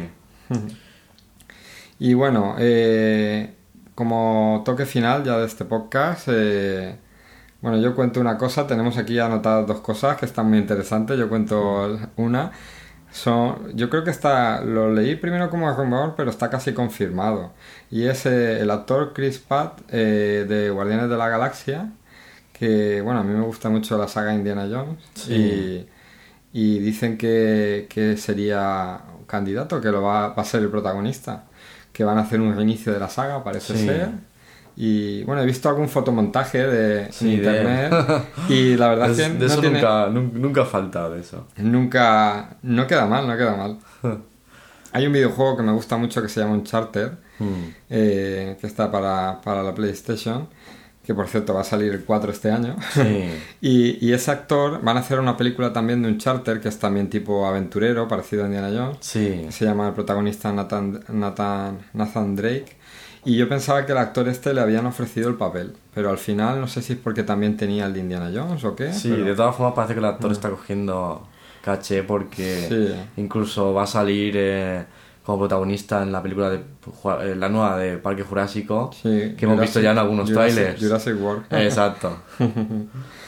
y 1.99 2.13
bueno, 2.13 2.55
como 3.95 4.63
toque 4.65 4.85
final 4.85 5.23
ya 5.23 5.37
de 5.37 5.45
este 5.45 5.63
podcast, 5.63 6.27
bueno, 7.65 7.79
yo 7.79 7.95
cuento 7.95 8.21
una 8.21 8.37
cosa, 8.37 8.67
tenemos 8.67 8.95
aquí 8.95 9.17
anotadas 9.17 9.65
dos 9.65 9.79
cosas 9.79 10.17
que 10.17 10.27
están 10.27 10.47
muy 10.49 10.59
interesantes, 10.59 11.17
yo 11.17 11.27
cuento 11.27 11.99
una. 12.15 12.51
Son, 13.11 13.75
yo 13.75 13.89
creo 13.89 14.03
que 14.03 14.11
está, 14.11 14.61
lo 14.61 14.93
leí 14.93 15.15
primero 15.15 15.49
como 15.49 15.73
rumor, 15.75 16.13
pero 16.15 16.29
está 16.29 16.51
casi 16.51 16.73
confirmado. 16.73 17.53
Y 17.89 18.03
es 18.03 18.27
eh, 18.27 18.59
el 18.61 18.69
actor 18.69 19.13
Chris 19.15 19.39
Pratt 19.39 19.81
eh, 19.89 20.45
de 20.47 20.69
Guardianes 20.69 21.09
de 21.09 21.17
la 21.17 21.27
Galaxia, 21.27 21.91
que 22.53 23.01
bueno, 23.01 23.21
a 23.21 23.23
mí 23.23 23.33
me 23.33 23.43
gusta 23.43 23.67
mucho 23.69 23.97
la 23.97 24.07
saga 24.07 24.35
Indiana 24.35 24.67
Jones. 24.69 25.27
Y, 26.53 26.79
dicen 26.79 27.17
que, 27.17 27.87
que, 27.89 28.15
sería 28.15 29.01
un 29.17 29.25
candidato, 29.25 29.81
que 29.81 29.89
lo 29.89 30.03
va, 30.03 30.35
va, 30.35 30.43
a 30.43 30.45
ser 30.45 30.61
el 30.61 30.69
protagonista. 30.69 31.45
Que 31.91 32.03
van 32.03 32.19
a 32.19 32.21
hacer 32.21 32.39
un 32.41 32.55
reinicio 32.55 32.93
de 32.93 32.99
la 32.99 33.09
saga, 33.09 33.43
parece 33.43 33.75
ser 33.75 34.34
y 34.77 35.23
bueno, 35.23 35.41
he 35.41 35.45
visto 35.45 35.69
algún 35.69 35.87
fotomontaje 35.87 36.65
de 36.65 37.09
internet 37.21 37.93
y 38.49 38.75
la 38.75 38.89
verdad 38.89 39.11
es 39.11 39.17
que 39.17 39.29
de 39.29 39.45
eso 39.45 39.61
nunca, 39.61 40.07
nunca 40.09 40.65
falta 40.65 41.09
de 41.09 41.21
eso. 41.21 41.47
Nunca, 41.57 42.57
no 42.61 42.85
queda 42.85 43.05
mal, 43.05 43.27
no 43.27 43.37
queda 43.37 43.55
mal. 43.55 43.77
Hay 44.91 45.07
un 45.07 45.13
videojuego 45.13 45.57
que 45.57 45.63
me 45.63 45.71
gusta 45.71 45.97
mucho 45.97 46.21
que 46.21 46.29
se 46.29 46.39
llama 46.39 46.53
Uncharted, 46.53 47.11
mm. 47.39 47.63
eh, 47.89 48.57
que 48.59 48.67
está 48.67 48.89
para, 48.89 49.41
para 49.41 49.61
la 49.61 49.73
PlayStation, 49.73 50.47
que 51.03 51.13
por 51.13 51.27
cierto 51.27 51.53
va 51.53 51.61
a 51.61 51.65
salir 51.65 51.93
el 51.93 52.03
4 52.03 52.31
este 52.31 52.51
año. 52.51 52.75
y, 53.61 54.05
y, 54.05 54.13
ese 54.13 54.31
actor 54.31 54.81
van 54.81 54.95
a 54.95 55.01
hacer 55.01 55.19
una 55.19 55.35
película 55.35 55.73
también 55.73 56.01
de 56.01 56.07
un 56.09 56.17
charter 56.17 56.61
que 56.61 56.69
es 56.69 56.79
también 56.79 57.09
tipo 57.09 57.45
aventurero, 57.45 58.07
parecido 58.07 58.43
a 58.43 58.45
Indiana 58.47 58.71
Jones. 58.73 58.97
Sí. 59.01 59.45
Se 59.49 59.65
llama 59.65 59.87
el 59.87 59.93
protagonista 59.93 60.51
Nathan, 60.53 61.01
Nathan, 61.09 61.79
Nathan 61.93 62.35
Drake. 62.35 62.77
Y 63.25 63.35
yo 63.35 63.49
pensaba 63.49 63.85
que 63.85 63.91
el 63.91 63.97
actor 63.97 64.27
este 64.27 64.53
le 64.53 64.61
habían 64.61 64.85
ofrecido 64.85 65.29
el 65.29 65.35
papel, 65.35 65.73
pero 65.93 66.09
al 66.09 66.19
final 66.19 66.61
no 66.61 66.67
sé 66.67 66.81
si 66.81 66.93
es 66.93 66.99
porque 66.99 67.23
también 67.23 67.57
tenía 67.57 67.87
el 67.87 67.93
de 67.93 67.99
Indiana 67.99 68.31
Jones 68.33 68.63
o 68.63 68.75
qué. 68.75 68.93
Sí, 68.93 69.09
de 69.09 69.35
todas 69.35 69.55
formas 69.55 69.73
parece 69.73 69.93
que 69.95 69.99
el 69.99 70.05
actor 70.05 70.29
mm. 70.29 70.33
está 70.33 70.49
cogiendo 70.49 71.27
caché 71.63 72.03
porque 72.03 72.95
incluso 73.17 73.73
va 73.73 73.83
a 73.83 73.87
salir 73.87 74.35
eh, 74.37 74.85
como 75.25 75.39
protagonista 75.39 76.03
en 76.03 76.11
la 76.11 76.21
película 76.21 76.51
de 76.51 76.57
eh, 76.57 77.35
la 77.35 77.49
nueva 77.49 77.77
de 77.79 77.97
Parque 77.97 78.21
Jurásico 78.21 78.91
que 79.01 79.35
hemos 79.39 79.59
visto 79.59 79.79
ya 79.79 79.91
en 79.91 79.97
algunos 79.97 80.31
trailers. 80.31 80.79
Jurassic 80.79 81.19
World. 81.19 81.45
Exacto. 81.51 82.17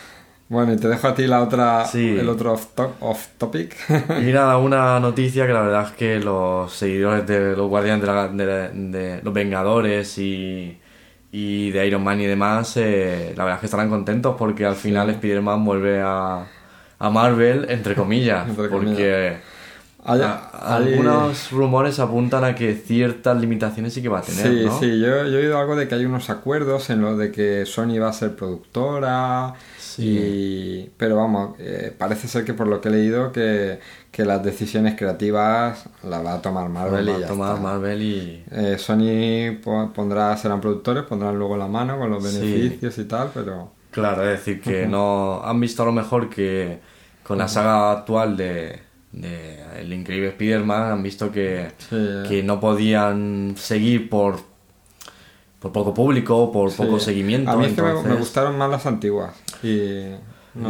bueno, 0.49 0.73
y 0.73 0.77
te 0.77 0.87
dejo 0.87 1.07
a 1.07 1.13
ti 1.13 1.27
la 1.27 1.41
otra, 1.41 1.85
el 1.93 2.29
otro 2.29 2.53
off, 2.53 3.27
topic. 3.37 3.75
y 4.21 4.31
nada, 4.31 4.57
una 4.57 4.99
noticia 4.99 5.45
que 5.45 5.53
la 5.53 5.61
verdad 5.61 5.87
es 5.87 5.91
que 5.91 6.19
los 6.19 6.71
seguidores 6.71 7.27
de 7.27 7.55
los 7.55 7.67
Guardianes 7.67 8.05
de, 8.33 9.19
los 9.21 9.33
Vengadores 9.33 10.17
y, 10.17 10.79
y 11.31 11.71
de 11.71 11.87
Iron 11.87 12.03
Man 12.03 12.21
y 12.21 12.27
demás, 12.27 12.77
eh, 12.77 13.33
la 13.35 13.43
verdad 13.43 13.57
es 13.57 13.59
que 13.61 13.65
estarán 13.65 13.89
contentos 13.89 14.35
porque 14.37 14.65
al 14.65 14.75
final 14.75 15.09
Spider-Man 15.09 15.65
vuelve 15.65 16.01
a, 16.01 16.45
a 16.99 17.09
Marvel, 17.09 17.65
entre 17.69 17.95
comillas, 17.95 18.47
porque 18.55 19.37
algunos 20.07 21.51
rumores 21.51 21.99
apuntan 21.99 22.45
a 22.45 22.55
que 22.55 22.73
ciertas 22.75 23.37
limitaciones 23.37 23.93
sí 23.93 24.01
que 24.01 24.07
va 24.07 24.19
a 24.19 24.21
tener. 24.21 24.47
Sí, 24.47 24.67
sí, 24.79 24.99
yo, 24.99 25.07
he 25.07 25.35
oído 25.35 25.59
algo 25.59 25.75
de 25.75 25.87
que 25.87 25.95
hay 25.95 26.05
unos 26.05 26.29
acuerdos 26.29 26.89
en 26.89 27.01
lo 27.01 27.17
de 27.17 27.31
que 27.31 27.65
Sony 27.65 27.99
va 27.99 28.09
a 28.09 28.13
ser 28.13 28.35
productora. 28.35 29.53
Sí. 29.97 30.91
pero 30.95 31.15
vamos, 31.15 31.55
eh, 31.59 31.91
parece 31.97 32.27
ser 32.27 32.45
que 32.45 32.53
por 32.53 32.67
lo 32.67 32.81
que 32.81 32.89
he 32.89 32.91
leído 32.91 33.31
que, 33.31 33.79
las 34.17 34.43
decisiones 34.43 34.95
creativas 34.97 35.85
las 36.03 36.25
va 36.25 36.33
a 36.33 36.41
tomar 36.41 36.69
Marvel 36.69 37.07
y 37.07 37.19
ya 37.19 37.27
tomar 37.27 37.59
Marvel 37.59 38.01
y... 38.01 38.43
Eh, 38.49 38.77
Sony 38.79 39.59
pondrá, 39.93 40.35
serán 40.37 40.59
productores, 40.59 41.03
pondrán 41.03 41.37
luego 41.37 41.55
la 41.55 41.67
mano 41.67 41.99
con 41.99 42.09
los 42.09 42.23
beneficios 42.23 42.97
y 42.97 43.05
tal, 43.05 43.29
pero... 43.31 43.71
Claro, 43.91 44.23
es 44.23 44.39
decir, 44.39 44.59
que 44.59 44.87
no 44.87 45.43
han 45.43 45.59
visto 45.59 45.83
a 45.83 45.85
lo 45.85 45.91
mejor 45.91 46.29
que 46.29 46.79
con 47.23 47.37
la 47.37 47.47
saga 47.47 47.91
actual 47.91 48.37
de, 48.37 48.79
el 49.13 49.93
increíble 49.93 50.29
Spider-Man 50.29 50.91
han 50.91 51.03
visto 51.03 51.31
que, 51.31 51.71
que 52.27 52.41
no 52.43 52.59
podían 52.59 53.53
seguir 53.55 54.09
por 54.09 54.37
por 55.59 55.71
poco 55.71 55.93
público, 55.93 56.51
por 56.51 56.71
poco 56.73 56.99
seguimiento. 56.99 57.49
A 57.51 57.57
mí 57.57 57.67
me, 57.75 58.15
gustaron 58.15 58.57
más 58.57 58.69
las 58.69 58.85
antiguas. 58.85 59.33
Y 59.63 60.15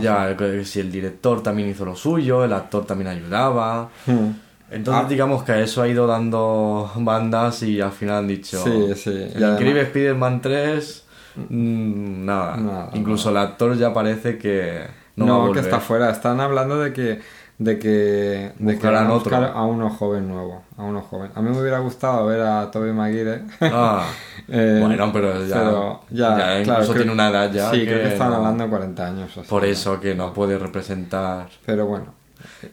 ya, 0.01 0.35
si 0.63 0.79
el 0.79 0.91
director 0.91 1.41
también 1.41 1.69
hizo 1.69 1.85
lo 1.85 1.95
suyo, 1.95 2.43
el 2.43 2.53
actor 2.53 2.85
también 2.85 3.09
ayudaba. 3.09 3.89
Hmm. 4.05 4.31
Entonces, 4.69 5.05
ah. 5.05 5.09
digamos 5.09 5.43
que 5.43 5.63
eso 5.63 5.81
ha 5.81 5.87
ido 5.87 6.05
dando 6.07 6.91
bandas 6.95 7.63
y 7.63 7.79
al 7.79 7.91
final 7.91 8.17
han 8.17 8.27
dicho: 8.27 8.61
sí, 8.63 8.93
sí. 8.95 9.31
El 9.33 9.53
increíble 9.53 9.81
Spider-Man 9.83 10.41
3, 10.41 11.05
mm, 11.49 12.25
nada. 12.25 12.89
Incluso 12.93 13.29
el 13.29 13.37
actor 13.37 13.77
ya 13.77 13.93
parece 13.93 14.37
que. 14.37 14.85
No, 15.15 15.51
que 15.51 15.59
está 15.59 15.79
fuera. 15.79 16.11
Están 16.11 16.41
hablando 16.41 16.79
de 16.79 16.93
que 16.93 17.19
de 17.59 17.79
que, 17.79 18.53
de 18.59 18.77
que 18.77 18.87
van 18.87 19.07
a 19.07 19.13
buscar 19.13 19.51
a 19.55 19.63
uno 19.63 19.89
joven 19.89 20.27
nuevo, 20.27 20.63
a 20.77 20.83
uno 20.83 21.01
joven. 21.01 21.31
A 21.33 21.41
mí 21.41 21.49
me 21.49 21.59
hubiera 21.59 21.79
gustado 21.79 22.25
ver 22.27 22.41
a 22.41 22.69
Toby 22.69 22.91
Maguire. 22.91 23.41
Ah, 23.61 24.07
eh, 24.47 24.77
bueno, 24.79 25.11
pero 25.11 25.43
ya, 25.45 25.99
ya, 26.11 26.61
incluso 26.61 26.93
tiene 26.93 27.11
una 27.11 27.29
edad 27.29 27.51
ya. 27.51 27.71
Sí, 27.71 27.83
creo 27.83 28.03
que 28.03 28.09
están 28.09 28.33
hablando 28.33 28.63
de 28.63 28.69
40 28.69 29.07
años. 29.07 29.39
por 29.49 29.65
eso 29.65 29.99
que 29.99 30.13
no 30.13 30.33
puede 30.33 30.57
representar. 30.57 31.49
Pero 31.65 31.87
bueno. 31.87 32.13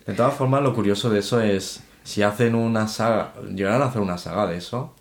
De 0.06 0.12
todas 0.12 0.34
formas, 0.34 0.62
lo 0.62 0.74
curioso 0.74 1.08
de 1.08 1.20
eso 1.20 1.40
es 1.40 1.82
si 2.02 2.22
hacen 2.22 2.54
una 2.54 2.86
saga, 2.86 3.32
llegarán 3.54 3.82
a 3.82 3.86
hacer 3.86 4.02
una 4.02 4.18
saga 4.18 4.46
de 4.46 4.58
eso. 4.58 4.94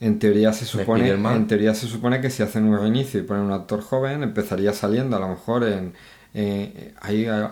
En 0.00 0.18
teoría 0.18 0.52
se 0.52 0.64
supone, 0.64 1.08
en 1.08 1.46
teoría 1.46 1.74
se 1.74 1.86
supone 1.86 2.20
que 2.20 2.28
si 2.28 2.42
hacen 2.42 2.64
un 2.64 2.78
reinicio 2.78 3.20
y 3.20 3.22
ponen 3.22 3.44
un 3.44 3.52
actor 3.52 3.80
joven, 3.80 4.22
empezaría 4.22 4.72
saliendo 4.72 5.16
a 5.16 5.20
lo 5.20 5.28
mejor 5.28 5.64
en 5.64 5.94
eh, 6.34 6.94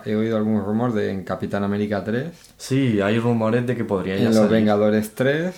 he 0.05 0.15
oído 0.15 0.35
algún 0.35 0.63
rumor 0.63 0.91
de 0.93 1.09
en 1.09 1.23
Capitán 1.23 1.63
América 1.63 2.03
3. 2.03 2.31
Sí, 2.57 2.99
hay 2.99 3.17
rumores 3.17 3.65
de 3.65 3.77
que 3.77 3.85
podría 3.85 4.17
En 4.17 4.35
Los 4.35 4.49
Vengadores 4.49 5.15
3. 5.15 5.53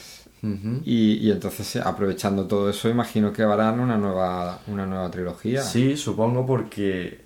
y, 0.85 1.13
y, 1.13 1.31
entonces, 1.31 1.77
aprovechando 1.77 2.45
todo 2.45 2.69
eso, 2.69 2.87
imagino 2.87 3.33
que 3.33 3.41
harán 3.41 3.79
una 3.79 3.97
nueva, 3.97 4.59
una 4.67 4.85
nueva 4.85 5.09
trilogía. 5.09 5.63
Sí, 5.63 5.97
supongo, 5.97 6.45
porque 6.45 7.25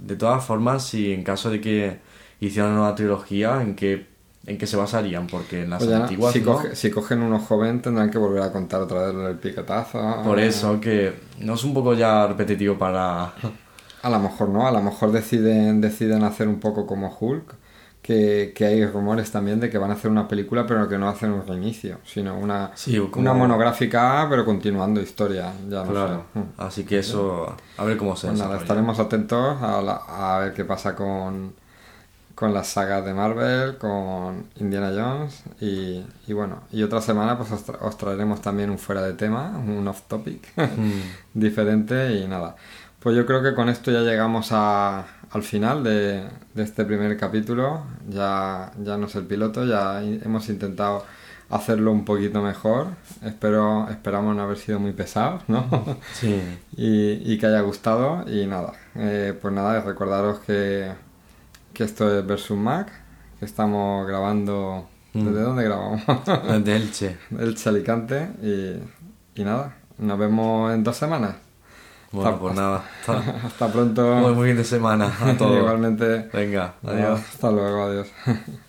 de 0.00 0.16
todas 0.16 0.44
formas, 0.44 0.84
si 0.84 1.12
en 1.12 1.22
caso 1.22 1.50
de 1.50 1.60
que 1.60 1.98
hicieran 2.40 2.72
una 2.72 2.80
nueva 2.80 2.94
trilogía, 2.96 3.62
¿en 3.62 3.76
qué, 3.76 4.06
en 4.44 4.58
qué 4.58 4.66
se 4.66 4.76
basarían? 4.76 5.28
Porque 5.28 5.62
en 5.62 5.70
las 5.70 5.84
pues 5.84 5.94
antiguas. 5.94 6.32
Si, 6.32 6.42
si, 6.74 6.90
cogen 6.90 7.22
uno 7.22 7.38
joven, 7.38 7.80
tendrán 7.80 8.10
que 8.10 8.18
volver 8.18 8.42
a 8.42 8.50
contar 8.50 8.80
otra 8.80 9.06
vez 9.06 9.30
el 9.30 9.38
piquetazo. 9.38 10.22
Por 10.24 10.40
eso, 10.40 10.80
que 10.80 11.14
no 11.38 11.54
es 11.54 11.62
un 11.62 11.74
poco 11.74 11.94
ya 11.94 12.26
repetitivo 12.26 12.76
para. 12.76 13.34
A 14.08 14.10
lo 14.10 14.20
mejor 14.20 14.48
no, 14.48 14.66
a 14.66 14.70
lo 14.70 14.80
mejor 14.80 15.12
deciden, 15.12 15.82
deciden 15.82 16.24
hacer 16.24 16.48
un 16.48 16.60
poco 16.60 16.86
como 16.86 17.14
Hulk, 17.20 17.54
que, 18.00 18.54
hay 18.60 18.86
rumores 18.86 19.30
también 19.30 19.60
de 19.60 19.68
que 19.68 19.76
van 19.76 19.90
a 19.90 19.94
hacer 19.94 20.10
una 20.10 20.26
película 20.26 20.66
pero 20.66 20.88
que 20.88 20.96
no 20.96 21.10
hacen 21.10 21.30
un 21.30 21.46
reinicio, 21.46 21.98
sino 22.06 22.38
una, 22.38 22.72
una 23.16 23.34
monográfica 23.34 24.26
pero 24.30 24.46
continuando 24.46 25.02
historia. 25.02 25.52
Ya 25.68 25.84
claro. 25.84 26.24
Mm. 26.32 26.40
Así 26.56 26.84
que 26.84 27.00
eso, 27.00 27.54
a 27.76 27.84
ver 27.84 27.98
cómo 27.98 28.16
se 28.16 28.28
pues 28.28 28.38
nada, 28.38 28.56
estaremos 28.56 28.98
atentos 28.98 29.58
a, 29.60 30.36
a 30.36 30.38
ver 30.38 30.54
qué 30.54 30.64
pasa 30.64 30.96
con, 30.96 31.52
con 32.34 32.54
las 32.54 32.68
sagas 32.68 33.04
de 33.04 33.12
Marvel, 33.12 33.76
con 33.78 34.46
Indiana 34.60 34.90
Jones 34.94 35.42
y, 35.60 36.02
y 36.26 36.32
bueno, 36.32 36.62
y 36.72 36.84
otra 36.84 37.02
semana 37.02 37.36
pues 37.36 37.50
os, 37.50 37.98
traeremos 37.98 38.40
también 38.40 38.70
un 38.70 38.78
fuera 38.78 39.02
de 39.02 39.12
tema, 39.14 39.50
un 39.58 39.86
off 39.86 40.02
topic 40.08 40.48
mm. 40.56 41.38
diferente 41.38 42.14
y 42.14 42.26
nada. 42.26 42.56
Pues 43.00 43.16
yo 43.16 43.26
creo 43.26 43.42
que 43.42 43.54
con 43.54 43.68
esto 43.68 43.92
ya 43.92 44.00
llegamos 44.00 44.48
a, 44.50 45.06
al 45.30 45.42
final 45.42 45.84
de, 45.84 46.24
de, 46.54 46.62
este 46.62 46.84
primer 46.84 47.16
capítulo. 47.16 47.84
Ya, 48.08 48.72
ya 48.82 48.96
no 48.96 49.06
es 49.06 49.14
el 49.14 49.24
piloto, 49.24 49.64
ya 49.64 50.02
hemos 50.02 50.48
intentado 50.48 51.04
hacerlo 51.48 51.92
un 51.92 52.04
poquito 52.04 52.42
mejor. 52.42 52.88
Espero, 53.24 53.88
esperamos 53.88 54.34
no 54.34 54.42
haber 54.42 54.58
sido 54.58 54.80
muy 54.80 54.92
pesados, 54.92 55.42
¿no? 55.48 55.66
Sí. 56.12 56.40
y, 56.76 57.32
y, 57.32 57.38
que 57.38 57.46
haya 57.46 57.60
gustado. 57.60 58.24
Y 58.28 58.46
nada, 58.46 58.72
eh, 58.96 59.36
pues 59.40 59.54
nada, 59.54 59.80
recordaros 59.80 60.40
que, 60.40 60.90
que 61.72 61.84
esto 61.84 62.18
es 62.18 62.26
Versus 62.26 62.58
Mac, 62.58 62.90
que 63.38 63.44
estamos 63.44 64.06
grabando... 64.06 64.88
Mm. 65.14 65.24
¿Desde 65.24 65.40
dónde 65.40 65.64
grabamos? 65.64 66.02
Desde 66.48 66.76
Elche. 66.76 67.16
Elche 67.38 67.68
Alicante. 67.68 68.28
Y, 68.42 69.40
y 69.40 69.44
nada, 69.44 69.76
nos 69.98 70.18
vemos 70.18 70.74
en 70.74 70.84
dos 70.84 70.96
semanas. 70.96 71.36
Bueno, 72.10 72.38
pues 72.38 72.54
nada. 72.54 72.84
Hasta, 73.44 73.68
pronto. 73.72 74.02
Muy, 74.16 74.34
muy 74.34 74.48
fin 74.48 74.56
de 74.56 74.64
semana 74.64 75.12
a 75.20 75.34
todos. 75.38 75.58
Igualmente. 75.58 76.28
Venga, 76.32 76.74
adiós. 76.86 77.20
Hasta 77.20 77.50
luego, 77.50 77.82
adiós. 77.84 78.08